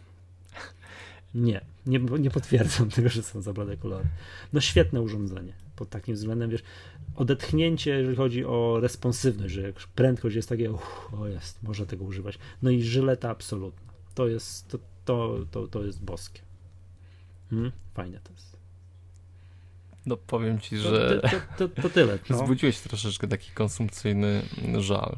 Nie, 1.35 1.61
nie, 1.85 1.99
nie 1.99 2.31
potwierdzam 2.31 2.89
tego, 2.89 3.09
że 3.09 3.23
są 3.23 3.41
za 3.41 3.53
blade 3.53 3.77
kolory. 3.77 4.05
No 4.53 4.61
świetne 4.61 5.01
urządzenie 5.01 5.53
pod 5.75 5.89
takim 5.89 6.15
względem, 6.15 6.49
wiesz, 6.49 6.63
odetchnięcie, 7.15 7.91
jeżeli 7.91 8.15
chodzi 8.15 8.45
o 8.45 8.79
responsywność, 8.81 9.53
że 9.53 9.73
prędkość 9.95 10.35
jest 10.35 10.49
takie, 10.49 10.71
uff, 10.71 11.13
o 11.13 11.27
jest, 11.27 11.63
można 11.63 11.85
tego 11.85 12.05
używać. 12.05 12.39
No 12.61 12.69
i 12.69 12.83
żyleta 12.83 13.29
absolutna. 13.29 13.93
To 14.15 14.27
jest, 14.27 14.67
to, 14.67 14.79
to, 15.05 15.39
to, 15.51 15.67
to 15.67 15.83
jest 15.83 16.03
boskie. 16.03 16.41
Hmm? 17.49 17.71
Fajne 17.93 18.19
to 18.23 18.31
jest. 18.33 18.50
No 20.05 20.17
powiem 20.17 20.59
ci, 20.59 20.77
że 20.77 21.21
to, 21.21 21.29
to, 21.29 21.67
to, 21.67 21.81
to 21.81 21.89
tyle. 21.89 22.19
No. 22.29 22.37
Zbudziłeś 22.37 22.79
troszeczkę 22.79 23.27
taki 23.27 23.51
konsumpcyjny 23.51 24.41
żal. 24.79 25.17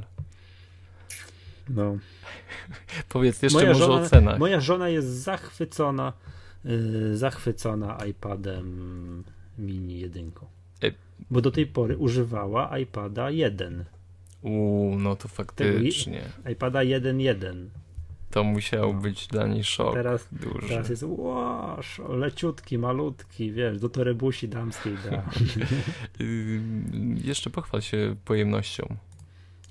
No. 1.69 1.97
Powiedz 3.09 3.41
jeszcze 3.41 3.59
moja 3.59 3.73
może 3.73 3.85
żona, 3.85 4.01
o 4.01 4.09
cenach. 4.09 4.39
Moja 4.39 4.59
żona 4.59 4.89
jest 4.89 5.07
zachwycona, 5.07 6.13
yy, 6.65 7.17
zachwycona 7.17 8.05
iPadem 8.05 9.23
mini 9.57 9.99
jedynką. 9.99 10.45
E... 10.83 10.91
Bo 11.31 11.41
do 11.41 11.51
tej 11.51 11.67
pory 11.67 11.97
używała 11.97 12.77
iPada 12.77 13.29
1. 13.29 13.85
Uuu, 14.41 14.99
no 14.99 15.15
to 15.15 15.27
faktycznie. 15.27 16.21
Tego, 16.21 16.49
iPada 16.49 16.79
1.1. 16.79 17.67
To 18.33 18.43
musiał 18.43 18.93
no. 18.93 19.01
być 19.01 19.27
dla 19.27 19.47
niej 19.47 19.63
szok 19.63 19.93
teraz, 19.93 20.27
duży. 20.31 20.67
Teraz 20.67 20.89
jest 20.89 21.03
łoż, 21.07 22.01
leciutki, 22.09 22.77
malutki, 22.77 23.51
wiesz, 23.51 23.79
do 23.79 23.89
torebusi 23.89 24.49
damskiej 24.49 24.97
da. 25.05 25.11
Y, 26.21 26.61
jeszcze 27.23 27.49
pochwal 27.49 27.81
się 27.81 28.15
pojemnością. 28.25 28.95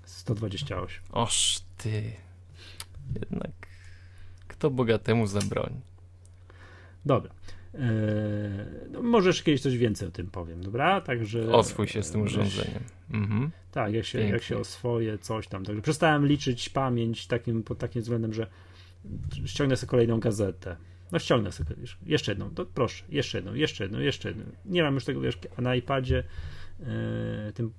128. 0.05 1.03
Oż 1.13 1.61
ty. 1.79 2.13
Jednak 3.21 3.51
kto 4.63 4.71
bogatemu 4.71 5.27
zabroni? 5.27 5.81
Dobra. 7.07 7.31
Eee, 7.75 7.81
no 8.91 9.03
możesz 9.03 9.43
kiedyś 9.43 9.61
coś 9.61 9.77
więcej 9.77 10.09
o 10.09 10.11
tym 10.11 10.27
powiem, 10.27 10.63
dobra? 10.63 11.01
Także. 11.01 11.53
Oswój 11.53 11.89
się 11.89 12.03
z 12.03 12.11
tym 12.11 12.23
urządzeniem. 12.23 12.83
Mhm. 13.11 13.51
Tak, 13.73 13.95
jak 13.95 14.05
się, 14.05 14.21
jak 14.21 14.43
się 14.43 14.59
oswoję, 14.59 15.19
coś 15.19 15.49
tam. 15.49 15.65
Także 15.65 15.83
przestałem 15.83 16.27
liczyć 16.27 16.69
pamięć 16.69 17.27
takim, 17.27 17.63
pod 17.63 17.79
takim 17.79 18.03
względem, 18.03 18.33
że 18.33 18.47
ściągnę 19.47 19.77
sobie 19.77 19.91
kolejną 19.91 20.21
gazetę. 20.21 20.77
No 21.13 21.19
ściągnę 21.19 21.53
sobie 21.53 21.75
jeszcze 22.07 22.33
jedną, 22.33 22.51
to 22.51 22.67
proszę, 22.67 23.05
jeszcze 23.09 23.39
jedną, 23.39 23.55
jeszcze 23.55 23.85
jedną, 23.85 23.99
jeszcze 23.99 24.29
jedną. 24.29 24.45
Nie 24.65 24.83
mam 24.83 24.95
już 24.95 25.05
tego, 25.05 25.21
wiesz, 25.21 25.39
na 25.59 25.75
iPadzie 25.75 26.19
E, 26.19 26.72
tym 27.55 27.73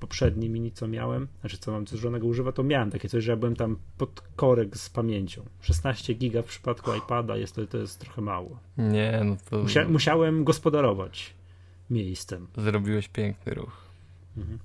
poprzednim 0.00 0.52
mini, 0.52 0.72
co 0.72 0.88
miałem, 0.88 1.28
znaczy 1.40 1.58
co 1.58 1.72
mam, 1.72 1.86
co 1.86 1.96
żonego 1.96 2.26
używa, 2.26 2.52
to 2.52 2.62
miałem 2.62 2.90
takie 2.90 3.08
coś, 3.08 3.24
że 3.24 3.32
ja 3.32 3.36
byłem 3.36 3.56
tam 3.56 3.76
pod 3.98 4.20
korek 4.36 4.76
z 4.76 4.90
pamięcią. 4.90 5.42
16 5.60 6.14
giga 6.14 6.42
w 6.42 6.46
przypadku 6.46 6.94
iPada 6.94 7.36
jest 7.36 7.54
to, 7.54 7.66
to 7.66 7.78
jest 7.78 8.00
trochę 8.00 8.22
mało. 8.22 8.58
Nie, 8.78 9.20
no 9.24 9.36
to... 9.50 9.58
Musia, 9.58 9.88
musiałem 9.88 10.44
gospodarować 10.44 11.34
miejscem. 11.90 12.46
Zrobiłeś 12.56 13.08
piękny 13.08 13.54
ruch. 13.54 13.88
Mhm. 14.36 14.58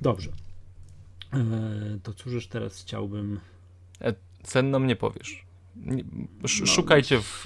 Dobrze. 0.00 0.30
E, 1.32 1.98
to 2.02 2.14
cóż 2.14 2.46
teraz 2.46 2.82
chciałbym... 2.82 3.40
E, 4.00 4.14
cen 4.42 4.70
nam 4.70 4.86
nie 4.86 4.96
powiesz. 4.96 5.44
No. 5.76 6.48
Szukajcie 6.48 7.20
w 7.20 7.44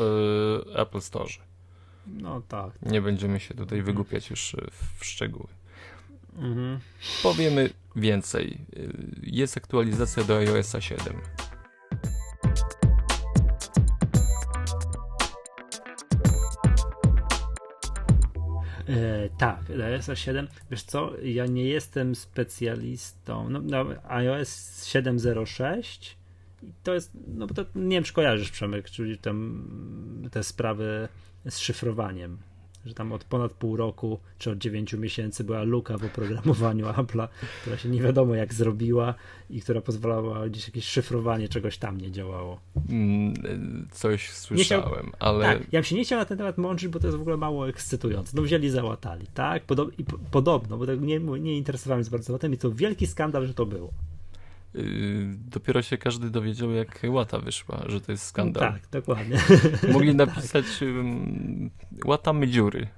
Apple 0.74 1.00
Store. 1.00 1.30
No 2.06 2.42
tak. 2.48 2.82
Nie 2.82 3.00
będziemy 3.00 3.40
się 3.40 3.54
tutaj 3.54 3.82
wygłupiać 3.82 4.30
już 4.30 4.56
w 4.98 5.04
szczegóły. 5.04 5.48
Mhm. 6.38 6.78
Powiemy 7.22 7.70
więcej. 7.96 8.58
Jest 9.22 9.56
aktualizacja 9.56 10.24
do 10.24 10.36
iOS 10.36 10.72
7. 10.80 11.16
E, 18.88 19.28
tak, 19.38 19.60
iOS 19.70 20.18
7. 20.18 20.48
Wiesz 20.70 20.82
co, 20.82 21.12
ja 21.22 21.46
nie 21.46 21.64
jestem 21.64 22.14
specjalistą. 22.14 23.50
No, 23.50 23.60
no, 23.62 23.86
iOS 24.08 24.84
7.06 24.84 26.18
to 26.82 26.94
jest, 26.94 27.12
no 27.26 27.46
bo 27.46 27.54
to 27.54 27.64
nie 27.74 27.96
wiem, 27.96 28.04
czy 28.04 28.12
kojarzysz 28.12 28.50
Przemek, 28.50 28.90
czyli 28.90 29.18
tam 29.18 29.68
te 30.32 30.44
sprawy 30.44 31.08
z 31.48 31.58
szyfrowaniem 31.58 32.38
że 32.86 32.94
tam 32.94 33.12
od 33.12 33.24
ponad 33.24 33.52
pół 33.52 33.76
roku 33.76 34.18
czy 34.38 34.50
od 34.50 34.58
9 34.58 34.92
miesięcy 34.92 35.44
była 35.44 35.62
luka 35.62 35.98
w 35.98 36.04
oprogramowaniu 36.04 36.86
Apple'a, 37.00 37.28
która 37.60 37.76
się 37.76 37.88
nie 37.88 38.02
wiadomo 38.02 38.34
jak 38.34 38.54
zrobiła 38.54 39.14
i 39.50 39.60
która 39.60 39.80
pozwalała 39.80 40.48
gdzieś 40.48 40.66
jakieś 40.66 40.84
szyfrowanie 40.84 41.48
czegoś 41.48 41.78
tam 41.78 42.00
nie 42.00 42.10
działało. 42.10 42.60
Mm, 42.90 43.88
coś 43.90 44.30
słyszałem, 44.30 44.84
chciał, 44.84 45.12
ale. 45.18 45.44
Tak, 45.44 45.58
ja 45.72 45.80
bym 45.80 45.84
się 45.84 45.96
nie 45.96 46.04
chciał 46.04 46.18
na 46.18 46.24
ten 46.24 46.38
temat 46.38 46.58
mączyć, 46.58 46.88
bo 46.88 47.00
to 47.00 47.06
jest 47.06 47.18
w 47.18 47.20
ogóle 47.20 47.36
mało 47.36 47.68
ekscytujące. 47.68 48.32
No 48.36 48.42
wzięli, 48.42 48.70
załatali, 48.70 49.26
tak? 49.34 49.64
Podob, 49.64 49.98
i 49.98 50.04
podobno, 50.30 50.76
bo 50.78 50.86
tak 50.86 51.00
nie, 51.00 51.20
nie 51.20 51.56
interesowałem 51.56 52.04
się 52.04 52.10
bardzo 52.10 52.26
tematem 52.26 52.54
i 52.54 52.58
to 52.58 52.72
wielki 52.72 53.06
skandal, 53.06 53.46
że 53.46 53.54
to 53.54 53.66
było. 53.66 53.90
Yy, 54.74 54.82
dopiero 55.34 55.82
się 55.82 55.98
każdy 55.98 56.30
dowiedział, 56.30 56.70
jak 56.70 57.00
łata 57.08 57.38
wyszła, 57.38 57.84
że 57.86 58.00
to 58.00 58.12
jest 58.12 58.24
skandal. 58.24 58.72
Tak, 58.72 58.88
dokładnie. 58.90 59.40
Mogli 59.92 60.14
napisać 60.24 60.64
tak. 60.66 62.06
łatamy 62.06 62.48
dziury 62.48 62.88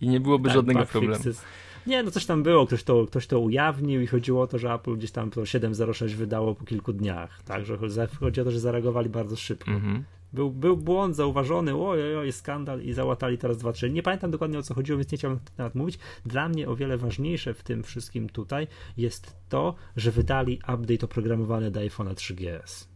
i 0.00 0.08
nie 0.08 0.20
byłoby 0.20 0.48
tak, 0.48 0.56
żadnego 0.56 0.86
problemu. 0.86 1.14
Fixes. 1.14 1.42
Nie, 1.86 2.02
no 2.02 2.10
coś 2.10 2.26
tam 2.26 2.42
było, 2.42 2.66
ktoś 2.66 2.82
to, 2.82 3.06
ktoś 3.06 3.26
to 3.26 3.40
ujawnił 3.40 4.00
i 4.00 4.06
chodziło 4.06 4.42
o 4.42 4.46
to, 4.46 4.58
że 4.58 4.72
Apple 4.72 4.96
gdzieś 4.96 5.10
tam 5.10 5.30
to 5.30 5.40
7.06 5.40 6.14
wydało 6.14 6.54
po 6.54 6.64
kilku 6.64 6.92
dniach. 6.92 7.42
Także 7.42 7.78
chodzi 8.20 8.40
o 8.40 8.44
to, 8.44 8.50
że 8.50 8.60
zareagowali 8.60 9.08
bardzo 9.08 9.36
szybko. 9.36 9.70
-hmm. 9.70 10.02
Był, 10.32 10.50
był 10.50 10.76
błąd 10.76 11.16
zauważony, 11.16 11.74
oj, 11.74 12.16
oj, 12.16 12.32
skandal 12.32 12.82
i 12.82 12.92
załatali 12.92 13.38
teraz 13.38 13.58
dwa, 13.58 13.72
trzy. 13.72 13.90
Nie 13.90 14.02
pamiętam 14.02 14.30
dokładnie 14.30 14.58
o 14.58 14.62
co 14.62 14.74
chodziło, 14.74 14.98
więc 14.98 15.12
nie 15.12 15.18
chciałbym 15.18 15.40
na 15.44 15.50
temat 15.56 15.74
mówić. 15.74 15.98
Dla 16.26 16.48
mnie 16.48 16.68
o 16.68 16.76
wiele 16.76 16.98
ważniejsze 16.98 17.54
w 17.54 17.62
tym 17.62 17.82
wszystkim 17.82 18.28
tutaj 18.28 18.66
jest 18.96 19.36
to, 19.48 19.74
że 19.96 20.10
wydali 20.10 20.60
update 20.74 21.06
oprogramowany 21.06 21.70
do 21.70 21.80
iPhone'a 21.80 22.14
3GS. 22.14 22.86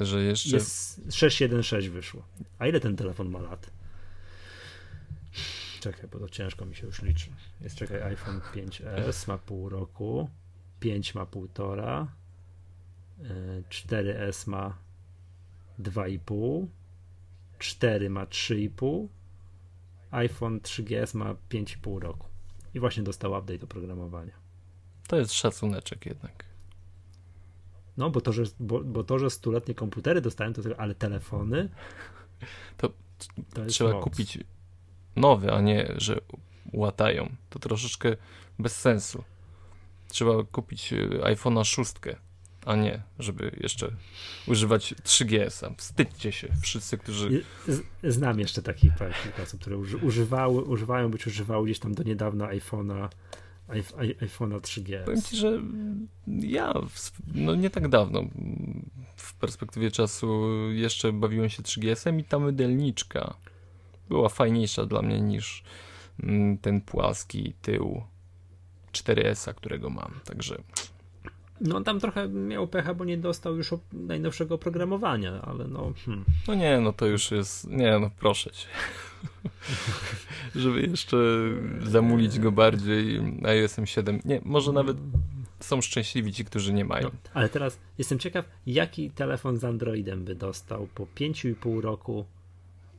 Że 0.00 0.22
jeszcze... 0.22 0.56
Jest 0.56 1.06
6.1.6 1.08 1.88
wyszło. 1.88 2.22
A 2.58 2.66
ile 2.66 2.80
ten 2.80 2.96
telefon 2.96 3.30
ma 3.30 3.40
lat? 3.40 3.70
Czekaj, 5.84 6.08
bo 6.12 6.18
to 6.18 6.28
ciężko 6.28 6.66
mi 6.66 6.74
się 6.74 6.86
już 6.86 7.02
liczy. 7.02 7.30
Jest, 7.60 7.76
czekaj, 7.76 8.02
iPhone 8.02 8.40
5S 8.40 9.28
ma 9.28 9.38
pół 9.38 9.68
roku, 9.68 10.30
5 10.80 11.14
ma 11.14 11.26
półtora, 11.26 12.12
4S 13.68 14.48
y, 14.48 14.50
ma 14.50 14.78
2,5, 15.80 16.66
4 17.58 18.10
ma 18.10 18.24
3,5, 18.24 19.08
iPhone 20.10 20.60
3GS 20.60 21.16
ma 21.16 21.34
5,5 21.50 21.98
roku. 21.98 22.28
I 22.74 22.80
właśnie 22.80 23.02
dostał 23.02 23.32
update 23.32 23.64
oprogramowania. 23.64 24.34
To 25.08 25.16
jest 25.16 25.32
szacuneczek 25.32 26.06
jednak. 26.06 26.44
No, 27.96 28.10
bo 28.10 28.20
to, 28.20 28.32
że, 28.32 28.42
bo, 28.60 28.80
bo 28.80 29.04
to, 29.04 29.18
że 29.18 29.30
stuletnie 29.30 29.74
komputery 29.74 30.20
dostałem, 30.20 30.54
to 30.54 30.62
ale 30.78 30.94
telefony. 30.94 31.68
To, 32.76 32.92
to 33.54 33.66
trzeba 33.66 33.92
moc. 33.92 34.04
kupić 34.04 34.38
nowe, 35.16 35.52
a 35.52 35.60
nie, 35.60 35.94
że 35.96 36.20
łatają. 36.72 37.30
To 37.50 37.58
troszeczkę 37.58 38.16
bez 38.58 38.76
sensu. 38.76 39.24
Trzeba 40.08 40.44
kupić 40.52 40.92
e, 40.92 40.96
iPhone'a 41.08 41.64
6 41.64 41.92
a 42.66 42.76
nie, 42.76 43.02
żeby 43.18 43.56
jeszcze 43.60 43.90
używać 44.46 44.94
3GS-a. 44.94 45.74
Wstydźcie 45.76 46.32
się, 46.32 46.48
wszyscy, 46.62 46.98
którzy... 46.98 47.44
Znam 48.04 48.40
jeszcze 48.40 48.62
takich 48.62 48.92
kilka 49.22 49.42
osób, 49.42 49.60
które 49.60 49.76
używały, 49.76 50.62
używają, 50.62 51.10
być 51.10 51.26
używały 51.26 51.64
gdzieś 51.64 51.78
tam 51.78 51.94
do 51.94 52.02
niedawna 52.02 52.48
iPhone'a 52.48 53.08
iPhone'a 54.20 54.60
3GS. 54.60 55.04
Powiem 55.04 55.22
ci, 55.22 55.36
że 55.36 55.60
ja 56.40 56.74
no 57.34 57.54
nie 57.54 57.70
tak 57.70 57.88
dawno 57.88 58.24
w 59.16 59.34
perspektywie 59.34 59.90
czasu 59.90 60.46
jeszcze 60.72 61.12
bawiłem 61.12 61.48
się 61.48 61.62
3GS-em 61.62 62.20
i 62.20 62.24
ta 62.24 62.38
mydelniczka 62.38 63.34
była 64.08 64.28
fajniejsza 64.28 64.86
dla 64.86 65.02
mnie 65.02 65.20
niż 65.20 65.62
mm, 66.22 66.58
ten 66.58 66.80
płaski 66.80 67.54
tył 67.62 68.02
4S-a, 68.92 69.54
którego 69.54 69.90
mam. 69.90 70.20
Także 70.24 70.62
No 71.60 71.80
tam 71.80 72.00
trochę 72.00 72.28
miał 72.28 72.66
pecha, 72.66 72.94
bo 72.94 73.04
nie 73.04 73.18
dostał 73.18 73.56
już 73.56 73.70
najnowszego 73.92 74.54
oprogramowania, 74.54 75.42
ale 75.42 75.68
no... 75.68 75.92
Hmm. 76.04 76.24
No 76.48 76.54
nie, 76.54 76.80
no 76.80 76.92
to 76.92 77.06
już 77.06 77.30
jest... 77.30 77.70
Nie, 77.70 77.98
no 77.98 78.10
proszę 78.18 78.50
cię. 78.50 78.66
Żeby 80.54 80.82
jeszcze 80.82 81.16
zamulić 81.82 82.38
go 82.38 82.52
bardziej 82.52 83.20
iOS 83.44 83.76
7. 83.84 84.20
Nie, 84.24 84.40
może 84.44 84.72
nawet 84.72 84.96
są 85.60 85.80
szczęśliwi 85.80 86.32
ci, 86.32 86.44
którzy 86.44 86.72
nie 86.72 86.84
mają. 86.84 87.04
No, 87.04 87.30
ale 87.34 87.48
teraz 87.48 87.78
jestem 87.98 88.18
ciekaw, 88.18 88.44
jaki 88.66 89.10
telefon 89.10 89.58
z 89.58 89.64
Androidem 89.64 90.24
by 90.24 90.34
dostał 90.34 90.88
po 90.94 91.06
5,5 91.16 91.80
roku 91.80 92.24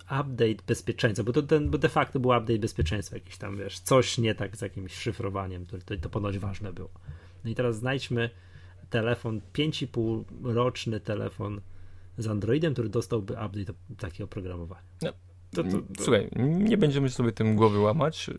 update 0.06 0.64
bezpieczeństwa, 0.68 1.24
bo 1.24 1.34
to 1.34 1.42
ten, 1.42 1.70
bo 1.70 1.78
de 1.78 1.90
facto 1.90 2.20
był 2.20 2.32
update 2.32 2.60
bezpieczeństwa 2.60 3.16
jakiś 3.16 3.38
tam, 3.38 3.58
wiesz, 3.58 3.80
coś 3.80 4.18
nie 4.18 4.36
tak 4.36 4.58
z 4.58 4.62
jakimś 4.62 4.94
szyfrowaniem, 4.94 5.66
to, 5.66 5.78
to, 5.86 5.98
to 5.98 6.10
ponoć 6.10 6.38
ważne 6.38 6.74
było. 6.74 6.90
No 7.44 7.50
i 7.50 7.56
teraz 7.56 7.78
znajdźmy 7.78 8.30
telefon, 8.90 9.42
5,5 9.54 10.24
roczny 10.44 11.00
telefon 11.00 11.62
z 12.18 12.28
Androidem, 12.28 12.74
który 12.74 12.90
dostałby 12.90 13.34
update 13.34 13.74
takiego 13.98 14.26
oprogramowania. 14.26 14.84
No. 15.02 15.12
To, 15.56 15.64
to, 15.64 15.70
to... 15.72 16.04
Słuchaj, 16.04 16.30
nie 16.40 16.78
będziemy 16.78 17.10
sobie 17.10 17.32
tym 17.32 17.56
głowy 17.56 17.80
łamać. 17.80 18.30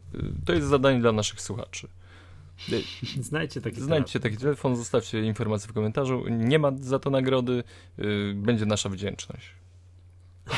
To 0.45 0.53
jest 0.53 0.67
zadanie 0.67 1.01
dla 1.01 1.12
naszych 1.12 1.41
słuchaczy. 1.41 1.89
Znajdźcie 3.21 3.61
taki 3.61 3.81
Znajdźcie 3.81 4.21
taki 4.21 4.37
telefon, 4.37 4.77
zostawcie 4.77 5.23
informację 5.23 5.71
w 5.71 5.73
komentarzu. 5.73 6.25
Nie 6.29 6.59
ma 6.59 6.73
za 6.81 6.99
to 6.99 7.11
nagrody, 7.11 7.64
y, 7.99 8.35
będzie 8.37 8.67
nasza 8.67 8.89
wdzięczność. 8.89 9.51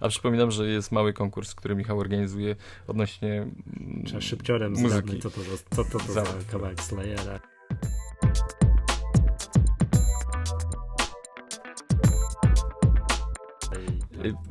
A 0.00 0.08
przypominam, 0.08 0.50
że 0.50 0.68
jest 0.68 0.92
mały 0.92 1.12
konkurs, 1.12 1.54
który 1.54 1.74
Michał 1.74 1.98
organizuje 1.98 2.56
odnośnie 2.86 3.32
mm, 3.32 4.02
Trzeba 4.06 4.20
szybciorem 4.20 4.72
muzyki. 4.72 5.20
co 5.20 5.30
to, 5.30 5.40
co 5.70 5.84
to, 5.84 5.98
to 5.98 6.12
za 6.12 6.24
kawałek 6.50 6.82
Slayera. 6.82 7.40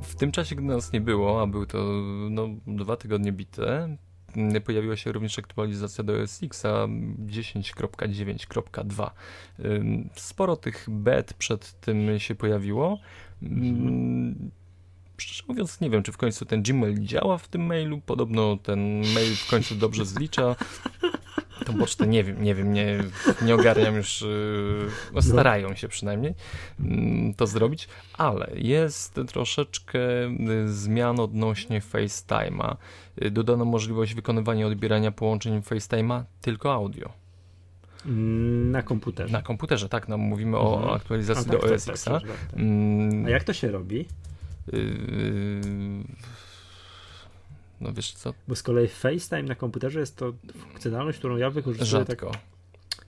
W 0.02 0.16
tym 0.16 0.32
czasie, 0.32 0.56
gdy 0.56 0.66
nas 0.66 0.94
nie 0.94 1.02
było, 1.02 1.42
a 1.42 1.48
był 1.48 1.66
to 1.66 1.78
no, 2.30 2.48
dwa 2.68 2.96
tygodnie 2.96 3.32
bite, 3.32 3.98
pojawiła 4.66 4.96
się 4.96 5.12
również 5.12 5.40
aktualizacja 5.40 6.04
do 6.04 6.22
OS 6.22 6.44
X 6.44 6.64
10.9.2. 6.64 9.10
Sporo 10.14 10.56
tych 10.56 10.86
bet 10.90 11.34
przed 11.34 11.80
tym 11.80 12.20
się 12.20 12.36
pojawiło. 12.36 13.00
Mhm. 15.20 15.28
Szczerze 15.28 15.44
mówiąc, 15.48 15.82
nie 15.82 15.90
wiem, 15.90 16.04
czy 16.04 16.12
w 16.12 16.18
końcu 16.18 16.46
ten 16.46 16.64
Gmail 16.64 17.00
działa 17.00 17.38
w 17.38 17.48
tym 17.48 17.66
mailu. 17.66 18.02
Podobno 18.06 18.58
ten 18.58 18.80
mail 19.14 19.36
w 19.36 19.50
końcu 19.50 19.76
dobrze 19.76 20.06
zlicza. 20.06 20.56
Tą 21.66 21.78
pocztę 21.78 22.08
nie 22.08 22.24
wiem, 22.24 22.44
nie 22.44 22.56
wiem, 22.56 22.74
nie, 22.74 23.04
nie 23.42 23.56
ogarniam 23.56 23.96
już. 23.96 24.22
Yy, 24.22 24.90
no 25.14 25.22
starają 25.22 25.76
się 25.76 25.88
przynajmniej 25.88 26.36
mm, 26.80 27.34
to 27.34 27.48
zrobić, 27.48 27.88
ale 28.18 28.52
jest 28.56 29.20
troszeczkę 29.28 30.00
y, 30.28 30.74
zmian 30.74 31.20
odnośnie 31.20 31.82
FaceTime'a. 31.82 32.76
Y, 33.24 33.32
dodano 33.32 33.66
możliwość 33.66 34.14
wykonywania 34.14 34.68
odbierania 34.68 35.12
połączeń 35.12 35.62
FaceTime'a 35.62 36.24
tylko 36.42 36.74
audio. 36.74 37.14
Mm, 38.06 38.72
na 38.72 38.82
komputerze. 38.82 39.34
Na 39.34 39.42
komputerze, 39.42 39.90
tak. 39.90 40.08
No, 40.08 40.18
mówimy 40.18 40.58
mhm. 40.58 40.84
o 40.84 40.94
aktualizacji 40.94 41.52
tak, 41.52 41.62
do 41.62 41.68
OS 41.68 41.90
X. 41.90 42.04
Tak, 42.04 42.22
tak, 42.22 42.32
tak, 42.32 42.60
mm. 42.60 43.26
A 43.26 43.30
jak 43.30 43.44
to 43.44 43.54
się 43.54 43.72
robi? 43.72 44.06
Yy, 44.74 46.04
no 47.82 47.94
wiesz 47.94 48.12
co? 48.12 48.34
Bo 48.48 48.56
z 48.56 48.64
kolei 48.64 48.88
FaceTime 48.88 49.44
na 49.44 49.56
komputerze 49.56 50.00
jest 50.00 50.16
to 50.16 50.34
funkcjonalność, 50.58 51.18
którą 51.18 51.38
ja 51.38 51.50
wykorzystuję 51.50 52.06
Rzadko. 52.06 52.32
tak 52.32 52.40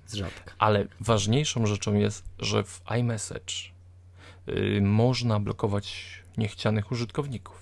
z 0.07 0.13
rzadka. 0.13 0.53
Ale 0.57 0.87
ważniejszą 0.99 1.65
rzeczą 1.65 1.93
jest, 1.93 2.25
że 2.39 2.63
w 2.63 2.81
iMessage 2.99 3.53
yy, 4.47 4.81
można 4.81 5.39
blokować 5.39 6.07
niechcianych 6.37 6.91
użytkowników. 6.91 7.60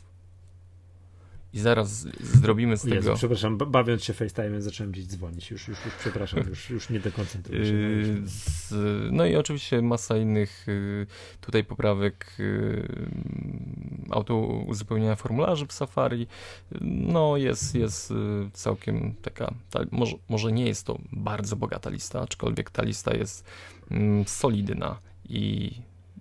I 1.53 1.59
zaraz 1.59 2.07
zrobimy 2.19 2.77
z 2.77 2.83
Jezu, 2.83 3.01
tego. 3.01 3.15
Przepraszam, 3.15 3.57
bawiąc 3.57 4.03
się 4.03 4.13
FaceTime 4.13 4.61
zacząłem 4.61 4.91
gdzieś 4.91 5.05
dzwonić. 5.05 5.51
Już, 5.51 5.67
już, 5.67 5.85
już 5.85 5.93
przepraszam, 5.93 6.43
już, 6.49 6.69
już 6.69 6.89
nie 6.89 6.99
dekoncentruję 6.99 7.65
się. 7.65 7.73
Yy, 7.73 8.21
z, 8.25 8.73
no 9.11 9.25
i 9.25 9.35
oczywiście 9.35 9.81
masa 9.81 10.17
innych 10.17 10.63
yy, 10.67 11.07
tutaj 11.41 11.63
poprawek 11.63 12.35
yy, 12.39 13.09
auto 14.09 14.37
uzupełnienia 14.37 15.15
formularzy 15.15 15.67
w 15.67 15.73
Safari. 15.73 16.27
No 16.81 17.37
jest, 17.37 17.75
jest 17.75 18.13
całkiem 18.53 19.13
taka, 19.21 19.53
ta, 19.69 19.79
może, 19.91 20.15
może 20.29 20.51
nie 20.51 20.65
jest 20.65 20.85
to 20.85 20.99
bardzo 21.11 21.55
bogata 21.55 21.89
lista, 21.89 22.21
aczkolwiek 22.21 22.69
ta 22.69 22.83
lista 22.83 23.15
jest 23.15 23.45
mm, 23.91 24.25
solidna 24.25 24.99
i 25.29 25.71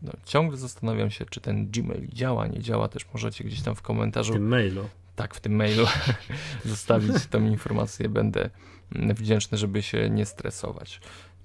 no, 0.03 0.13
ciągle 0.25 0.57
zastanawiam 0.57 1.11
się, 1.11 1.25
czy 1.31 1.41
ten 1.41 1.71
Gmail 1.71 2.09
działa, 2.09 2.47
nie 2.47 2.61
działa. 2.61 2.89
Też 2.89 3.07
możecie 3.15 3.45
gdzieś 3.45 3.63
tam 3.63 3.75
w 3.75 3.83
komentarzu. 3.83 4.33
W 4.33 4.37
tym 4.37 4.49
mailu 4.49 4.89
tak 5.19 5.35
w 5.35 5.41
tym 5.41 5.57
mailu 5.57 5.87
zostawić 6.65 7.27
tą 7.27 7.45
informację. 7.45 8.09
Będę 8.09 8.51
wdzięczny, 8.93 9.59
żeby 9.59 9.83
się 9.83 10.11
nie 10.11 10.27
stresować. 10.27 11.01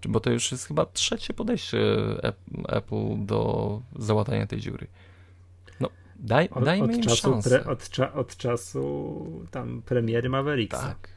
Bo 0.06 0.20
to 0.20 0.32
już 0.32 0.52
jest 0.52 0.68
chyba 0.68 0.86
trzecie 0.86 1.34
podejście 1.34 1.78
Apple 2.68 3.26
do 3.26 3.82
załatania 3.96 4.48
tej 4.48 4.60
dziury. 4.60 4.88
No, 5.80 5.90
daj, 6.16 6.50
od, 6.50 6.64
dajmy 6.64 6.86
od 6.86 6.96
im 6.96 7.02
czasu 7.02 7.16
szansę. 7.16 7.50
Pre, 7.50 7.72
od, 7.72 7.90
cza, 7.90 8.14
od, 8.14 8.38
czasu 8.38 9.46
tam 9.52 9.82
premiery 9.82 10.30
Mavericksa. 10.30 10.82
Tak. 10.82 11.10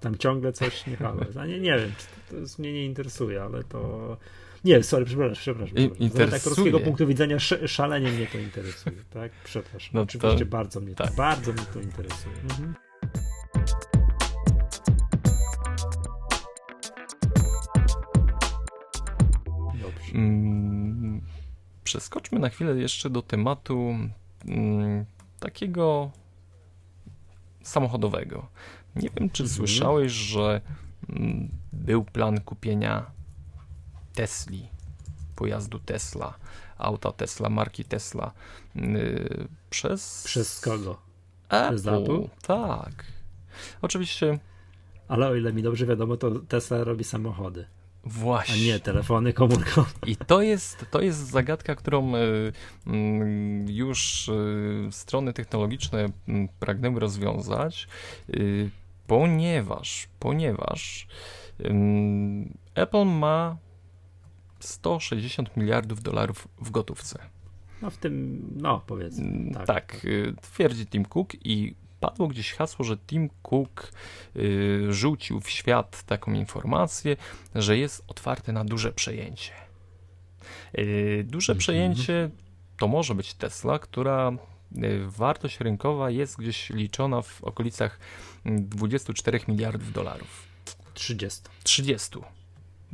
Tam 0.00 0.18
ciągle 0.18 0.52
coś 0.52 0.86
nie 0.86 0.96
halo. 0.96 1.20
Nie, 1.46 1.60
nie 1.60 1.78
wiem, 1.78 1.92
czy 1.98 2.06
to, 2.36 2.46
to 2.56 2.62
mnie 2.62 2.72
nie 2.72 2.86
interesuje, 2.86 3.42
ale 3.42 3.64
to 3.64 4.16
nie, 4.64 4.82
sorry, 4.82 5.04
przepraszam, 5.04 5.34
przepraszam. 5.34 5.76
Interesuje. 5.78 6.30
Z 6.30 6.34
aktorskiego 6.34 6.80
punktu 6.80 7.06
widzenia 7.06 7.38
szalenie 7.66 8.12
mnie 8.12 8.26
to 8.26 8.38
interesuje, 8.38 8.96
tak? 9.10 9.32
Przepraszam. 9.44 9.90
No 9.94 10.00
Oczywiście 10.00 10.44
to, 10.44 10.50
bardzo 10.50 10.80
mnie 10.80 10.94
tak. 10.94 11.10
to, 11.10 11.16
bardzo 11.16 11.52
mnie 11.52 11.62
to 11.72 11.80
interesuje. 11.80 12.34
Mhm. 12.42 12.74
Dobrze. 19.82 20.14
Mm, 20.14 21.20
przeskoczmy 21.84 22.38
na 22.38 22.48
chwilę 22.48 22.76
jeszcze 22.76 23.10
do 23.10 23.22
tematu 23.22 23.94
mm, 24.46 25.04
takiego 25.40 26.10
samochodowego. 27.62 28.48
Nie 28.96 29.08
wiem, 29.10 29.30
czy 29.30 29.42
mhm. 29.42 29.48
słyszałeś, 29.56 30.12
że 30.12 30.60
mm, 31.08 31.48
był 31.72 32.04
plan 32.04 32.40
kupienia 32.40 33.14
Tesli, 34.14 34.68
pojazdu 35.36 35.78
Tesla, 35.78 36.34
auta 36.78 37.12
Tesla, 37.12 37.48
marki 37.48 37.84
Tesla 37.84 38.32
yy, 38.74 39.48
przez... 39.70 40.24
Przez 40.24 40.60
kogo? 40.60 40.98
Apple. 41.48 41.76
Przez 41.76 41.86
Apple? 41.86 42.28
Tak. 42.42 43.04
Oczywiście... 43.82 44.38
Ale 45.08 45.28
o 45.28 45.34
ile 45.34 45.52
mi 45.52 45.62
dobrze 45.62 45.86
wiadomo, 45.86 46.16
to 46.16 46.30
Tesla 46.30 46.84
robi 46.84 47.04
samochody. 47.04 47.66
Właśnie. 48.04 48.54
A 48.54 48.58
nie 48.74 48.80
telefony 48.80 49.32
komórkowe. 49.32 49.90
I 50.06 50.16
to 50.16 50.42
jest, 50.42 50.86
to 50.90 51.00
jest 51.00 51.30
zagadka, 51.30 51.74
którą 51.74 52.14
y, 52.14 52.18
y, 52.18 52.52
już 53.68 54.28
y, 54.28 54.88
strony 54.90 55.32
technologiczne 55.32 56.06
pragnęły 56.60 57.00
rozwiązać, 57.00 57.88
ponieważ, 59.06 60.08
ponieważ 60.18 61.06
Apple 62.74 63.04
ma 63.04 63.56
160 64.64 65.56
miliardów 65.56 66.02
dolarów 66.02 66.48
w 66.58 66.70
gotówce. 66.70 67.18
No 67.82 67.90
w 67.90 67.96
tym, 67.96 68.42
no 68.56 68.82
powiedzmy. 68.86 69.24
Mm, 69.24 69.54
tak, 69.54 69.66
tak 69.66 70.04
y, 70.04 70.34
twierdzi 70.42 70.86
Tim 70.86 71.04
Cook 71.04 71.34
i 71.44 71.74
padło 72.00 72.28
gdzieś 72.28 72.52
hasło, 72.52 72.84
że 72.84 72.96
Tim 72.96 73.30
Cook 73.42 73.92
y, 74.36 74.86
rzucił 74.90 75.40
w 75.40 75.50
świat 75.50 76.02
taką 76.02 76.32
informację, 76.32 77.16
że 77.54 77.78
jest 77.78 78.04
otwarty 78.08 78.52
na 78.52 78.64
duże 78.64 78.92
przejęcie. 78.92 79.52
Y, 80.78 81.24
duże 81.28 81.52
mm 81.52 81.58
-hmm. 81.58 81.60
przejęcie 81.60 82.30
to 82.76 82.88
może 82.88 83.14
być 83.14 83.34
Tesla, 83.34 83.78
która 83.78 84.32
y, 84.32 85.06
wartość 85.06 85.60
rynkowa 85.60 86.10
jest 86.10 86.36
gdzieś 86.38 86.70
liczona 86.70 87.22
w 87.22 87.44
okolicach 87.44 87.98
24 88.44 89.40
miliardów 89.48 89.92
dolarów. 89.92 90.46
30. 90.94 91.40
30. 91.64 92.18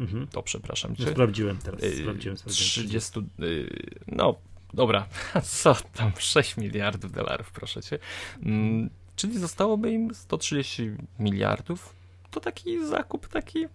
Mhm. 0.01 0.27
To 0.27 0.43
przepraszam 0.43 0.97
cię. 0.97 1.11
sprawdziłem 1.11 1.57
teraz. 1.57 1.83
Y, 1.83 1.97
sprawdziłem 1.97 2.37
30, 2.37 3.21
y, 3.41 3.69
no 4.07 4.35
dobra, 4.75 5.07
co 5.45 5.75
tam, 5.75 6.13
6 6.19 6.57
miliardów 6.57 7.13
dolarów, 7.13 7.53
proszę 7.53 7.83
cię. 7.83 7.99
Mm, 8.43 8.91
czyli 9.17 9.39
zostałoby 9.39 9.93
im 9.93 10.15
130 10.15 10.91
miliardów. 11.19 11.95
To 12.31 12.41
taki 12.41 12.87
zakup, 12.87 13.29
taki 13.29 13.67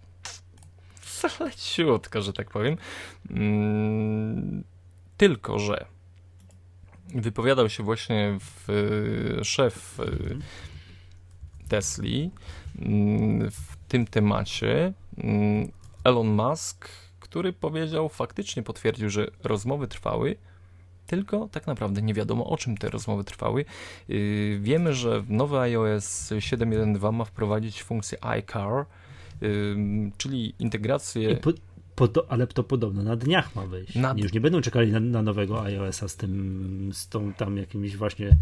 zaleciutko, 1.21 2.21
że 2.21 2.33
tak 2.33 2.49
powiem. 2.49 2.77
Mm, 3.29 4.63
tylko, 5.17 5.59
że 5.59 5.85
wypowiadał 7.15 7.69
się 7.69 7.83
właśnie 7.83 8.37
w, 8.39 8.67
szef 9.43 9.99
mhm. 9.99 10.41
Tesli 11.67 12.31
mm, 12.79 13.51
w 13.51 13.75
tym 13.87 14.05
temacie 14.05 14.93
Elon 16.05 16.27
Musk, 16.27 16.89
który 17.19 17.53
powiedział, 17.53 18.09
faktycznie 18.09 18.63
potwierdził, 18.63 19.09
że 19.09 19.27
rozmowy 19.43 19.87
trwały, 19.87 20.35
tylko 21.07 21.49
tak 21.51 21.67
naprawdę 21.67 22.01
nie 22.01 22.13
wiadomo 22.13 22.49
o 22.49 22.57
czym 22.57 22.77
te 22.77 22.89
rozmowy 22.89 23.23
trwały. 23.23 23.65
Yy, 24.07 24.59
wiemy, 24.61 24.93
że 24.93 25.23
nowy 25.29 25.59
iOS 25.59 26.31
7.1.2 26.31 27.13
ma 27.13 27.25
wprowadzić 27.25 27.83
funkcję 27.83 28.25
iCar, 28.25 28.85
yy, 29.41 29.77
czyli 30.17 30.53
integrację. 30.59 31.35
Po, 31.35 31.51
po, 31.95 32.31
ale 32.31 32.47
to 32.47 32.63
podobno 32.63 33.03
na 33.03 33.15
dniach 33.15 33.55
ma 33.55 33.65
wyjść. 33.65 33.95
Na... 33.95 34.13
Już 34.17 34.33
nie 34.33 34.41
będą 34.41 34.61
czekali 34.61 34.91
na, 34.91 34.99
na 34.99 35.21
nowego 35.21 35.63
iOS-a 35.63 36.07
z 36.07 36.15
tym, 36.15 36.89
z 36.93 37.09
tą 37.09 37.33
tam 37.33 37.57
jakimiś 37.57 37.97
właśnie 37.97 38.37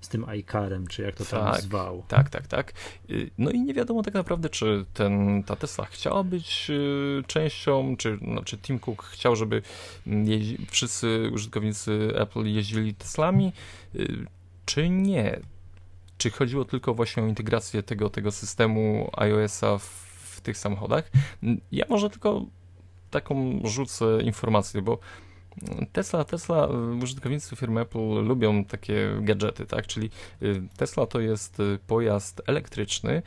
z 0.00 0.08
tym 0.08 0.28
iCarem, 0.28 0.86
czy 0.86 1.02
jak 1.02 1.14
to 1.14 1.24
tam 1.24 1.52
tak, 1.52 1.62
zwał. 1.62 2.04
Tak, 2.08 2.30
tak, 2.30 2.46
tak. 2.46 2.72
Y, 3.10 3.30
no 3.38 3.50
i 3.50 3.60
nie 3.60 3.74
wiadomo 3.74 4.02
tak 4.02 4.14
naprawdę, 4.14 4.48
czy 4.48 4.84
ten, 4.94 5.42
ta 5.42 5.56
Tesla 5.56 5.84
chciała 5.84 6.24
być 6.24 6.70
y, 6.70 7.22
częścią, 7.26 7.96
czy 7.96 8.18
znaczy 8.18 8.58
Tim 8.58 8.78
Cook 8.78 9.04
chciał, 9.04 9.36
żeby 9.36 9.62
jeździ, 10.06 10.66
wszyscy 10.70 11.30
użytkownicy 11.34 12.12
Apple 12.14 12.44
jeździli 12.44 12.94
Teslami, 12.94 13.52
y, 13.94 14.26
czy 14.64 14.88
nie. 14.88 15.40
Czy 16.18 16.30
chodziło 16.30 16.64
tylko 16.64 16.94
właśnie 16.94 17.22
o 17.22 17.26
integrację 17.26 17.82
tego, 17.82 18.10
tego 18.10 18.30
systemu 18.30 19.10
iOS-a 19.16 19.78
w, 19.78 19.84
w 20.36 20.40
tych 20.40 20.58
samochodach? 20.58 21.10
Ja 21.72 21.84
może 21.88 22.10
tylko 22.10 22.46
taką 23.10 23.60
rzucę 23.64 24.22
informację, 24.22 24.82
bo 24.82 24.98
Tesla, 25.92 26.24
Tesla, 26.24 26.68
y, 26.68 27.02
użytkownicy 27.02 27.56
firmy 27.56 27.80
Apple 27.80 28.24
lubią 28.24 28.64
takie 28.64 29.10
gadżety, 29.20 29.66
tak? 29.66 29.86
Czyli 29.86 30.10
y, 30.42 30.62
Tesla 30.76 31.06
to 31.06 31.20
jest 31.20 31.60
y, 31.60 31.78
pojazd 31.86 32.42
elektryczny, 32.46 33.22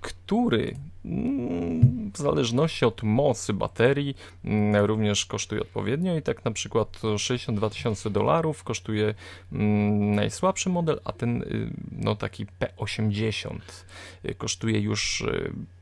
który 0.00 0.76
mm, 1.04 2.10
w 2.14 2.18
zależności 2.18 2.84
od 2.84 3.02
mocy 3.02 3.52
baterii 3.52 4.16
mm, 4.44 4.84
również 4.84 5.26
kosztuje 5.26 5.60
odpowiednio 5.60 6.16
i 6.16 6.22
tak 6.22 6.44
na 6.44 6.50
przykład 6.50 7.00
62 7.18 7.70
tysiące 7.70 8.10
dolarów 8.10 8.64
kosztuje 8.64 9.14
mm, 9.52 10.14
najsłabszy 10.14 10.68
model, 10.68 11.00
a 11.04 11.12
ten 11.12 11.44
no 11.92 12.16
taki 12.16 12.46
P80 12.46 13.58
kosztuje 14.38 14.80
już 14.80 15.24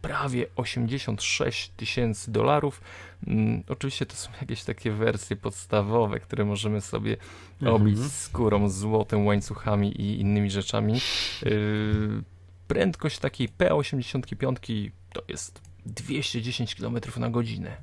prawie 0.03 0.47
86 0.57 1.71
tysięcy 1.77 2.33
dolarów. 2.33 2.81
Oczywiście 3.69 4.07
to 4.07 4.17
są 4.17 4.31
jakieś 4.41 4.65
takie 4.65 4.93
wersje 4.93 5.37
podstawowe, 5.37 6.21
które 6.21 6.45
możemy 6.45 6.81
sobie 6.81 7.17
mhm. 7.61 7.83
obić 7.83 8.13
skórą, 8.13 8.69
złotem, 8.69 9.27
łańcuchami 9.27 10.01
i 10.01 10.21
innymi 10.21 10.51
rzeczami 10.51 11.01
prędkość 12.69 13.19
takiej 13.19 13.49
P85 13.49 14.91
to 15.13 15.23
jest 15.29 15.61
210 15.87 16.75
km 16.75 16.99
na 17.17 17.31
godzinę. 17.31 17.77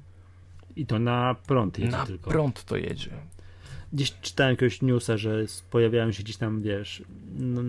I 0.75 0.85
to 0.85 0.99
na 0.99 1.35
prąd 1.47 1.79
jedzie 1.79 1.91
na 1.91 2.05
tylko. 2.05 2.29
prąd 2.29 2.65
to 2.65 2.77
jedzie. 2.77 3.11
Gdzieś 3.93 4.13
czytałem 4.21 4.51
jakiegoś 4.51 4.81
newsa, 4.81 5.17
że 5.17 5.45
pojawiają 5.69 6.11
się 6.11 6.23
gdzieś 6.23 6.37
tam, 6.37 6.61
wiesz, 6.61 7.03
no, 7.35 7.61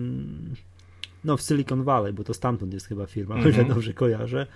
no 1.23 1.37
w 1.37 1.41
Silicon 1.41 1.83
Valley, 1.83 2.13
bo 2.13 2.23
to 2.23 2.33
stamtąd 2.33 2.73
jest 2.73 2.87
chyba 2.87 3.05
firma, 3.05 3.35
mm 3.35 3.51
-hmm. 3.51 3.67
dobrze 3.67 3.93
kojarzę, 3.93 4.47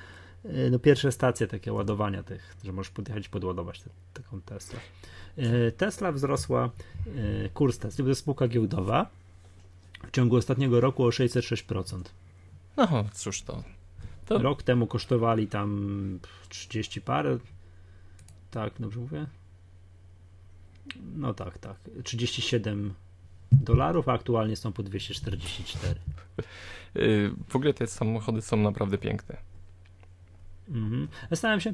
e, 0.46 0.70
no 0.70 0.80
pierwsze 0.80 1.12
stacje 1.12 1.48
takie 1.48 1.74
ładowania 1.74 2.24
tych, 2.24 2.56
że 2.64 2.72
możesz 2.72 2.92
podjechać 2.92 3.30
podładować 3.30 3.82
te, 3.82 3.90
taką 4.14 4.42
Tesla. 4.42 4.80
E, 5.38 5.72
Tesla 5.72 6.12
wzrosła, 6.12 6.70
e, 7.46 7.50
kurs 7.50 7.78
Tesla, 7.78 8.04
to 8.04 8.10
jest 8.10 8.22
spółka 8.22 8.48
giełdowa, 8.48 9.10
w 10.08 10.12
ciągu 10.12 10.36
ostatniego 10.36 10.82
roku 10.82 11.06
o 11.06 11.10
606%. 11.10 12.02
No 12.80 13.06
cóż 13.14 13.42
to. 13.42 13.64
to... 14.26 14.38
Rok 14.38 14.64
temu 14.64 14.88
kosztowali 14.88 15.48
tam 15.48 16.20
30 16.50 17.02
parę. 17.02 17.38
Tak, 18.52 18.74
dobrze 18.80 19.00
mówię? 19.00 19.26
No 21.16 21.34
tak, 21.34 21.58
tak. 21.58 21.78
37 22.04 22.94
dolarów, 23.52 24.10
a 24.10 24.14
aktualnie 24.14 24.56
są 24.56 24.72
po 24.74 24.84
244. 24.84 26.00
Y, 26.96 27.32
w 27.48 27.56
ogóle 27.56 27.74
te 27.74 27.88
samochody 27.88 28.42
są 28.42 28.58
naprawdę 28.58 28.98
piękne. 28.98 29.38
Mhm. 30.70 31.08
Zastanawiam 31.30 31.62
się, 31.62 31.74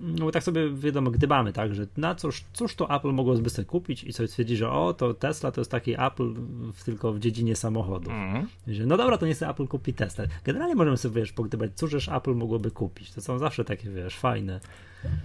no 0.00 0.24
bo 0.24 0.32
tak 0.32 0.42
sobie 0.42 0.70
wiadomo, 0.70 1.10
gdybamy, 1.10 1.52
tak, 1.52 1.74
że 1.74 1.86
na 1.96 2.14
cóż, 2.14 2.44
cóż 2.52 2.74
to 2.74 2.96
Apple 2.96 3.12
mogłoby 3.12 3.50
sobie 3.50 3.66
kupić 3.66 4.04
i 4.04 4.12
sobie 4.12 4.28
stwierdzi, 4.28 4.56
że 4.56 4.70
o, 4.70 4.94
to 4.94 5.14
Tesla 5.14 5.52
to 5.52 5.60
jest 5.60 5.70
taki 5.70 5.92
Apple 5.92 6.34
w, 6.72 6.84
tylko 6.84 7.12
w 7.12 7.18
dziedzinie 7.18 7.56
samochodów. 7.56 8.12
Mm. 8.12 8.46
no 8.86 8.96
dobra, 8.96 9.18
to 9.18 9.26
nie 9.26 9.34
sobie 9.34 9.50
Apple 9.50 9.66
kupi 9.66 9.94
Tesla. 9.94 10.24
Generalnie 10.44 10.74
możemy 10.74 10.96
sobie, 10.96 11.20
wiesz, 11.20 11.32
pogdybać, 11.32 11.70
cóżż 11.74 12.08
Apple 12.08 12.34
mogłoby 12.34 12.70
kupić. 12.70 13.12
To 13.12 13.20
są 13.20 13.38
zawsze 13.38 13.64
takie, 13.64 13.90
wiesz, 13.90 14.16
fajne 14.16 14.60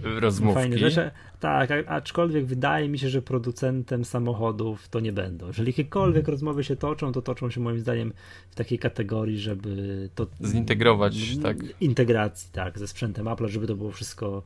rozmówki. 0.02 0.54
Fajne 0.54 0.78
rzeczy. 0.78 1.10
Tak, 1.40 1.70
aczkolwiek 1.86 2.46
wydaje 2.46 2.88
mi 2.88 2.98
się, 2.98 3.08
że 3.08 3.22
producentem 3.22 4.04
samochodów 4.04 4.88
to 4.88 5.00
nie 5.00 5.12
będą. 5.12 5.46
Jeżeli 5.46 5.68
jakiekolwiek 5.68 6.28
rozmowy 6.28 6.64
się 6.64 6.76
toczą, 6.76 7.12
to 7.12 7.22
toczą 7.22 7.50
się 7.50 7.60
moim 7.60 7.80
zdaniem 7.80 8.12
w 8.50 8.54
takiej 8.54 8.78
kategorii, 8.78 9.38
żeby 9.38 10.08
to... 10.14 10.26
Zintegrować, 10.40 11.36
tak. 11.42 11.56
Integracji, 11.80 12.50
tak, 12.52 12.78
ze 12.78 12.88
sprzętem 12.88 13.28
Apple, 13.28 13.48
żeby 13.48 13.66
to 13.66 13.76
było 13.76 13.90
wszystko, 13.90 14.26
mm, 14.26 14.42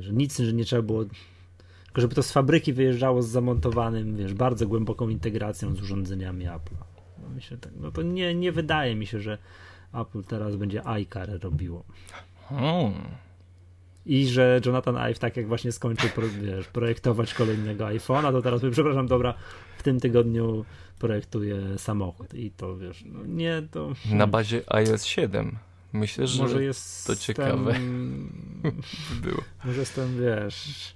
że 0.00 0.12
nic, 0.12 0.38
że 0.38 0.52
nie 0.52 0.64
trzeba 0.64 0.82
było 0.82 1.04
tylko 1.90 2.00
żeby 2.00 2.14
to 2.14 2.22
z 2.22 2.32
fabryki 2.32 2.72
wyjeżdżało 2.72 3.22
z 3.22 3.28
zamontowanym, 3.28 4.16
wiesz, 4.16 4.34
bardzo 4.34 4.66
głęboką 4.66 5.08
integracją 5.08 5.74
z 5.74 5.82
urządzeniami 5.82 6.46
Apple. 6.46 6.74
No, 7.22 7.28
myślę 7.34 7.56
tak, 7.56 7.72
no 7.80 7.90
to 7.90 8.02
nie, 8.02 8.34
nie 8.34 8.52
wydaje 8.52 8.94
mi 8.96 9.06
się, 9.06 9.20
że 9.20 9.38
Apple 9.94 10.22
teraz 10.22 10.56
będzie 10.56 10.86
iCar 10.86 11.40
robiło. 11.42 11.84
Hmm. 12.48 12.92
I 14.06 14.26
że 14.26 14.60
Jonathan 14.66 14.96
Ive, 14.96 15.18
tak 15.18 15.36
jak 15.36 15.48
właśnie 15.48 15.72
skończył 15.72 16.10
wiesz, 16.42 16.66
projektować 16.66 17.34
kolejnego 17.34 17.84
iPhone'a, 17.84 18.32
to 18.32 18.42
teraz, 18.42 18.60
przepraszam, 18.72 19.06
dobra, 19.06 19.34
w 19.78 19.82
tym 19.82 20.00
tygodniu 20.00 20.64
projektuje 20.98 21.78
samochód. 21.78 22.34
I 22.34 22.50
to 22.50 22.76
wiesz, 22.76 23.04
no 23.06 23.26
nie 23.26 23.62
to. 23.70 23.92
Na 24.12 24.26
bazie 24.26 24.62
iOS 24.66 25.04
7. 25.04 25.58
Myślę, 25.92 26.26
że 26.26 26.42
może 26.42 26.64
jest 26.64 27.06
to 27.06 27.16
ciekawe 27.16 27.74
było. 29.22 29.42
Może 29.64 29.80
jestem, 29.80 30.16
wiesz, 30.20 30.94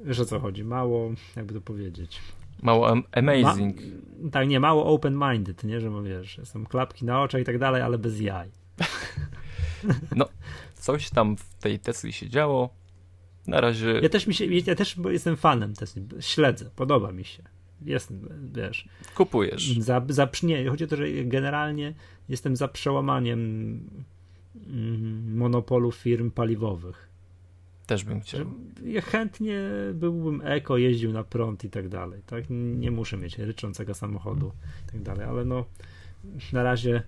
wiesz 0.00 0.20
o 0.20 0.24
co 0.24 0.40
chodzi, 0.40 0.64
mało, 0.64 1.10
jakby 1.36 1.54
to 1.54 1.60
powiedzieć. 1.60 2.20
Mało 2.62 2.96
amazing. 3.12 3.76
Ma, 4.22 4.30
tak, 4.30 4.48
nie, 4.48 4.60
mało 4.60 4.98
open-minded, 4.98 5.64
nie, 5.64 5.80
że 5.80 5.90
wiesz, 6.04 6.40
są 6.44 6.66
klapki 6.66 7.04
na 7.04 7.22
oczach 7.22 7.40
i 7.40 7.44
tak 7.44 7.58
dalej, 7.58 7.82
ale 7.82 7.98
bez 7.98 8.20
jaj. 8.20 8.50
No, 10.16 10.28
coś 10.74 11.10
tam 11.10 11.36
w 11.36 11.54
tej 11.54 11.78
Tesli 11.78 12.12
się 12.12 12.28
działo. 12.28 12.70
Na 13.46 13.60
razie. 13.60 14.00
Ja 14.02 14.08
też, 14.08 14.26
mi 14.26 14.34
się, 14.34 14.46
ja 14.46 14.74
też 14.74 14.96
jestem 15.10 15.36
fanem 15.36 15.74
Tesli. 15.74 16.02
Śledzę, 16.20 16.70
podoba 16.76 17.12
mi 17.12 17.24
się. 17.24 17.42
Jestem, 17.82 18.28
wiesz. 18.54 18.88
Kupujesz. 19.14 19.78
Za, 19.78 20.02
za, 20.08 20.28
nie, 20.42 20.68
chodzi 20.70 20.84
o 20.84 20.86
to, 20.86 20.96
że 20.96 21.04
generalnie 21.24 21.94
jestem 22.28 22.56
za 22.56 22.68
przełamaniem 22.68 23.80
monopolu 25.26 25.92
firm 25.92 26.30
paliwowych. 26.30 27.08
Też 27.86 28.04
bym 28.04 28.20
chciał. 28.20 28.46
Ja 28.84 29.00
chętnie 29.00 29.60
byłbym 29.94 30.42
eko, 30.44 30.76
jeździł 30.76 31.12
na 31.12 31.24
prąd 31.24 31.64
i 31.64 31.70
tak 31.70 31.88
dalej. 31.88 32.22
Tak? 32.26 32.44
Nie 32.50 32.90
muszę 32.90 33.16
mieć 33.16 33.38
ryczącego 33.38 33.94
samochodu 33.94 34.52
i 34.88 34.92
tak 34.92 35.02
dalej, 35.02 35.26
ale 35.26 35.44
no 35.44 35.64
na 36.52 36.62
razie 36.62 37.02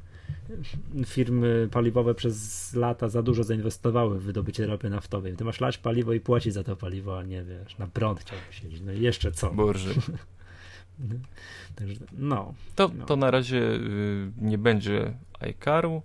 firmy 1.06 1.68
paliwowe 1.72 2.14
przez 2.14 2.74
lata 2.74 3.08
za 3.08 3.22
dużo 3.22 3.44
zainwestowały 3.44 4.20
w 4.20 4.22
wydobycie 4.22 4.66
ropy 4.66 4.90
naftowej. 4.90 5.36
Ty 5.36 5.44
masz 5.44 5.60
lać 5.60 5.78
paliwo 5.78 6.12
i 6.12 6.20
płacić 6.20 6.54
za 6.54 6.64
to 6.64 6.76
paliwo, 6.76 7.18
a 7.18 7.22
nie 7.22 7.44
wiesz, 7.44 7.78
na 7.78 7.86
prąd 7.86 8.20
chciałbyś 8.20 8.60
siedzieć. 8.60 8.80
No 8.80 8.92
i 8.92 9.00
jeszcze 9.00 9.32
co? 9.32 9.50
Boże. 9.50 9.90
Także, 11.76 12.00
no, 12.12 12.54
to, 12.76 12.90
no. 12.98 13.06
to 13.06 13.16
na 13.16 13.30
razie 13.30 13.58
y, 13.58 14.30
nie 14.40 14.58
będzie 14.58 15.14
iCaru, 15.40 16.02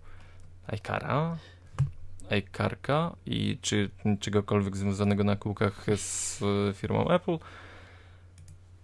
iCara, 0.73 1.37
iCarka 2.29 3.15
i 3.25 3.57
czy 3.61 3.89
czegokolwiek 4.19 4.77
związanego 4.77 5.23
na 5.23 5.35
kółkach 5.35 5.85
z 5.95 6.41
y, 6.41 6.73
firmą 6.73 7.09
Apple, 7.09 7.37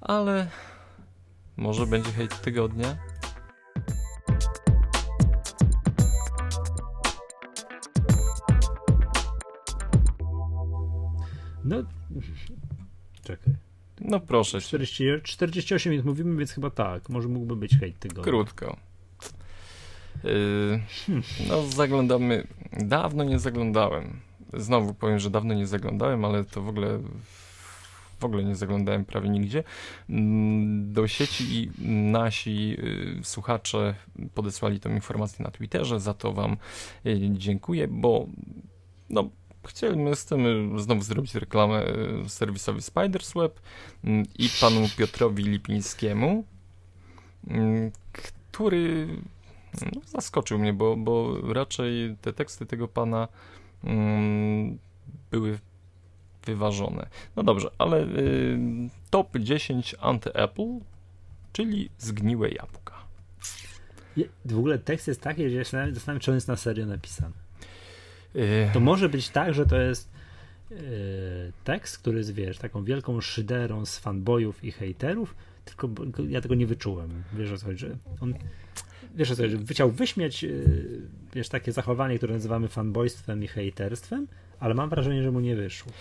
ale 0.01 0.47
może 1.57 1.87
będzie 1.87 2.11
hejt 2.11 2.41
tygodnia. 2.41 2.97
No, 11.65 11.83
czekaj. 13.21 13.53
No 14.01 14.19
proszę. 14.19 14.61
40, 14.61 15.03
48 15.23 15.91
minut 15.91 16.05
mówimy, 16.05 16.37
więc 16.37 16.51
chyba 16.51 16.69
tak. 16.69 17.09
Może 17.09 17.27
mógłby 17.27 17.55
być 17.55 17.77
hejt 17.79 17.99
tygodnia. 17.99 18.23
Krótko. 18.23 18.77
Yy, 20.23 20.81
no, 21.49 21.63
zaglądamy. 21.63 22.47
Dawno 22.73 23.23
nie 23.23 23.39
zaglądałem. 23.39 24.19
Znowu 24.53 24.93
powiem, 24.93 25.19
że 25.19 25.29
dawno 25.29 25.53
nie 25.53 25.67
zaglądałem, 25.67 26.25
ale 26.25 26.43
to 26.43 26.61
w 26.61 26.67
ogóle 26.67 26.99
w 28.19 28.25
ogóle 28.25 28.43
nie 28.43 28.55
zaglądałem 28.55 29.05
prawie 29.05 29.29
nigdzie. 29.29 29.63
Mm, 30.09 30.93
do 30.93 31.07
sieci 31.07 31.43
i 31.55 31.71
nasi 31.87 32.69
yy, 32.69 33.23
słuchacze 33.23 33.95
podesłali 34.33 34.79
tą 34.79 34.89
informację 34.89 35.45
na 35.45 35.51
Twitterze. 35.51 35.99
Za 35.99 36.13
to 36.13 36.33
Wam 36.33 36.57
yy, 37.03 37.19
dziękuję, 37.31 37.87
bo 37.87 38.27
no, 39.09 39.29
chcemy 39.67 40.15
znowu 40.77 41.01
zrobić 41.01 41.35
reklamę 41.35 41.85
serwisowi 42.27 42.81
Spidersweb 42.81 43.59
mm, 44.03 44.25
i 44.39 44.49
panu 44.61 44.87
Piotrowi 44.97 45.43
Lipińskiemu, 45.43 46.43
mm, 47.47 47.91
który 48.13 49.07
no, 49.81 50.01
zaskoczył 50.05 50.59
mnie, 50.59 50.73
bo, 50.73 50.97
bo 50.97 51.37
raczej 51.53 52.17
te 52.21 52.33
teksty 52.33 52.65
tego 52.65 52.87
pana 52.87 53.27
mm, 53.83 54.77
były 55.31 55.59
wyważone. 56.45 57.09
No 57.35 57.43
dobrze, 57.43 57.69
ale 57.77 58.03
y, 58.03 58.59
top 59.09 59.37
10 59.37 59.95
anty-Apple, 59.95 60.79
czyli 61.53 61.89
zgniłe 61.97 62.49
jabłka. 62.49 63.03
W 64.45 64.57
ogóle 64.57 64.79
tekst 64.79 65.07
jest 65.07 65.21
taki, 65.21 65.49
że 65.49 65.55
ja 65.55 65.63
się 65.63 65.93
zastanawiam, 65.93 66.19
czy 66.19 66.31
on 66.31 66.35
jest 66.37 66.47
na 66.47 66.55
serio 66.55 66.85
napisany. 66.85 67.33
Y... 68.35 68.69
To 68.73 68.79
może 68.79 69.09
być 69.09 69.29
tak, 69.29 69.53
że 69.53 69.65
to 69.65 69.81
jest 69.81 70.09
y, 70.71 70.75
tekst, 71.63 71.97
który 71.97 72.17
jest, 72.17 72.33
wiesz, 72.33 72.57
taką 72.57 72.83
wielką 72.83 73.21
szyderą 73.21 73.85
z 73.85 73.97
fanboyów 73.97 74.63
i 74.63 74.71
hejterów, 74.71 75.35
tylko 75.65 75.89
ja 76.29 76.41
tego 76.41 76.55
nie 76.55 76.67
wyczułem. 76.67 77.23
Wiesz 77.33 77.51
o 77.51 77.57
co 77.57 77.65
chodzi, 77.65 77.85
on 78.21 78.33
wiesz 79.13 79.33
chciał 79.69 79.91
wyśmiać 79.91 80.43
y, 80.43 81.01
wiesz, 81.33 81.49
takie 81.49 81.71
zachowanie, 81.71 82.17
które 82.17 82.33
nazywamy 82.33 82.67
fanboystwem 82.67 83.43
i 83.43 83.47
hejterstwem, 83.47 84.27
ale 84.59 84.73
mam 84.73 84.89
wrażenie, 84.89 85.23
że 85.23 85.31
mu 85.31 85.39
nie 85.39 85.55
wyszło. 85.55 85.91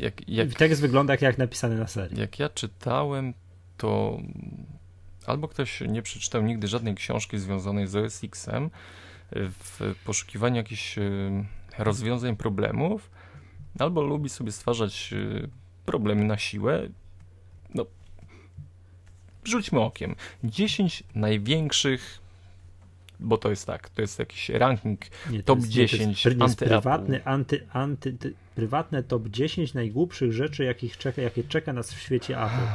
Jak, 0.00 0.28
jak, 0.28 0.54
tekst 0.54 0.80
wygląda 0.80 1.12
jak, 1.12 1.22
jak 1.22 1.38
napisany 1.38 1.76
na 1.78 1.86
serii. 1.86 2.20
Jak 2.20 2.38
ja 2.38 2.48
czytałem, 2.48 3.34
to 3.76 4.20
albo 5.26 5.48
ktoś 5.48 5.80
nie 5.80 6.02
przeczytał 6.02 6.42
nigdy 6.42 6.68
żadnej 6.68 6.94
książki 6.94 7.38
związanej 7.38 7.86
z 7.86 7.96
OS 7.96 8.24
X-em 8.24 8.70
w 9.34 9.94
poszukiwaniu 10.04 10.56
jakichś 10.56 10.98
y, 10.98 11.30
rozwiązań 11.78 12.36
problemów, 12.36 13.10
albo 13.78 14.02
lubi 14.02 14.28
sobie 14.28 14.52
stwarzać 14.52 15.12
y, 15.12 15.48
problemy 15.86 16.24
na 16.24 16.38
siłę. 16.38 16.88
No, 17.74 17.86
rzućmy 19.44 19.80
okiem. 19.80 20.14
10 20.44 21.02
największych 21.14 22.23
bo 23.20 23.38
to 23.38 23.50
jest 23.50 23.66
tak, 23.66 23.88
to 23.88 24.00
jest 24.02 24.18
jakiś 24.18 24.48
ranking 24.48 25.00
nie, 25.30 25.42
top 25.42 25.58
jest, 25.58 25.70
10 25.70 26.24
nie, 26.24 26.34
to 26.34 26.44
jest, 26.44 26.58
prywatny, 26.58 27.24
anty, 27.24 27.66
anty, 27.72 28.12
ty, 28.12 28.34
prywatne 28.54 29.02
top 29.02 29.28
10 29.28 29.74
najgłupszych 29.74 30.32
rzeczy, 30.32 30.64
jakich 30.64 30.98
czeka, 30.98 31.22
jakie 31.22 31.44
czeka 31.44 31.72
nas 31.72 31.92
w 31.92 32.00
świecie 32.00 32.42
Apple. 32.42 32.66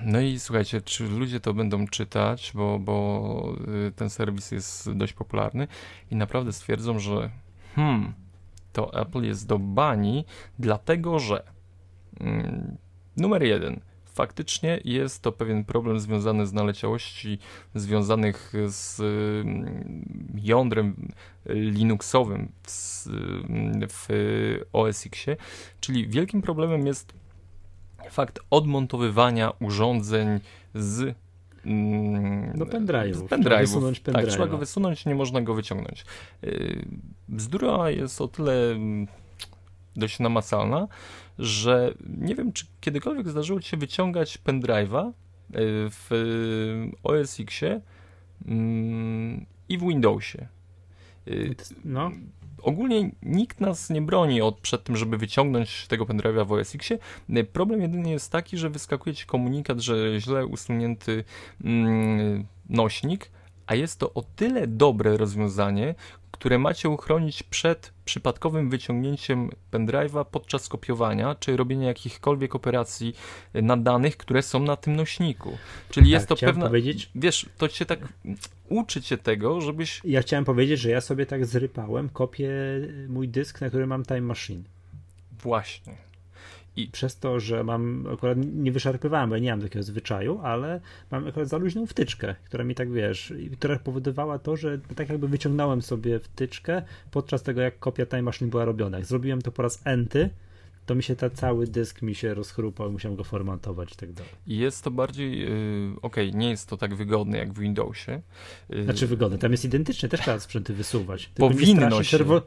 No 0.00 0.20
i 0.20 0.38
słuchajcie, 0.38 0.80
czy 0.80 1.08
ludzie 1.08 1.40
to 1.40 1.54
będą 1.54 1.88
czytać, 1.88 2.52
bo, 2.54 2.78
bo 2.78 3.56
y, 3.88 3.92
ten 3.92 4.10
serwis 4.10 4.50
jest 4.50 4.92
dość 4.92 5.12
popularny 5.12 5.68
i 6.10 6.16
naprawdę 6.16 6.52
stwierdzą, 6.52 6.98
że 6.98 7.30
hmm, 7.74 8.12
to 8.72 9.00
Apple 9.00 9.22
jest 9.22 9.46
do 9.46 9.58
bani, 9.58 10.24
dlatego 10.58 11.18
że 11.18 11.42
mm, 12.20 12.76
numer 13.16 13.42
jeden, 13.42 13.80
faktycznie 14.18 14.80
jest 14.84 15.22
to 15.22 15.32
pewien 15.32 15.64
problem 15.64 16.00
związany 16.00 16.46
z 16.46 16.52
naleciałości 16.52 17.38
związanych 17.74 18.52
z 18.66 19.00
mm, 19.00 20.04
jądrem 20.42 21.12
Linuxowym 21.46 22.48
w, 22.66 23.04
w 23.88 24.08
OS 24.72 25.06
X, 25.06 25.26
czyli 25.80 26.08
wielkim 26.08 26.42
problemem 26.42 26.86
jest 26.86 27.14
fakt 28.10 28.40
odmontowywania 28.50 29.52
urządzeń 29.60 30.40
z 30.74 31.14
mm, 31.66 32.52
no 32.56 32.64
pendrive'ów. 32.64 33.28
Pendrive'ów. 33.28 34.12
Tak, 34.12 34.26
trzeba 34.26 34.46
go 34.46 34.58
wysunąć, 34.58 35.06
nie 35.06 35.14
można 35.14 35.40
go 35.40 35.54
wyciągnąć. 35.54 36.04
Y, 36.44 36.84
bzdura 37.28 37.90
jest 37.90 38.20
o 38.20 38.28
tyle 38.28 38.70
mm, 38.70 39.06
dość 39.96 40.18
namacalna, 40.18 40.88
że 41.38 41.94
nie 42.18 42.34
wiem, 42.34 42.52
czy 42.52 42.66
kiedykolwiek 42.80 43.28
zdarzyło 43.28 43.60
ci 43.60 43.68
się 43.68 43.76
wyciągać 43.76 44.38
pendrive'a 44.44 45.08
y, 45.08 45.12
w 45.90 46.10
OS 47.02 47.40
Xie 47.40 47.80
mm, 48.46 49.46
i 49.68 49.78
w 49.78 49.80
Windowsie. 49.80 50.48
Y, 51.28 51.54
no. 51.84 52.10
Ogólnie 52.62 53.10
nikt 53.22 53.60
nas 53.60 53.90
nie 53.90 54.02
broni 54.02 54.42
od, 54.42 54.60
przed 54.60 54.84
tym, 54.84 54.96
żeby 54.96 55.18
wyciągnąć 55.18 55.86
tego 55.86 56.04
pendrive'a 56.04 56.46
w 56.46 56.52
OS 56.52 56.74
Xie. 56.74 56.98
Problem 57.52 57.82
jedynie 57.82 58.12
jest 58.12 58.32
taki, 58.32 58.58
że 58.58 58.70
wyskakuje 58.70 59.14
ci 59.14 59.26
komunikat, 59.26 59.80
że 59.80 60.20
źle 60.20 60.46
usunięty 60.46 61.24
mm, 61.64 62.46
nośnik, 62.68 63.30
a 63.68 63.74
jest 63.74 63.98
to 63.98 64.14
o 64.14 64.22
tyle 64.36 64.66
dobre 64.66 65.16
rozwiązanie, 65.16 65.94
które 66.30 66.58
macie 66.58 66.88
uchronić 66.88 67.42
przed 67.42 67.92
przypadkowym 68.04 68.70
wyciągnięciem 68.70 69.50
pendrive'a 69.72 70.24
podczas 70.24 70.68
kopiowania, 70.68 71.34
czy 71.34 71.56
robienia 71.56 71.88
jakichkolwiek 71.88 72.54
operacji 72.54 73.16
na 73.54 73.76
danych, 73.76 74.16
które 74.16 74.42
są 74.42 74.62
na 74.62 74.76
tym 74.76 74.96
nośniku. 74.96 75.58
Czyli 75.90 76.06
tak, 76.06 76.12
jest 76.12 76.28
to 76.28 76.36
pewna... 76.36 76.66
Powiedzieć... 76.66 77.10
Wiesz, 77.14 77.46
to 77.58 77.68
cię 77.68 77.86
tak 77.86 77.98
uczy 78.68 79.02
cię 79.02 79.18
tego, 79.18 79.60
żebyś... 79.60 80.00
Ja 80.04 80.22
chciałem 80.22 80.44
powiedzieć, 80.44 80.80
że 80.80 80.90
ja 80.90 81.00
sobie 81.00 81.26
tak 81.26 81.46
zrypałem 81.46 82.08
kopię 82.08 82.50
mój 83.08 83.28
dysk, 83.28 83.60
na 83.60 83.68
którym 83.68 83.88
mam 83.88 84.04
Time 84.04 84.20
Machine. 84.20 84.62
Właśnie. 85.42 86.07
I 86.78 86.88
przez 86.92 87.18
to, 87.18 87.40
że 87.40 87.64
mam, 87.64 88.06
akurat 88.12 88.38
nie 88.54 88.72
wyszarpywałem, 88.72 89.30
bo 89.30 89.36
ja 89.36 89.42
nie 89.42 89.50
mam 89.50 89.60
takiego 89.60 89.82
zwyczaju, 89.82 90.40
ale 90.42 90.80
mam 91.10 91.26
akurat 91.26 91.48
za 91.48 91.56
luźną 91.56 91.86
wtyczkę, 91.86 92.34
która 92.44 92.64
mi 92.64 92.74
tak, 92.74 92.92
wiesz, 92.92 93.32
która 93.58 93.78
powodowała 93.78 94.38
to, 94.38 94.56
że 94.56 94.78
tak 94.96 95.08
jakby 95.08 95.28
wyciągnąłem 95.28 95.82
sobie 95.82 96.18
wtyczkę 96.18 96.82
podczas 97.10 97.42
tego, 97.42 97.60
jak 97.60 97.78
kopia 97.78 98.06
Time 98.06 98.22
Machine 98.22 98.50
była 98.50 98.64
robiona. 98.64 98.98
Jak 98.98 99.06
zrobiłem 99.06 99.42
to 99.42 99.52
po 99.52 99.62
raz 99.62 99.80
enty, 99.84 100.30
to 100.86 100.94
mi 100.94 101.02
się 101.02 101.16
ta 101.16 101.30
cały 101.30 101.66
dysk 101.66 102.02
mi 102.02 102.14
się 102.14 102.34
rozchrupał, 102.34 102.92
musiałem 102.92 103.16
go 103.16 103.24
formatować 103.24 103.92
i 103.92 103.96
tak 103.96 104.12
dalej. 104.12 104.32
Jest 104.46 104.84
to 104.84 104.90
bardziej, 104.90 105.38
yy, 105.40 105.46
okej, 106.02 106.28
okay, 106.28 106.40
nie 106.40 106.50
jest 106.50 106.68
to 106.68 106.76
tak 106.76 106.94
wygodne 106.94 107.38
jak 107.38 107.52
w 107.52 107.58
Windowsie. 107.58 108.22
Yy, 108.68 108.84
znaczy 108.84 109.06
wygodne, 109.06 109.38
tam 109.38 109.52
jest 109.52 109.64
identyczne, 109.64 110.08
też 110.08 110.20
trzeba 110.20 110.40
sprzęty 110.40 110.74
wysuwać. 110.74 111.30
Powinno 111.34 112.02
się. 112.02 112.18
Czerwo- 112.18 112.42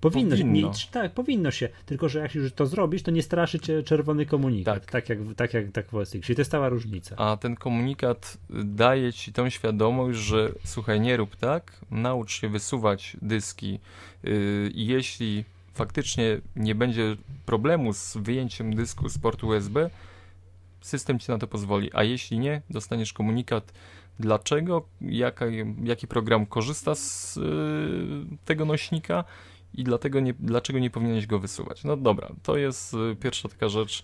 Powinno, 0.00 0.36
powinno. 0.36 0.68
Nie, 0.68 0.74
tak, 0.90 1.12
powinno 1.12 1.50
się. 1.50 1.68
Tylko, 1.86 2.08
że 2.08 2.18
jak 2.18 2.34
już 2.34 2.52
to 2.52 2.66
zrobisz, 2.66 3.02
to 3.02 3.10
nie 3.10 3.22
straszy 3.22 3.60
cię 3.60 3.82
czerwony 3.82 4.26
komunikat. 4.26 4.74
Tak, 4.74 4.90
tak 4.90 5.08
jak, 5.08 5.18
tak 5.36 5.54
jak 5.54 5.72
tak 5.72 5.90
w 5.90 5.94
OS 5.94 6.14
X. 6.14 6.30
I 6.30 6.34
to 6.34 6.40
jest 6.40 6.50
cała 6.50 6.68
różnica. 6.68 7.16
A 7.16 7.36
ten 7.36 7.56
komunikat 7.56 8.38
daje 8.64 9.12
ci 9.12 9.32
tą 9.32 9.50
świadomość, 9.50 10.18
że 10.18 10.52
słuchaj, 10.64 11.00
nie 11.00 11.16
rób 11.16 11.36
tak, 11.36 11.80
naucz 11.90 12.40
się 12.40 12.48
wysuwać 12.48 13.16
dyski 13.22 13.78
yy, 14.22 14.70
jeśli 14.74 15.44
faktycznie 15.74 16.40
nie 16.56 16.74
będzie 16.74 17.16
problemu 17.46 17.92
z 17.92 18.16
wyjęciem 18.16 18.74
dysku 18.74 19.08
z 19.08 19.18
portu 19.18 19.48
USB, 19.48 19.90
system 20.80 21.18
ci 21.18 21.30
na 21.30 21.38
to 21.38 21.46
pozwoli. 21.46 21.90
A 21.92 22.02
jeśli 22.02 22.38
nie, 22.38 22.62
dostaniesz 22.70 23.12
komunikat, 23.12 23.72
dlaczego, 24.20 24.86
jaka, 25.00 25.46
jaki 25.84 26.06
program 26.06 26.46
korzysta 26.46 26.94
z 26.94 27.36
yy, 27.36 28.36
tego 28.44 28.64
nośnika 28.64 29.24
i 29.74 29.84
dlatego 29.84 30.20
nie, 30.20 30.34
dlaczego 30.40 30.78
nie 30.78 30.90
powinieneś 30.90 31.26
go 31.26 31.38
wysuwać. 31.38 31.84
No 31.84 31.96
dobra, 31.96 32.28
to 32.42 32.56
jest 32.56 32.94
y, 32.94 33.16
pierwsza 33.20 33.48
taka 33.48 33.68
rzecz 33.68 34.02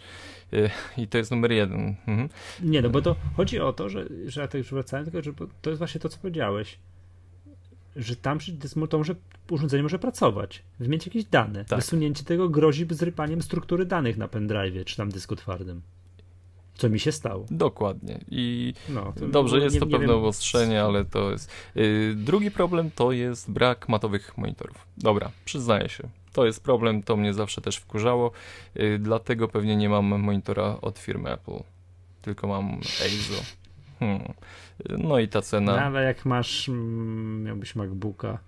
y, 0.53 0.71
i 1.03 1.09
to 1.09 1.19
jest 1.19 1.31
numer 1.31 1.53
jeden. 1.53 1.97
Mhm. 2.07 2.29
Nie, 2.63 2.83
no 2.83 2.91
bo 2.91 3.03
to 3.03 3.17
chodzi 3.37 3.61
o 3.61 3.73
to, 3.73 3.89
że, 3.89 4.07
że 4.27 4.41
ja 4.41 4.49
tak 4.49 4.59
już 4.59 4.71
wracałem, 4.71 5.05
tylko 5.07 5.23
że 5.23 5.33
to 5.63 5.71
jest 5.71 5.79
właśnie 5.79 6.01
to, 6.01 6.09
co 6.09 6.19
powiedziałeś, 6.19 6.79
że 7.97 8.17
tam 8.17 8.39
to 8.91 8.99
może, 8.99 9.15
urządzenie 9.51 9.83
może 9.83 9.99
pracować, 9.99 10.63
wymienić 10.81 11.07
jakieś 11.07 11.25
dane. 11.25 11.65
Tak. 11.65 11.79
Wysunięcie 11.79 12.25
tego 12.25 12.49
grozi 12.49 12.87
zrypaniem 12.91 13.43
struktury 13.43 13.87
danych 13.87 14.17
na 14.17 14.29
pendrive 14.29 14.85
czy 14.85 14.97
tam 14.97 15.11
dysku 15.11 15.37
twardym. 15.37 15.83
Co 16.75 16.89
mi 16.89 17.01
się 17.01 17.13
stało. 17.13 17.47
Dokładnie. 17.51 18.21
I 18.31 18.75
no, 18.89 19.13
dobrze, 19.31 19.59
jest 19.59 19.75
nie, 19.75 19.81
to 19.81 19.87
nie 19.87 19.99
pewne 19.99 20.15
obostrzenie, 20.15 20.83
ale 20.83 21.05
to 21.05 21.31
jest. 21.31 21.51
Yy, 21.75 22.15
drugi 22.17 22.51
problem 22.51 22.91
to 22.95 23.13
jest 23.13 23.51
brak 23.51 23.89
matowych 23.89 24.39
monitorów. 24.39 24.87
Dobra, 24.97 25.31
przyznaję 25.45 25.89
się. 25.89 26.09
To 26.33 26.47
jest 26.47 26.63
problem, 26.63 27.03
to 27.03 27.17
mnie 27.17 27.35
zawsze 27.35 27.61
też 27.61 27.77
wkurzało, 27.77 28.31
yy, 28.75 28.99
dlatego 28.99 29.49
pewnie 29.49 29.77
nie 29.77 29.89
mam 29.89 30.05
monitora 30.05 30.79
od 30.83 30.99
firmy 30.99 31.31
Apple, 31.33 31.63
tylko 32.23 32.47
mam 32.47 32.81
EIZO. 33.05 33.43
Hmm. 33.99 34.33
No 34.99 35.19
i 35.19 35.29
ta 35.29 35.43
cena. 35.43 35.77
No, 35.77 35.83
ale 35.83 36.05
jak 36.05 36.25
masz, 36.25 36.69
mm, 36.69 37.43
miałbyś 37.43 37.77
MacBooka, 37.77 38.39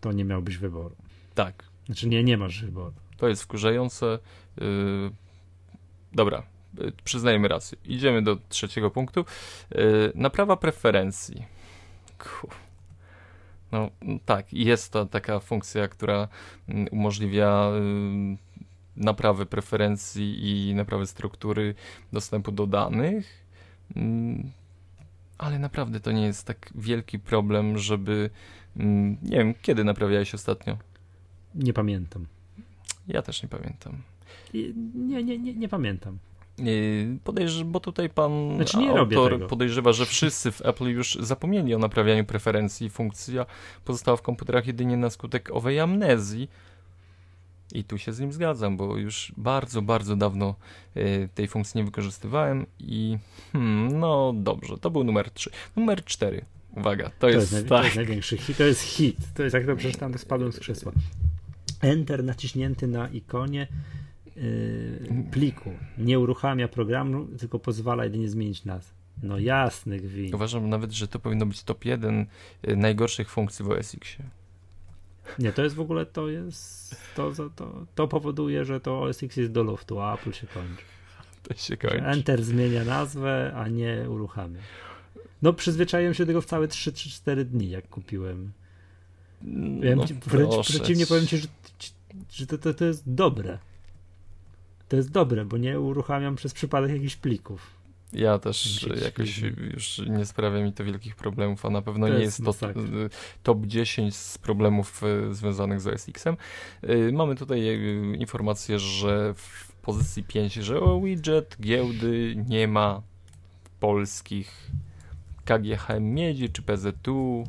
to 0.00 0.12
nie 0.12 0.24
miałbyś 0.24 0.56
wyboru. 0.58 0.96
Tak. 1.34 1.64
Znaczy 1.86 2.08
nie, 2.08 2.24
nie 2.24 2.36
masz 2.36 2.64
wyboru. 2.64 2.94
To 3.16 3.28
jest 3.28 3.42
wkurzające. 3.42 4.18
Yy, 4.56 5.10
dobra, 6.12 6.42
przyznajmy 7.04 7.48
rację. 7.48 7.78
Idziemy 7.84 8.22
do 8.22 8.36
trzeciego 8.48 8.90
punktu. 8.90 9.24
Y, 9.72 10.12
naprawa 10.14 10.56
preferencji. 10.56 11.44
No 13.72 13.90
tak, 14.24 14.52
jest 14.52 14.92
to 14.92 15.06
taka 15.06 15.40
funkcja, 15.40 15.88
która 15.88 16.28
mm, 16.68 16.86
umożliwia 16.90 17.70
y, 17.70 18.36
naprawę 18.96 19.46
preferencji 19.46 20.68
i 20.68 20.74
naprawę 20.74 21.06
struktury 21.06 21.74
dostępu 22.12 22.52
do 22.52 22.66
danych. 22.66 23.46
Mm, 23.96 24.50
ale 25.38 25.58
naprawdę 25.58 26.00
to 26.00 26.12
nie 26.12 26.26
jest 26.26 26.46
tak 26.46 26.70
wielki 26.74 27.18
problem, 27.18 27.78
żeby. 27.78 28.30
Mm, 28.76 29.16
nie 29.22 29.38
wiem, 29.38 29.54
kiedy 29.62 29.84
naprawiałeś 29.84 30.34
ostatnio? 30.34 30.76
Nie 31.54 31.72
pamiętam. 31.72 32.26
Ja 33.08 33.22
też 33.22 33.42
nie 33.42 33.48
pamiętam. 33.48 34.02
Nie, 34.94 35.22
nie, 35.22 35.38
nie, 35.38 35.54
nie 35.54 35.68
pamiętam. 35.68 36.18
Podejrz, 37.24 37.64
bo 37.64 37.80
tutaj 37.80 38.10
pan 38.10 38.56
znaczy 38.56 38.78
autor 38.78 39.46
podejrzewa, 39.46 39.92
że 39.92 40.06
wszyscy 40.06 40.52
w 40.52 40.66
Apple 40.66 40.84
już 40.84 41.18
zapomnieli 41.20 41.74
o 41.74 41.78
naprawianiu 41.78 42.24
preferencji. 42.24 42.90
Funkcja 42.90 43.46
pozostała 43.84 44.16
w 44.16 44.22
komputerach 44.22 44.66
jedynie 44.66 44.96
na 44.96 45.10
skutek 45.10 45.50
owej 45.52 45.80
amnezji. 45.80 46.48
I 47.72 47.84
tu 47.84 47.98
się 47.98 48.12
z 48.12 48.20
nim 48.20 48.32
zgadzam, 48.32 48.76
bo 48.76 48.96
już 48.96 49.32
bardzo, 49.36 49.82
bardzo 49.82 50.16
dawno 50.16 50.54
y, 50.96 51.28
tej 51.34 51.48
funkcji 51.48 51.78
nie 51.78 51.84
wykorzystywałem 51.84 52.66
i 52.78 53.18
hmm, 53.52 54.00
no 54.00 54.32
dobrze, 54.36 54.78
to 54.78 54.90
był 54.90 55.04
numer 55.04 55.30
3. 55.30 55.50
Numer 55.76 56.04
4. 56.04 56.44
Uwaga, 56.76 57.04
to, 57.04 57.14
to 57.18 57.28
jest, 57.28 57.52
jest, 57.52 57.68
tak. 57.68 57.78
to 57.78 57.84
jest 57.84 57.96
największy 57.96 58.36
hit. 58.36 58.56
To 58.56 58.64
jest 58.64 58.80
hit. 58.80 59.16
To 59.34 59.42
jest 59.42 59.54
jak 59.54 59.66
to 59.66 59.76
przeczytałem, 59.76 60.12
to 60.12 60.18
spadłem 60.18 60.52
z 60.52 60.58
krzesła. 60.58 60.92
Enter 61.80 62.24
naciśnięty 62.24 62.86
na 62.86 63.08
ikonie 63.08 63.66
pliku. 65.30 65.72
Nie 65.98 66.18
uruchamia 66.18 66.68
programu, 66.68 67.26
tylko 67.38 67.58
pozwala 67.58 68.04
jedynie 68.04 68.28
zmienić 68.28 68.64
nazwę. 68.64 68.94
No 69.22 69.38
jasny 69.38 70.00
gwint. 70.00 70.34
Uważam 70.34 70.68
nawet, 70.68 70.92
że 70.92 71.08
to 71.08 71.18
powinno 71.18 71.46
być 71.46 71.62
top 71.62 71.84
1 71.84 72.26
y, 72.68 72.76
najgorszych 72.76 73.30
funkcji 73.30 73.64
w 73.64 73.70
OS 73.70 73.94
X. 73.94 74.16
Nie, 75.38 75.52
to 75.52 75.62
jest 75.62 75.74
w 75.74 75.80
ogóle, 75.80 76.06
to 76.06 76.28
jest, 76.28 76.96
to, 77.14 77.32
to, 77.56 77.86
to 77.94 78.08
powoduje, 78.08 78.64
że 78.64 78.80
to 78.80 79.02
OS 79.02 79.22
X 79.22 79.36
jest 79.36 79.52
do 79.52 79.62
luftu, 79.62 80.00
a 80.00 80.14
Apple 80.14 80.32
się 80.32 80.46
kończy. 80.46 80.82
To 81.42 81.54
się 81.54 81.76
kończy. 81.76 82.04
Enter 82.04 82.44
zmienia 82.44 82.84
nazwę, 82.84 83.52
a 83.56 83.68
nie 83.68 84.10
uruchamia. 84.10 84.60
No 85.42 85.52
przyzwyczaiłem 85.52 86.14
się 86.14 86.24
do 86.24 86.26
tego 86.26 86.40
w 86.40 86.46
całe 86.46 86.66
3-4 86.66 87.44
dni, 87.44 87.70
jak 87.70 87.88
kupiłem. 87.88 88.52
No, 89.42 90.04
wręcz 90.26 90.66
przeciwnie 90.68 91.06
powiem 91.06 91.26
ci, 91.26 91.38
że, 91.38 91.48
że 92.30 92.46
to, 92.46 92.58
to, 92.58 92.74
to 92.74 92.84
jest 92.84 93.02
dobre. 93.06 93.58
To 94.88 94.96
jest 94.96 95.10
dobre, 95.10 95.44
bo 95.44 95.56
nie 95.56 95.80
uruchamiam 95.80 96.36
przez 96.36 96.54
przypadek 96.54 96.90
jakichś 96.90 97.16
plików. 97.16 97.76
Ja 98.12 98.38
też 98.38 98.88
jakoś 99.04 99.38
już 99.74 99.98
nie 99.98 100.26
sprawia 100.26 100.60
mi 100.64 100.72
to 100.72 100.84
wielkich 100.84 101.16
problemów, 101.16 101.66
a 101.66 101.70
na 101.70 101.82
pewno 101.82 102.06
to 102.06 102.12
nie 102.12 102.20
jest, 102.20 102.46
jest 102.46 102.60
to 102.60 102.68
top 103.42 103.66
10 103.66 104.16
z 104.16 104.38
problemów 104.38 105.02
e, 105.02 105.34
związanych 105.34 105.80
z 105.80 105.86
OS 105.86 106.08
X-em. 106.08 106.36
E, 106.82 107.12
mamy 107.12 107.34
tutaj 107.34 107.80
informację, 108.18 108.78
że 108.78 109.34
w 109.34 109.72
pozycji 109.82 110.24
5, 110.24 110.54
że 110.54 110.80
o 110.80 111.00
widget 111.00 111.56
giełdy 111.60 112.44
nie 112.48 112.68
ma 112.68 113.02
polskich 113.80 114.70
KGHM 115.44 116.14
Miedzi 116.14 116.50
czy 116.50 116.62
PZU. 116.62 117.44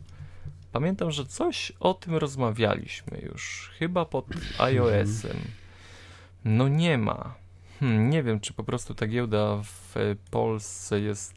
Pamiętam, 0.72 1.12
że 1.12 1.26
coś 1.26 1.72
o 1.80 1.94
tym 1.94 2.16
rozmawialiśmy 2.16 3.20
już, 3.20 3.72
chyba 3.80 4.06
pod 4.06 4.26
iOS-em. 4.60 5.38
No 6.48 6.68
nie 6.68 6.98
ma. 6.98 7.36
Hmm, 7.80 8.10
nie 8.10 8.24
wiem, 8.24 8.40
czy 8.40 8.54
po 8.54 8.64
prostu 8.64 8.94
ta 8.94 9.08
giełda 9.08 9.62
w 9.64 9.96
Polsce 10.32 11.00
jest 11.00 11.34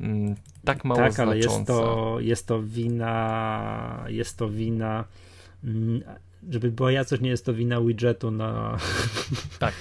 mm, 0.00 0.34
tak 0.64 0.84
mało 0.84 1.00
tak, 1.00 1.20
ale 1.20 1.38
jest 1.38 1.66
to, 1.66 2.16
jest 2.20 2.46
to 2.46 2.62
wina, 2.62 4.04
jest 4.08 4.36
to 4.36 4.48
wina, 4.48 5.04
mm, 5.64 6.02
żeby 6.50 6.70
była 6.70 6.92
jasność, 6.92 7.22
nie 7.22 7.30
jest 7.30 7.44
to 7.44 7.54
wina 7.54 7.80
widgetu 7.80 8.30
na 8.30 8.78
tak. 9.58 9.74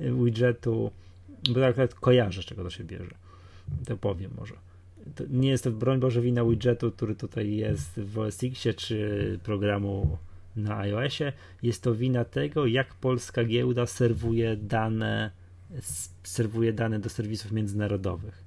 widgetu, 0.00 0.90
bo 1.54 1.66
akurat 1.66 1.94
kojarzę, 1.94 2.42
z 2.42 2.44
czego 2.44 2.64
to 2.64 2.70
się 2.70 2.84
bierze. 2.84 3.14
To 3.86 3.96
powiem 3.96 4.30
może. 4.38 4.54
To 5.14 5.24
nie 5.30 5.48
jest 5.48 5.64
to, 5.64 5.70
broń 5.70 6.00
Boże, 6.00 6.20
wina 6.20 6.44
widgetu, 6.44 6.92
który 6.92 7.14
tutaj 7.14 7.56
jest 7.56 8.00
w 8.00 8.18
OS 8.18 8.44
X 8.44 8.62
czy 8.76 9.38
programu 9.42 10.18
na 10.58 10.76
iOSie. 10.78 11.32
Jest 11.62 11.82
to 11.82 11.94
wina 11.94 12.24
tego, 12.24 12.66
jak 12.66 12.94
polska 12.94 13.44
giełda 13.44 13.86
serwuje 13.86 14.56
dane, 14.56 15.30
serwuje 16.22 16.72
dane 16.72 16.98
do 16.98 17.08
serwisów 17.08 17.52
międzynarodowych. 17.52 18.44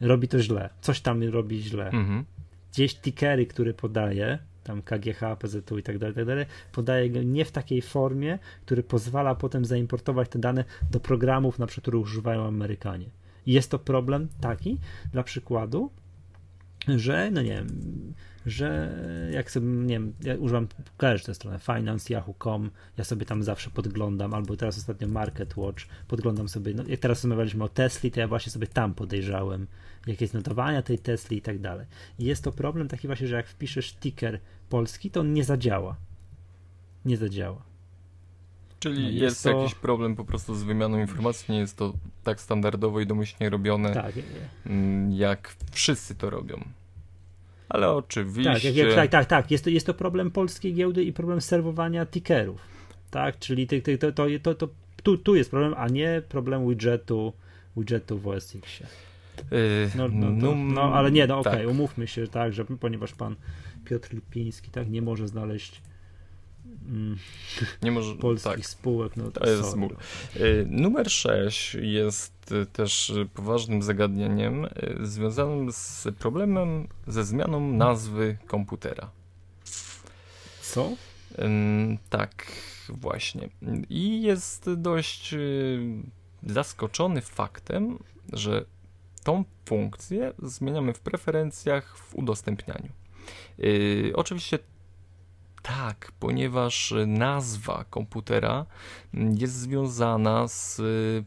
Robi 0.00 0.28
to 0.28 0.42
źle. 0.42 0.70
Coś 0.80 1.00
tam 1.00 1.22
robi 1.22 1.62
źle. 1.62 1.90
Mhm. 1.90 2.24
Gdzieś 2.72 2.94
tickery, 2.94 3.46
które 3.46 3.74
podaje, 3.74 4.38
tam 4.64 4.82
KGH, 4.82 5.20
PZU 5.38 5.78
i 5.78 5.82
tak 5.82 5.98
dalej, 5.98 6.14
tak 6.14 6.26
dalej, 6.26 6.46
podaje 6.72 7.10
go 7.10 7.22
nie 7.22 7.44
w 7.44 7.52
takiej 7.52 7.82
formie, 7.82 8.38
który 8.66 8.82
pozwala 8.82 9.34
potem 9.34 9.64
zaimportować 9.64 10.28
te 10.28 10.38
dane 10.38 10.64
do 10.90 11.00
programów, 11.00 11.58
na 11.58 11.66
przykład, 11.66 11.82
których 11.82 12.02
używają 12.02 12.46
Amerykanie. 12.46 13.06
I 13.46 13.52
jest 13.52 13.70
to 13.70 13.78
problem 13.78 14.28
taki, 14.40 14.78
dla 15.12 15.22
przykładu, 15.22 15.90
że, 16.88 17.30
no 17.30 17.42
nie 17.42 17.50
wiem, 17.50 17.68
że 18.46 18.98
jak 19.32 19.50
sobie, 19.50 19.66
nie 19.66 19.94
wiem, 19.94 20.12
ja 20.20 20.34
używam, 20.36 20.68
kojarzysz 20.96 21.24
tę 21.24 21.34
stronę, 21.34 21.58
finance, 21.58 22.14
yahoo.com, 22.14 22.70
ja 22.98 23.04
sobie 23.04 23.26
tam 23.26 23.42
zawsze 23.42 23.70
podglądam, 23.70 24.34
albo 24.34 24.56
teraz 24.56 24.78
ostatnio 24.78 25.08
Market 25.08 25.56
Watch, 25.56 25.84
podglądam 26.08 26.48
sobie, 26.48 26.74
no 26.74 26.84
jak 26.86 27.00
teraz 27.00 27.24
rozmawialiśmy 27.24 27.64
o 27.64 27.68
Tesli, 27.68 28.10
to 28.10 28.20
ja 28.20 28.28
właśnie 28.28 28.52
sobie 28.52 28.66
tam 28.66 28.94
podejrzałem, 28.94 29.66
jakie 30.06 30.24
jest 30.24 30.34
notowania 30.34 30.82
tej 30.82 30.98
Tesli 30.98 31.36
i 31.36 31.42
tak 31.42 31.58
dalej. 31.58 31.86
I 32.18 32.24
jest 32.24 32.44
to 32.44 32.52
problem 32.52 32.88
taki 32.88 33.06
właśnie, 33.06 33.28
że 33.28 33.36
jak 33.36 33.48
wpiszesz 33.48 33.94
ticker 33.94 34.40
polski, 34.68 35.10
to 35.10 35.20
on 35.20 35.32
nie 35.32 35.44
zadziała. 35.44 35.96
Nie 37.04 37.16
zadziała. 37.16 37.62
Czyli 38.80 39.02
no 39.02 39.08
jest, 39.08 39.20
jest 39.20 39.42
to... 39.42 39.50
jakiś 39.50 39.74
problem 39.74 40.16
po 40.16 40.24
prostu 40.24 40.54
z 40.54 40.62
wymianą 40.62 40.98
informacji, 40.98 41.54
nie 41.54 41.60
jest 41.60 41.76
to 41.76 41.92
tak 42.24 42.40
standardowo 42.40 43.00
i 43.00 43.06
domyślnie 43.06 43.50
robione, 43.50 43.94
tak, 43.94 44.14
mm, 44.66 45.12
jak 45.12 45.56
wszyscy 45.72 46.14
to 46.14 46.30
robią. 46.30 46.64
Ale 47.68 47.90
oczywiście. 47.90 48.84
Tak, 48.84 48.94
tak, 48.94 49.10
tak, 49.10 49.26
tak. 49.26 49.50
Jest 49.50 49.64
to, 49.64 49.70
jest 49.70 49.86
to 49.86 49.94
problem 49.94 50.30
polskiej 50.30 50.74
giełdy 50.74 51.04
i 51.04 51.12
problem 51.12 51.40
serwowania 51.40 52.06
tickerów. 52.06 52.60
Tak, 53.10 53.38
czyli 53.38 53.66
ty, 53.66 53.82
ty, 53.82 53.98
to, 53.98 54.12
to, 54.12 54.26
to, 54.42 54.54
to, 54.54 54.68
tu, 55.02 55.18
tu 55.18 55.34
jest 55.34 55.50
problem, 55.50 55.74
a 55.76 55.88
nie 55.88 56.22
problem 56.28 56.68
widgetu, 56.68 57.32
widgetu 57.76 58.18
w 58.18 58.28
OS 58.28 58.56
X-ie. 58.56 58.88
Yy, 59.50 59.90
no, 59.96 60.08
no, 60.08 60.40
to, 60.40 60.54
no, 60.54 60.82
ale 60.82 61.10
nie, 61.10 61.26
no 61.26 61.38
okej, 61.38 61.52
okay, 61.52 61.64
tak. 61.64 61.70
umówmy 61.70 62.06
się, 62.06 62.26
tak, 62.26 62.52
że 62.52 62.64
ponieważ 62.64 63.12
pan 63.12 63.36
Piotr 63.84 64.14
Lipiński 64.14 64.70
tak 64.70 64.90
nie 64.90 65.02
może 65.02 65.28
znaleźć 65.28 65.82
mm, 66.86 67.18
nie 67.82 67.90
może, 67.90 68.14
polskich 68.14 68.52
tak, 68.52 68.66
spółek. 68.66 69.16
No 69.16 69.30
to, 69.30 69.50
jest 69.50 69.76
y, 70.36 70.66
Numer 70.70 71.10
6 71.10 71.74
jest 71.74 72.52
y, 72.52 72.66
też 72.66 73.12
poważnym 73.34 73.82
zagadnieniem 73.82 74.64
y, 74.64 74.70
związanym 75.02 75.72
z 75.72 76.06
problemem 76.18 76.88
ze 77.06 77.24
zmianą 77.24 77.72
nazwy 77.72 78.36
komputera. 78.46 79.10
Co? 80.62 80.92
Tak, 82.10 82.46
właśnie. 82.88 83.48
I 83.88 84.22
jest 84.22 84.70
dość 84.76 85.34
zaskoczony 86.46 87.20
faktem, 87.20 87.98
że 88.32 88.64
tą 89.24 89.44
funkcję 89.64 90.32
zmieniamy 90.42 90.92
w 90.92 91.00
preferencjach 91.00 91.98
w 91.98 92.14
udostępnianiu. 92.14 92.88
Yy, 93.58 94.12
oczywiście 94.14 94.58
tak, 95.64 96.12
ponieważ 96.20 96.94
nazwa 97.06 97.84
komputera 97.90 98.66
jest 99.14 99.54
związana 99.54 100.48
z 100.48 100.80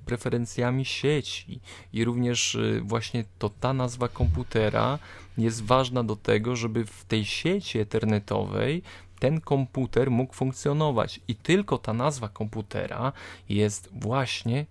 preferencjami 0.06 0.86
sieci. 0.86 1.60
I 1.94 2.06
również 2.06 2.58
właśnie 2.82 3.26
to 3.40 3.50
ta 3.50 3.74
nazwa 3.74 4.08
komputera 4.08 5.00
jest 5.38 5.64
ważna 5.64 6.04
do 6.04 6.16
tego, 6.16 6.56
żeby 6.56 6.86
w 6.86 7.06
tej 7.06 7.26
sieci 7.26 7.78
internetowej 7.78 8.82
ten 9.20 9.42
komputer 9.42 10.12
mógł 10.12 10.34
funkcjonować. 10.34 11.20
I 11.28 11.36
tylko 11.36 11.78
ta 11.78 11.94
nazwa 11.94 12.30
komputera 12.30 13.14
jest 13.50 13.90
właśnie 13.94 14.66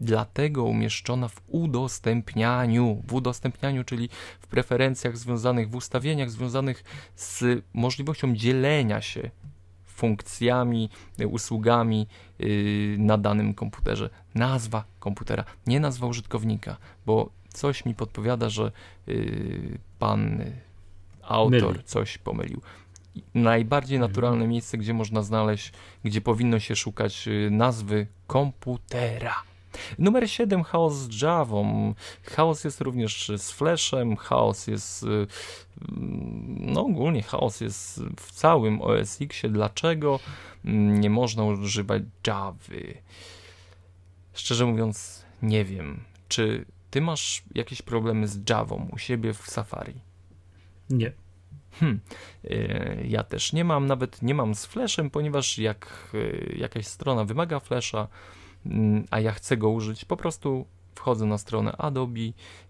dlatego 0.00 0.64
umieszczona 0.64 1.28
w 1.28 1.40
udostępnianiu, 1.48 3.02
w 3.06 3.14
udostępnianiu, 3.14 3.84
czyli 3.84 4.08
w 4.40 4.46
preferencjach 4.46 5.16
związanych, 5.16 5.70
w 5.70 5.74
ustawieniach 5.74 6.30
związanych 6.30 6.84
z 7.16 7.64
możliwością 7.74 8.36
dzielenia 8.36 9.00
się 9.00 9.30
funkcjami, 9.84 10.90
usługami 11.28 12.06
yy, 12.38 12.96
na 12.98 13.18
danym 13.18 13.54
komputerze. 13.54 14.10
Nazwa 14.34 14.84
komputera, 15.00 15.44
nie 15.66 15.80
nazwa 15.80 16.06
użytkownika, 16.06 16.76
bo 17.06 17.30
coś 17.48 17.84
mi 17.84 17.94
podpowiada, 17.94 18.48
że 18.48 18.72
yy, 19.06 19.78
pan 19.98 20.44
autor 21.22 21.72
Myli. 21.72 21.84
coś 21.84 22.18
pomylił. 22.18 22.60
Najbardziej 23.34 23.98
naturalne 23.98 24.46
miejsce, 24.46 24.78
gdzie 24.78 24.94
można 24.94 25.22
znaleźć, 25.22 25.72
gdzie 26.04 26.20
powinno 26.20 26.58
się 26.58 26.76
szukać 26.76 27.26
yy, 27.26 27.50
nazwy 27.50 28.06
komputera. 28.26 29.47
Numer 29.98 30.30
7 30.30 30.62
chaos 30.62 30.94
z 30.94 31.22
Javą. 31.22 31.94
Chaos 32.22 32.64
jest 32.64 32.80
również 32.80 33.32
z 33.36 33.50
Flashem, 33.50 34.16
chaos 34.16 34.66
jest 34.66 35.02
y, 35.02 35.26
no 36.60 36.80
ogólnie 36.80 37.22
chaos 37.22 37.60
jest 37.60 38.00
w 38.16 38.32
całym 38.32 38.82
OS 38.82 39.20
X. 39.20 39.42
Dlaczego 39.48 40.20
nie 40.64 41.10
można 41.10 41.44
używać 41.44 42.02
Javy? 42.26 42.94
Szczerze 44.34 44.66
mówiąc, 44.66 45.24
nie 45.42 45.64
wiem. 45.64 46.00
Czy 46.28 46.64
ty 46.90 47.00
masz 47.00 47.42
jakieś 47.54 47.82
problemy 47.82 48.28
z 48.28 48.50
Javą 48.50 48.88
u 48.92 48.98
siebie 48.98 49.34
w 49.34 49.50
Safari? 49.50 49.94
Nie. 50.90 51.12
Hmm. 51.72 52.00
Ja 53.04 53.24
też 53.24 53.52
nie 53.52 53.64
mam, 53.64 53.86
nawet 53.86 54.22
nie 54.22 54.34
mam 54.34 54.54
z 54.54 54.66
flashem, 54.66 55.10
ponieważ 55.10 55.58
jak 55.58 56.12
jakaś 56.56 56.86
strona 56.86 57.24
wymaga 57.24 57.60
flasha, 57.60 57.98
mm, 57.98 58.08
a 59.10 59.20
ja 59.20 59.32
chcę 59.32 59.56
go 59.56 59.70
użyć, 59.70 60.04
po 60.04 60.16
prostu 60.16 60.66
wchodzę 60.94 61.26
na 61.26 61.38
stronę 61.38 61.72
Adobe. 61.76 62.20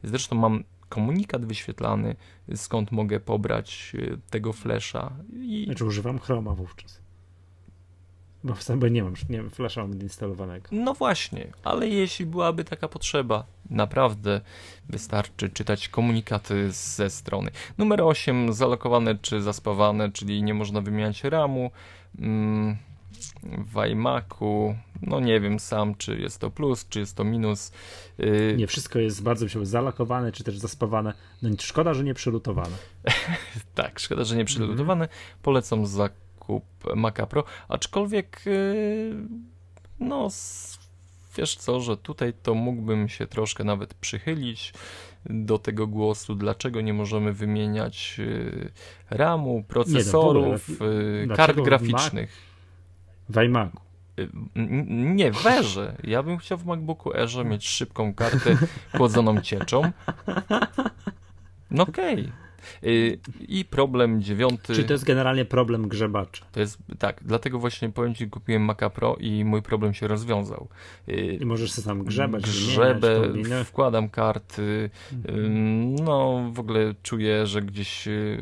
Zresztą 0.02 0.36
mam 0.36 0.64
komunikat 0.88 1.44
wyświetlany, 1.44 2.16
skąd 2.54 2.92
mogę 2.92 3.20
pobrać 3.20 3.96
tego 4.30 4.52
flasha. 4.52 5.12
I... 5.40 5.64
Znaczy 5.64 5.84
używam 5.84 6.18
Chroma 6.18 6.54
wówczas. 6.54 7.00
Bo 8.44 8.54
w 8.54 8.62
sobie 8.62 8.90
nie 8.90 9.02
mam, 9.02 9.14
nie 9.28 9.42
mam 9.42 9.50
flasha 9.50 9.86
instalowanego. 10.02 10.68
No 10.72 10.94
właśnie, 10.94 11.46
ale 11.64 11.88
jeśli 11.88 12.26
byłaby 12.26 12.64
taka 12.64 12.88
potrzeba, 12.88 13.44
naprawdę 13.70 14.40
wystarczy 14.88 15.50
czytać 15.50 15.88
komunikaty 15.88 16.72
ze 16.72 17.10
strony. 17.10 17.50
Numer 17.78 18.02
8, 18.02 18.52
zalokowane 18.52 19.14
czy 19.14 19.42
zaspawane, 19.42 20.12
czyli 20.12 20.42
nie 20.42 20.54
można 20.54 20.80
wymieniać 20.80 21.24
RAMu. 21.24 21.70
Mm, 22.18 22.76
w 23.42 23.86
iMacu, 23.90 24.74
no 25.02 25.20
nie 25.20 25.40
wiem 25.40 25.60
sam, 25.60 25.94
czy 25.94 26.18
jest 26.18 26.40
to 26.40 26.50
plus, 26.50 26.88
czy 26.88 27.00
jest 27.00 27.16
to 27.16 27.24
minus. 27.24 27.72
Yy... 28.18 28.54
Nie, 28.56 28.66
wszystko 28.66 28.98
jest 28.98 29.22
bardzo 29.22 29.48
się 29.48 29.66
zalakowane, 29.66 30.32
czy 30.32 30.44
też 30.44 30.58
zaspawane. 30.58 31.14
No 31.42 31.50
szkoda, 31.58 31.94
że 31.94 32.04
nie 32.04 32.14
przelutowane. 32.14 32.76
tak, 33.74 33.98
szkoda, 33.98 34.24
że 34.24 34.36
nie 34.36 34.44
przelutowane. 34.44 35.04
Mm. 35.04 35.16
Polecam 35.42 35.86
za 35.86 36.08
zakup 36.48 36.94
Maca 36.96 37.26
Pro, 37.26 37.44
aczkolwiek 37.68 38.42
y, 38.46 39.14
no 40.00 40.28
wiesz 41.36 41.56
co, 41.56 41.80
że 41.80 41.96
tutaj 41.96 42.32
to 42.42 42.54
mógłbym 42.54 43.08
się 43.08 43.26
troszkę 43.26 43.64
nawet 43.64 43.94
przychylić 43.94 44.72
do 45.26 45.58
tego 45.58 45.86
głosu, 45.86 46.34
dlaczego 46.34 46.80
nie 46.80 46.94
możemy 46.94 47.32
wymieniać 47.32 48.16
y, 48.18 48.70
RAMu, 49.10 49.64
procesorów, 49.68 50.68
nie, 50.68 51.26
no, 51.26 51.36
kart 51.36 51.60
graficznych. 51.60 52.47
W 53.28 53.36
iMacu. 53.36 53.80
Nie, 55.14 55.32
w 55.32 55.46
Erze. 55.46 55.96
Ja 56.04 56.22
bym 56.22 56.38
chciał 56.38 56.58
w 56.58 56.66
MacBooku 56.66 57.14
Erze 57.14 57.44
mieć 57.44 57.68
szybką 57.68 58.14
kartę 58.14 58.56
chłodzoną 58.96 59.40
cieczą. 59.40 59.82
No 61.70 61.82
okej. 61.82 62.14
Okay. 62.14 62.32
Y, 62.84 63.18
I 63.48 63.64
problem 63.64 64.22
dziewiąty. 64.22 64.74
Czyli 64.74 64.86
to 64.86 64.92
jest 64.92 65.04
generalnie 65.04 65.44
problem 65.44 65.88
grzebacza. 65.88 66.46
To 66.52 66.60
jest, 66.60 66.78
tak, 66.98 67.20
dlatego 67.24 67.58
właśnie 67.58 67.88
powiem 67.90 68.14
Ci, 68.14 68.30
kupiłem 68.30 68.62
Maca 68.62 68.90
Pro 68.90 69.16
i 69.20 69.44
mój 69.44 69.62
problem 69.62 69.94
się 69.94 70.08
rozwiązał. 70.08 70.68
Y, 71.08 71.38
I 71.40 71.46
możesz 71.46 71.72
sobie 71.72 71.86
tam 71.86 72.04
grzebać, 72.04 72.42
Grzebę, 72.42 73.20
wkładam 73.64 74.08
karty, 74.08 74.90
mhm. 75.12 75.94
no 75.94 76.44
w 76.52 76.60
ogóle 76.60 76.94
czuję, 77.02 77.46
że 77.46 77.62
gdzieś 77.62 78.08
y, 78.08 78.38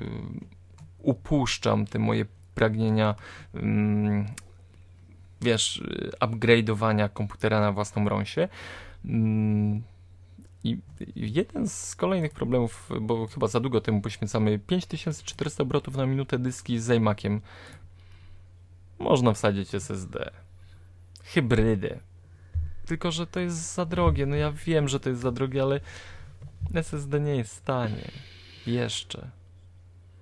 upuszczam 0.99 1.87
te 1.87 1.99
moje 1.99 2.27
pragnienia 2.55 3.15
wiesz, 5.41 5.83
upgrade'owania 6.21 7.13
komputera 7.13 7.61
na 7.61 7.73
własną 7.73 8.09
rąsię. 8.09 8.49
I 10.65 10.79
jeden 11.17 11.69
z 11.69 11.97
kolejnych 11.97 12.33
problemów, 12.33 12.91
bo 13.01 13.27
chyba 13.27 13.47
za 13.47 13.61
długo 13.61 13.81
temu 13.81 14.01
poświęcamy, 14.01 14.59
5400 14.59 15.63
obrotów 15.63 15.97
na 15.97 16.07
minutę 16.07 16.39
dyski 16.39 16.79
z 16.81 16.91
iMaciem. 16.91 17.41
Można 18.99 19.33
wsadzić 19.33 19.75
SSD. 19.75 20.31
Hybrydę. 21.25 21.99
Tylko, 22.87 23.11
że 23.11 23.27
to 23.27 23.41
jest 23.41 23.75
za 23.75 23.85
drogie. 23.85 24.27
No 24.27 24.37
ja 24.37 24.53
wiem, 24.53 24.89
że 24.89 25.01
to 25.01 25.09
jest 25.09 25.23
za 25.23 25.33
drogie, 25.33 25.63
ale 25.63 25.81
SSD 26.75 27.21
nie 27.21 27.37
jest 27.37 27.51
w 27.51 27.57
stanie. 27.57 28.11
Jeszcze. 28.67 29.31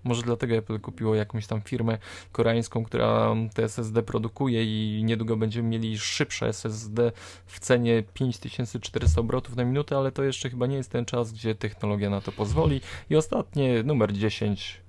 Może 0.05 0.23
dlatego 0.23 0.55
Apple 0.55 0.81
kupiło 0.81 1.15
jakąś 1.15 1.47
tam 1.47 1.61
firmę 1.61 1.99
koreańską, 2.33 2.85
która 2.85 3.35
te 3.55 3.65
SSD 3.65 4.03
produkuje 4.03 4.65
i 4.65 5.05
niedługo 5.05 5.37
będziemy 5.37 5.69
mieli 5.69 5.99
szybsze 5.99 6.49
SSD 6.49 7.13
w 7.47 7.61
cenie 7.61 8.03
5400 8.15 9.21
obrotów 9.21 9.57
na 9.57 9.65
minutę, 9.65 9.97
ale 9.97 10.13
to 10.13 10.23
jeszcze 10.23 10.51
chyba 10.51 10.67
nie 10.67 10.77
jest 10.77 10.91
ten 10.91 11.05
czas, 11.05 11.33
gdzie 11.33 11.55
technologia 11.55 12.11
na 12.11 12.21
to 12.21 12.33
pozwoli. 12.33 12.81
I 13.11 13.17
ostatnie, 13.17 13.83
numer 13.83 14.13
10, 14.13 14.81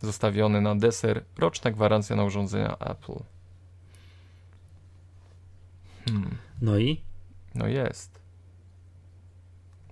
zostawiony 0.00 0.60
na 0.60 0.76
deser, 0.76 1.24
roczna 1.38 1.70
gwarancja 1.70 2.16
na 2.16 2.24
urządzenia 2.24 2.78
Apple. 2.78 3.22
Hmm. 6.04 6.36
No 6.62 6.78
i? 6.78 7.00
No 7.54 7.66
jest. 7.66 8.20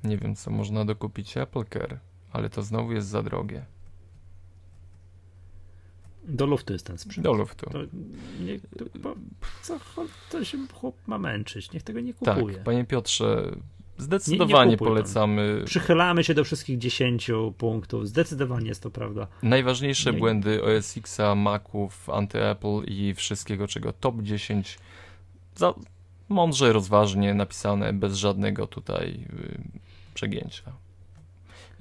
Nie 0.04 0.18
wiem, 0.18 0.36
co 0.36 0.50
można 0.50 0.84
dokupić 0.84 1.36
Apple 1.36 1.64
Care, 1.64 1.98
ale 2.32 2.50
to 2.50 2.62
znowu 2.62 2.92
jest 2.92 3.08
za 3.08 3.22
drogie. 3.22 3.64
Do 6.28 6.46
luftu 6.46 6.72
jest 6.72 6.86
ten 6.86 6.98
sprzęt. 6.98 7.24
Do 7.24 7.32
luftu. 7.32 7.70
To, 7.70 7.78
nie, 8.40 8.58
to, 8.60 8.84
bo, 8.98 9.14
co, 9.62 9.78
to 10.30 10.44
się 10.44 10.58
chłop 10.72 10.96
ma 11.06 11.18
męczyć, 11.18 11.72
niech 11.72 11.82
tego 11.82 12.00
nie 12.00 12.14
kupuje. 12.14 12.54
Tak, 12.54 12.64
panie 12.64 12.84
Piotrze, 12.84 13.56
zdecydowanie 13.98 14.64
nie, 14.64 14.70
nie 14.70 14.76
polecamy. 14.76 15.62
Przychylamy 15.64 16.24
się 16.24 16.34
do 16.34 16.44
wszystkich 16.44 16.78
10 16.78 17.30
punktów, 17.58 18.08
zdecydowanie 18.08 18.68
jest 18.68 18.82
to 18.82 18.90
prawda. 18.90 19.26
Najważniejsze 19.42 20.12
nie. 20.12 20.18
błędy 20.18 20.62
OS 20.64 20.96
Xa, 20.96 21.34
Maców, 21.34 22.08
anty-Apple 22.08 22.84
i 22.86 23.14
wszystkiego, 23.14 23.68
czego 23.68 23.92
top 23.92 24.22
10 24.22 24.78
za, 25.56 25.74
mądrze, 26.28 26.72
rozważnie 26.72 27.34
napisane, 27.34 27.92
bez 27.92 28.16
żadnego 28.16 28.66
tutaj 28.66 29.20
yy, 29.20 29.58
przegięcia. 30.14 30.72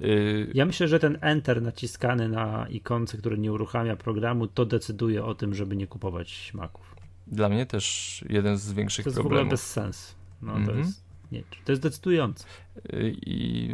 Y, 0.00 0.50
ja 0.54 0.66
myślę, 0.66 0.88
że 0.88 0.98
ten 0.98 1.18
Enter 1.20 1.62
naciskany 1.62 2.28
na 2.28 2.68
ikonce, 2.68 3.18
który 3.18 3.38
nie 3.38 3.52
uruchamia 3.52 3.96
programu, 3.96 4.46
to 4.46 4.66
decyduje 4.66 5.24
o 5.24 5.34
tym, 5.34 5.54
żeby 5.54 5.76
nie 5.76 5.86
kupować 5.86 6.54
Maców. 6.54 6.96
Dla 7.26 7.48
mnie 7.48 7.66
też 7.66 8.24
jeden 8.28 8.58
z 8.58 8.72
większych 8.72 9.04
problemów. 9.04 9.14
To 9.14 9.20
jest 9.20 9.28
problemów. 9.28 9.38
w 9.38 9.46
ogóle 9.46 9.50
bez 9.50 9.72
sensu. 9.72 10.14
No, 10.42 10.52
mm 10.52 10.62
-hmm. 10.62 10.66
to, 10.66 10.72
mhm. 10.72 10.88
jest, 10.88 11.04
nie, 11.32 11.42
to 11.64 11.72
jest 11.72 11.82
decydujące. 11.82 12.44
Y, 12.92 13.16
I 13.26 13.68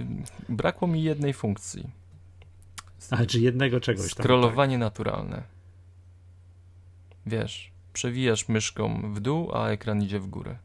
brakło 0.48 0.88
mi 0.88 1.02
jednej 1.02 1.32
funkcji. 1.32 1.90
Ale 3.10 3.26
czy 3.26 3.40
jednego 3.40 3.80
czegoś 3.80 4.14
tam? 4.14 4.24
Scrollowanie 4.24 4.74
tak? 4.74 4.80
naturalne. 4.80 5.42
Wiesz, 7.26 7.72
przewijasz 7.92 8.48
myszką 8.48 9.14
w 9.14 9.20
dół, 9.20 9.50
a 9.54 9.68
ekran 9.68 10.02
idzie 10.02 10.20
w 10.20 10.26
górę. 10.26 10.58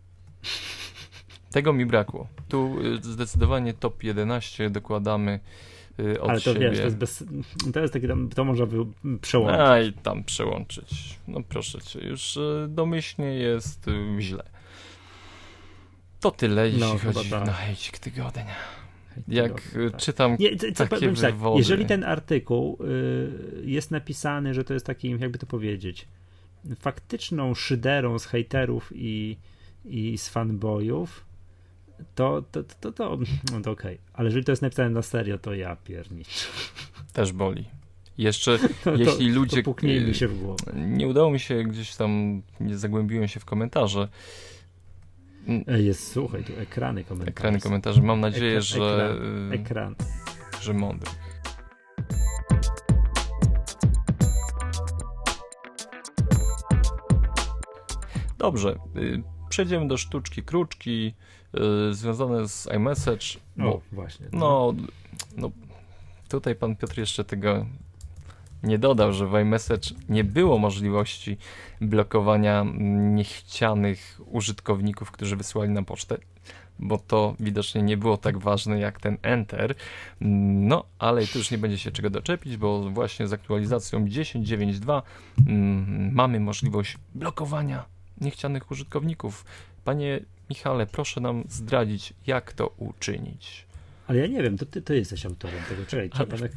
Tego 1.52 1.74
mi 1.74 1.86
brakło. 1.86 2.28
Tu 2.48 2.82
y, 2.82 3.04
zdecydowanie 3.04 3.74
top 3.74 4.04
11 4.04 4.70
dokładamy 4.70 5.40
y, 6.00 6.22
od 6.22 6.30
Ale 6.30 6.42
to 6.42 6.54
siebie. 6.54 6.70
wiesz, 6.70 6.78
to 6.80 6.86
jest, 6.86 6.98
bez, 6.98 7.24
to 7.74 7.80
jest 7.80 7.94
taki 7.94 8.08
to 8.36 8.44
można 8.44 8.66
by 8.66 8.86
przełączyć. 9.22 9.60
A 9.60 9.80
i 9.80 9.94
tam 9.94 10.24
przełączyć. 10.24 11.20
No 11.28 11.40
proszę 11.50 11.82
cię, 11.82 12.08
już 12.08 12.38
y, 12.38 12.68
domyślnie 12.70 13.34
jest 13.34 13.86
źle. 14.20 14.44
To 16.20 16.32
tyle, 16.32 16.66
jeśli 16.66 16.82
no, 16.82 16.98
chodzi 16.98 17.30
tak. 17.30 17.46
na 17.46 17.54
hejcik 17.54 18.00
tygodnia. 18.00 18.56
Jak 19.28 19.54
tak. 19.54 19.98
czytam 19.98 20.36
Nie, 20.40 20.56
co, 20.56 20.88
takie 20.88 21.14
tak, 21.14 21.34
wywody. 21.34 21.58
Jeżeli 21.58 21.86
ten 21.86 22.04
artykuł 22.04 22.78
y, 22.84 23.64
jest 23.66 23.92
napisany, 23.92 24.54
że 24.54 24.64
to 24.64 24.74
jest 24.74 24.86
takim, 24.86 25.20
jakby 25.20 25.38
to 25.38 25.46
powiedzieć, 25.46 26.08
faktyczną 26.80 27.56
szyderą 27.56 28.20
z 28.20 28.26
hejterów 28.26 28.92
i, 28.96 29.38
i 29.86 30.18
z 30.18 30.30
fanboyów, 30.30 31.26
to, 32.16 32.42
to, 32.52 32.64
to, 32.64 32.92
to, 32.92 33.18
no 33.54 33.62
to 33.62 33.72
okej. 33.72 33.96
Okay. 33.96 33.98
Ale 34.14 34.26
jeżeli 34.26 34.46
to 34.46 34.52
jest 34.52 34.62
napisane 34.62 34.90
na 34.90 35.02
serio, 35.02 35.38
to 35.38 35.54
ja 35.54 35.76
piernicz. 35.76 36.48
Też 37.14 37.32
boli. 37.32 37.66
Jeszcze 38.18 38.60
to, 38.84 38.96
jeśli 38.96 39.30
ludzie. 39.30 39.64
To 39.64 39.76
mi 39.84 40.16
się 40.16 40.28
w 40.28 40.40
głowę. 40.40 40.74
Nie 40.76 41.08
udało 41.08 41.32
mi 41.32 41.40
się 41.40 41.64
gdzieś 41.64 41.96
tam, 41.96 42.42
nie 42.60 42.78
zagłębiłem 42.78 43.28
się 43.28 43.40
w 43.40 43.46
komentarze. 43.46 44.08
Jest, 45.68 46.12
słuchaj, 46.12 46.44
tu 46.44 46.54
ekrany 46.60 47.04
komentarzy. 47.04 47.30
Ekrany 47.30 47.60
komentarzy. 47.60 48.02
Mam 48.02 48.20
nadzieję, 48.20 48.58
ekran, 48.58 48.62
że. 48.62 49.20
Ekran. 49.52 49.96
Że 50.62 50.74
mądry. 50.74 51.12
Dobrze. 58.38 58.76
Y, 58.98 59.24
przejdziemy 59.50 59.88
do 59.88 59.98
sztuczki 59.98 60.44
kruczki 60.44 61.14
związane 61.92 62.48
z 62.48 62.68
iMessage. 62.76 63.26
Bo, 63.58 63.76
o, 63.76 63.82
właśnie. 63.92 64.26
No, 64.32 64.74
no, 65.38 65.52
tutaj 66.30 66.56
pan 66.56 66.76
Piotr 66.76 66.98
jeszcze 66.98 67.24
tego 67.24 67.66
nie 68.64 68.78
dodał, 68.78 69.14
że 69.14 69.28
w 69.28 69.36
iMessage 69.36 69.90
nie 70.10 70.24
było 70.24 70.58
możliwości 70.58 71.38
blokowania 71.82 72.66
niechcianych 73.14 74.22
użytkowników, 74.26 75.12
którzy 75.12 75.36
wysłali 75.36 75.72
na 75.72 75.84
pocztę, 75.84 76.18
bo 76.80 76.98
to 76.98 77.36
widocznie 77.40 77.82
nie 77.82 77.98
było 77.98 78.18
tak 78.18 78.38
ważne 78.38 78.80
jak 78.80 79.00
ten 79.00 79.18
Enter. 79.22 79.76
No, 80.22 80.84
ale 81.00 81.28
tu 81.28 81.38
już 81.38 81.52
nie 81.52 81.58
będzie 81.58 81.78
się 81.78 81.92
czego 81.92 82.10
doczepić, 82.10 82.58
bo 82.58 82.90
właśnie 82.90 83.28
z 83.28 83.34
aktualizacją 83.34 84.06
10.9.2 84.06 85.02
mm, 85.48 86.14
mamy 86.14 86.40
możliwość 86.40 86.98
blokowania 87.16 87.86
niechcianych 88.22 88.72
użytkowników. 88.72 89.46
Panie 89.84 90.20
Michale, 90.50 90.86
proszę 90.86 91.22
nam 91.22 91.44
zdradzić, 91.50 92.14
jak 92.28 92.54
to 92.54 92.74
uczynić. 92.78 93.68
Ale 94.08 94.20
ja 94.20 94.28
nie 94.28 94.44
wiem, 94.44 94.58
to 94.58 94.66
ty, 94.66 94.82
ty 94.82 94.98
jesteś 94.98 95.26
autorem 95.26 95.60
tego. 95.70 95.86
Czekaj, 95.86 96.10
na... 96.40 96.48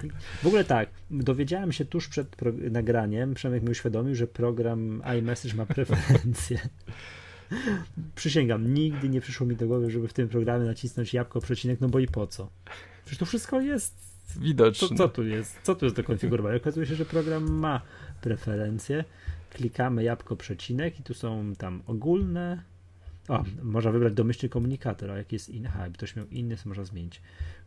W 0.43 0.47
ogóle 0.47 0.64
tak, 0.64 0.88
dowiedziałem 1.11 1.72
się 1.72 1.84
tuż 1.84 2.09
przed 2.09 2.28
pro... 2.28 2.53
nagraniem, 2.70 3.34
Przemek 3.34 3.62
mi 3.62 3.70
uświadomił, 3.70 4.14
że 4.14 4.26
program 4.26 5.03
iMessage 5.18 5.55
ma 5.55 5.66
preferencje. 5.66 6.59
Przysięgam, 8.14 8.74
nigdy 8.74 9.09
nie 9.09 9.20
przyszło 9.20 9.47
mi 9.47 9.57
do 9.57 9.66
głowy, 9.66 9.91
żeby 9.91 10.09
w 10.09 10.12
tym 10.12 10.28
programie 10.28 10.66
nacisnąć 10.66 11.14
jabłko, 11.14 11.41
przecinek, 11.41 11.80
no 11.80 11.88
bo 11.88 11.99
i 11.99 12.07
po 12.07 12.26
co? 12.26 12.51
Przecież 13.05 13.18
to 13.18 13.26
wszystko 13.26 13.61
jest 13.61 13.95
widoczne. 14.36 14.88
Co, 14.88 14.95
co 14.95 15.09
tu 15.09 15.24
jest? 15.24 15.59
Co 15.62 15.74
tu 15.74 15.86
jest 15.86 15.97
do 15.97 16.05
konfigurowania? 16.05 16.57
Okazuje 16.57 16.86
się, 16.86 16.95
że 16.95 17.05
program 17.05 17.53
ma 17.53 17.80
preferencje. 18.20 19.05
Klikamy 19.51 20.05
jabłko, 20.05 20.36
przecinek 20.36 21.01
i 21.01 21.03
tu 21.03 21.14
są 21.14 21.53
tam 21.59 21.82
ogólne, 21.86 22.62
o, 23.29 23.45
można 23.62 23.91
wybrać 23.91 24.12
domyślny 24.12 24.49
komunikator, 24.49 25.11
a 25.11 25.16
jaki 25.16 25.35
jest 25.35 25.49
jakby 25.49 25.95
ktoś 25.95 26.16
miał 26.16 26.27
inny, 26.27 26.57
to 26.57 26.68
można 26.68 26.85
zmienić. 26.85 27.23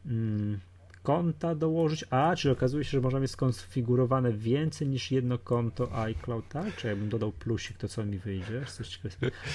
Mm, 0.06 0.60
konta 1.04 1.56
dołożyć, 1.56 2.06
a, 2.10 2.36
czyli 2.36 2.52
okazuje 2.52 2.84
się, 2.84 2.92
że 2.92 3.02
można 3.02 3.20
mieć 3.20 3.32
skonfigurowane 3.32 4.34
więcej 4.34 4.88
niż 4.88 5.12
jedno 5.12 5.38
konto 5.38 6.04
iCloud, 6.04 6.48
tak? 6.50 6.76
Czy 6.76 6.88
jakbym 6.88 7.10
dodał 7.10 7.32
plusik, 7.32 7.78
to 7.78 7.88
co 7.88 8.06
mi 8.06 8.20
wyjdzie? 8.20 8.66
Coś 8.66 9.00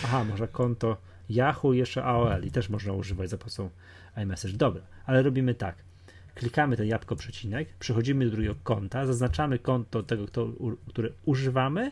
Aha, 0.04 0.24
można 0.24 0.46
konto 0.46 0.96
Yahoo 1.30 1.72
jeszcze 1.72 2.04
AOL 2.04 2.44
i 2.44 2.50
też 2.50 2.68
można 2.68 2.92
używać 2.92 3.30
za 3.30 3.38
pomocą 3.38 3.70
iMessage. 4.16 4.54
Dobra, 4.54 4.82
ale 5.06 5.22
robimy 5.22 5.54
tak. 5.54 5.76
Klikamy 6.34 6.76
ten 6.76 6.86
jabłko 6.86 7.16
przecinek, 7.16 7.68
przechodzimy 7.78 8.24
do 8.24 8.30
drugiego 8.30 8.54
konta, 8.62 9.06
zaznaczamy 9.06 9.58
konto 9.58 10.02
tego, 10.02 10.26
które 10.88 11.10
używamy, 11.24 11.90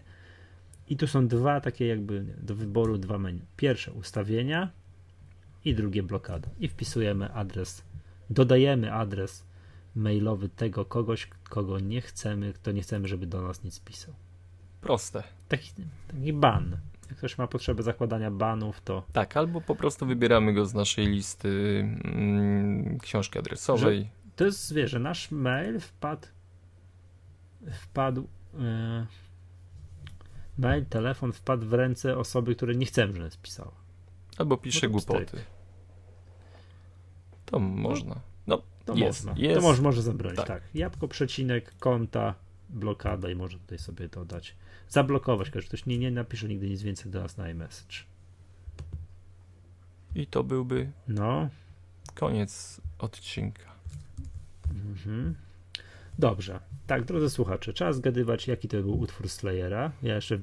i 0.89 0.97
tu 0.97 1.07
są 1.07 1.29
dwa 1.29 1.61
takie 1.61 1.87
jakby 1.87 2.25
do 2.43 2.55
wyboru 2.55 2.99
dwa 2.99 3.19
menu. 3.19 3.41
Pierwsze 3.57 3.93
ustawienia 3.93 4.71
i 5.65 5.75
drugie 5.75 6.03
blokada. 6.03 6.49
I 6.61 6.69
wpisujemy 6.69 7.33
adres, 7.33 7.83
dodajemy 8.31 8.93
adres 8.93 9.45
mailowy 9.95 10.49
tego 10.49 10.85
kogoś, 10.85 11.27
kogo 11.49 11.79
nie 11.79 12.01
chcemy, 12.01 12.53
kto 12.53 12.73
nie 12.73 12.83
chcemy, 12.83 13.09
żeby 13.09 13.27
do 13.27 13.43
nas 13.43 13.65
nic 13.65 13.81
pisał. 13.81 14.15
Proste. 14.81 15.23
Taki, 15.49 15.71
taki 16.09 16.33
ban. 16.33 16.77
Jak 17.09 17.19
ktoś 17.19 17.39
ma 17.39 17.47
potrzebę 17.47 17.83
zakładania 17.83 18.31
banów, 18.31 18.81
to. 18.81 19.03
Tak, 19.13 19.37
albo 19.37 19.61
po 19.61 19.77
prostu 19.77 20.07
wybieramy 20.07 20.53
go 20.53 20.67
z 20.67 20.75
naszej 20.75 21.07
listy 21.07 21.81
mm, 22.05 22.99
książki 22.99 23.39
adresowej. 23.39 24.01
Że 24.01 24.09
to 24.37 24.45
jest, 24.45 24.75
wie, 24.75 24.89
że 24.89 24.99
nasz 24.99 25.31
mail 25.31 25.81
wpadł 25.81 26.27
wpadł 27.71 28.29
yy, 28.55 29.07
mail, 30.59 30.87
telefon 30.87 31.33
wpadł 31.33 31.67
w 31.67 31.73
ręce 31.73 32.19
osoby, 32.19 32.55
które 32.55 32.75
nie 32.75 32.87
chcemy, 32.87 33.15
żeby 33.15 33.31
spisała. 33.31 33.73
Albo 34.39 34.57
pisze 34.57 34.89
głupoty. 34.89 35.39
To 37.47 37.59
można. 37.59 38.21
No, 38.47 38.63
to 38.85 38.95
jest, 38.95 39.25
można. 39.25 39.43
Jest. 39.43 39.61
To 39.61 39.63
może, 39.63 39.83
może 39.83 40.03
zabronić, 40.03 40.37
tak. 40.37 40.47
tak. 40.47 40.63
Jabłko, 40.75 41.09
przecinek, 41.09 41.75
konta, 41.79 42.35
blokada 42.69 43.31
i 43.31 43.35
może 43.35 43.59
tutaj 43.59 43.79
sobie 43.79 44.09
to 44.09 44.25
dać. 44.25 44.57
Zablokować, 44.89 45.49
że 45.55 45.63
ktoś 45.63 45.87
nie, 45.87 45.99
nie 45.99 46.11
napisze 46.11 46.49
nigdy 46.49 46.69
nic 46.69 46.83
więcej 46.83 47.13
do 47.13 47.23
nas 47.23 47.37
na 47.37 47.51
iMessage. 47.51 47.97
I 50.15 50.27
to 50.27 50.45
byłby 50.45 50.93
no. 51.09 51.49
koniec 52.15 52.81
odcinka. 52.99 53.73
Mhm. 54.71 55.35
Dobrze. 56.19 56.61
Tak, 56.87 57.05
drodzy 57.05 57.31
słuchacze, 57.31 57.73
trzeba 57.73 57.93
zgadywać, 57.93 58.49
jaki 58.49 58.69
to 58.69 58.77
był 58.77 59.01
utwór 59.01 59.29
Slayera. 59.29 59.93
Ja 60.03 60.15
jeszcze 60.15 60.39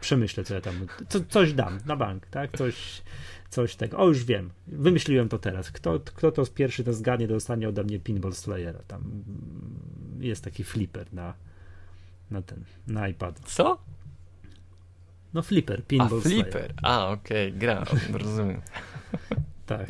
przemyślę, 0.00 0.44
co 0.44 0.54
ja 0.54 0.60
tam. 0.60 0.86
Co, 1.08 1.20
coś 1.28 1.52
dam 1.52 1.78
na 1.86 1.96
bank, 1.96 2.26
tak? 2.26 2.58
Coś, 2.58 3.02
coś 3.50 3.76
tego. 3.76 3.98
O, 3.98 4.08
już 4.08 4.24
wiem. 4.24 4.50
Wymyśliłem 4.66 5.28
to 5.28 5.38
teraz. 5.38 5.70
Kto, 5.70 6.00
kto 6.00 6.32
to 6.32 6.46
pierwszy 6.46 6.84
to 6.84 6.92
zgadnie, 6.92 7.28
dostanie 7.28 7.68
ode 7.68 7.84
mnie 7.84 7.98
Pinball 7.98 8.32
Slayera. 8.32 8.78
Tam 8.86 9.24
jest 10.20 10.44
taki 10.44 10.64
flipper 10.64 11.12
na, 11.12 11.34
na 12.30 12.42
ten, 12.42 12.64
na 12.86 13.08
iPad. 13.08 13.40
Co? 13.40 13.78
No 15.34 15.42
flipper, 15.42 15.84
Pinball 15.84 16.18
A, 16.18 16.22
flipper. 16.22 16.52
Slayer. 16.52 16.74
A, 16.82 17.08
okej, 17.10 17.48
okay, 17.48 17.58
gra, 17.58 17.84
rozumiem. 18.12 18.60
Tak. 19.66 19.88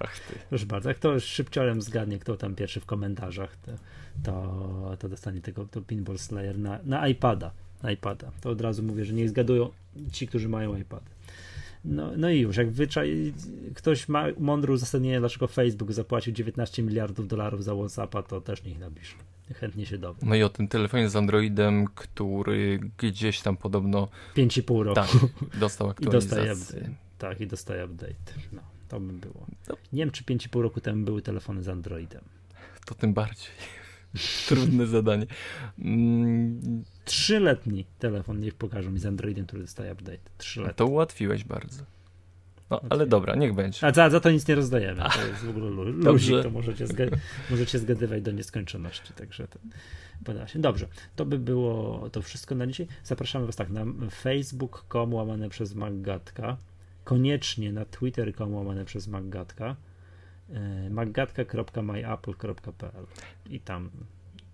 Ach 0.00 0.20
ty. 0.20 0.34
Proszę 0.48 0.66
bardzo, 0.66 0.88
jak 0.88 0.98
to 0.98 1.20
szybciorem 1.20 1.82
zgadnie, 1.82 2.18
kto 2.18 2.36
tam 2.36 2.54
pierwszy 2.54 2.80
w 2.80 2.86
komentarzach, 2.86 3.56
to, 3.56 3.72
to, 4.22 4.96
to 4.98 5.08
dostanie 5.08 5.40
tego 5.40 5.66
to 5.66 5.80
Pinball 5.80 6.18
Slayer 6.18 6.58
na, 6.58 6.78
na 6.84 7.08
iPada. 7.08 7.52
Na 7.82 7.90
iPada. 7.90 8.30
To 8.40 8.50
od 8.50 8.60
razu 8.60 8.82
mówię, 8.82 9.04
że 9.04 9.12
niech 9.12 9.28
zgadują 9.28 9.70
ci, 10.12 10.26
którzy 10.26 10.48
mają 10.48 10.76
iPady. 10.76 11.10
No, 11.84 12.10
no 12.16 12.30
i 12.30 12.40
już, 12.40 12.56
jak 12.56 12.70
wyczaj, 12.70 13.32
ktoś 13.74 14.08
ma 14.08 14.24
mądre 14.38 14.72
uzasadnienie, 14.72 15.20
dlaczego 15.20 15.46
Facebook 15.46 15.92
zapłacił 15.92 16.32
19 16.32 16.82
miliardów 16.82 17.28
dolarów 17.28 17.64
za 17.64 17.74
WhatsAppa, 17.74 18.22
to 18.22 18.40
też 18.40 18.64
niech 18.64 18.78
napisze. 18.78 19.16
Chętnie 19.54 19.86
się 19.86 19.98
dowiem. 19.98 20.28
No 20.28 20.34
i 20.34 20.42
o 20.42 20.48
tym 20.48 20.68
telefonie 20.68 21.08
z 21.08 21.16
Androidem, 21.16 21.86
który 21.94 22.80
gdzieś 22.98 23.40
tam 23.40 23.56
podobno... 23.56 24.08
5,5 24.36 24.82
roku. 24.82 24.94
Tak, 24.94 25.10
dostał 25.60 25.90
aktualizację. 25.90 26.44
I 26.44 26.48
dostaje. 26.48 26.94
Tak, 27.18 27.40
i 27.40 27.46
dostaje 27.46 27.84
update. 27.84 28.14
No. 28.52 28.73
To 28.94 29.00
by 29.00 29.12
było. 29.12 29.46
No. 29.68 29.76
Nie 29.92 30.02
wiem, 30.02 30.10
czy 30.10 30.24
5,5 30.24 30.62
roku 30.62 30.80
temu 30.80 31.04
były 31.04 31.22
telefony 31.22 31.62
z 31.62 31.68
Androidem. 31.68 32.24
To 32.86 32.94
tym 32.94 33.14
bardziej. 33.14 33.50
Trudne 34.48 34.86
zadanie. 34.86 35.26
Mm. 35.78 36.84
Trzyletni 37.04 37.84
telefon 37.98 38.40
niech 38.40 38.54
pokażą 38.54 38.90
mi 38.90 38.98
z 38.98 39.06
Androidem, 39.06 39.46
który 39.46 39.62
dostaje 39.62 39.92
update. 39.92 40.18
Trzyletni. 40.38 40.76
To 40.76 40.86
ułatwiłeś 40.86 41.44
bardzo. 41.44 41.84
No, 42.70 42.80
ale 42.90 43.06
dobra, 43.06 43.34
niech 43.34 43.54
będzie. 43.54 43.86
A 43.86 43.92
za, 43.92 44.10
za 44.10 44.20
to 44.20 44.30
nic 44.30 44.48
nie 44.48 44.54
rozdajemy. 44.54 45.02
To 45.14 45.26
jest 45.26 45.44
w 45.44 45.48
ogóle 45.48 45.70
lu 45.70 45.84
luzik, 46.12 46.42
to 46.42 46.50
możecie, 46.50 46.86
zga 46.86 47.04
możecie 47.50 47.78
zgadywać 47.78 48.22
do 48.22 48.32
nieskończoności. 48.32 49.12
Także 49.12 49.48
to 49.48 49.58
poda 50.24 50.48
się. 50.48 50.58
Dobrze, 50.58 50.88
to 51.16 51.24
by 51.24 51.38
było 51.38 52.10
to 52.10 52.22
wszystko 52.22 52.54
na 52.54 52.66
dzisiaj. 52.66 52.86
Zapraszamy 53.04 53.46
Was 53.46 53.56
tak 53.56 53.70
na 53.70 53.84
facebook.com 54.10 55.14
łamane 55.14 55.48
przez 55.48 55.74
Maggatka 55.74 56.56
koniecznie 57.04 57.72
na 57.72 57.84
twitter.com 57.84 58.54
łamane 58.54 58.84
przez 58.84 59.08
Maggatka 59.08 59.76
e, 60.50 60.90
maggatka.myapple.pl 60.90 63.06
i 63.50 63.60
tam 63.60 63.90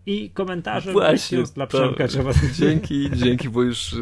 i 0.07 0.31
komentarze 0.31 0.93
Właśnie, 0.93 1.43
dla 1.55 1.67
Przemka 1.67 2.09
trzeba... 2.09 2.31
Dzięki, 2.53 3.11
dzięki, 3.11 3.49
bo 3.49 3.63
już 3.63 3.93
y, 3.93 3.97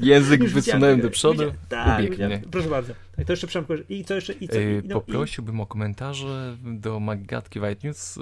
język 0.00 0.42
już 0.42 0.52
wysunąłem 0.52 1.00
do 1.00 1.10
przodu. 1.10 1.42
tak, 1.68 2.04
proszę 2.50 2.68
bardzo. 2.68 2.94
Tak, 3.16 3.26
to 3.26 3.32
jeszcze 3.32 3.46
Przemku, 3.46 3.72
i 3.88 4.04
co 4.04 4.14
jeszcze? 4.14 4.32
I 4.32 4.48
co, 4.48 4.60
i, 4.60 4.82
no, 4.84 4.94
Poprosiłbym 4.94 5.58
i... 5.58 5.60
o 5.60 5.66
komentarze 5.66 6.56
do 6.64 7.00
Maggatki 7.00 7.60
White 7.60 7.88
News. 7.88 8.18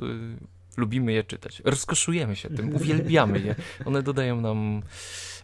Y, 0.78 0.80
lubimy 0.80 1.12
je 1.12 1.24
czytać. 1.24 1.62
Rozkoszujemy 1.64 2.36
się 2.36 2.50
tym, 2.50 2.74
uwielbiamy 2.74 3.40
je. 3.40 3.54
One 3.84 4.02
dodają 4.02 4.40
nam 4.40 4.82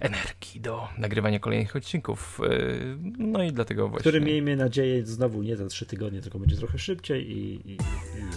energii 0.01 0.61
do 0.61 0.89
nagrywania 0.99 1.39
kolejnych 1.39 1.77
odcinków. 1.77 2.41
E, 2.45 2.49
no 3.19 3.43
i 3.43 3.53
dlatego 3.53 3.89
właśnie. 3.89 4.01
Który 4.01 4.21
miejmy 4.21 4.57
nadzieję 4.57 5.07
znowu 5.07 5.43
nie 5.43 5.57
za 5.57 5.67
trzy 5.67 5.87
tygodnie, 5.87 6.21
tylko 6.21 6.39
będzie 6.39 6.57
trochę 6.57 6.79
szybciej 6.79 7.31
i. 7.31 7.71
i, 7.71 7.75
i... 7.75 7.79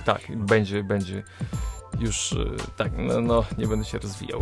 Tak, 0.06 0.22
będzie, 0.38 0.84
będzie. 0.84 1.24
Już 2.00 2.34
e, 2.34 2.38
tak, 2.78 2.92
no, 2.98 3.22
no, 3.22 3.46
nie 3.58 3.68
będę 3.68 3.86
się 3.86 4.00
rozwijał. 4.00 4.42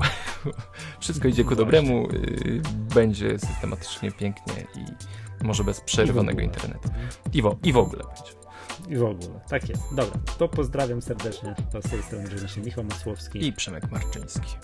Wszystko 0.99 1.27
idzie 1.27 1.43
ku 1.43 1.55
dobremu, 1.55 2.09
e, 2.09 2.93
będzie 2.95 3.39
systematycznie 3.39 4.11
pięknie 4.11 4.53
i 4.75 4.85
może 5.43 5.63
bez 5.63 5.81
przerwanego 5.81 6.41
internetu. 6.41 6.89
I 7.63 7.71
w 7.71 7.77
ogóle 7.77 8.03
będzie. 8.03 8.38
I 8.89 8.95
w 8.95 9.03
ogóle, 9.03 9.39
tak 9.49 9.69
jest. 9.69 9.83
Dobra, 9.95 10.19
to 10.37 10.47
pozdrawiam 10.47 11.01
serdecznie. 11.01 11.55
To 11.71 11.81
z 11.81 11.89
tej 11.89 12.03
strony 12.03 12.49
się 12.49 12.61
Michał 12.61 12.83
Masłowski 12.83 13.47
i 13.47 13.53
Przemek 13.53 13.91
Marczyński. 13.91 14.55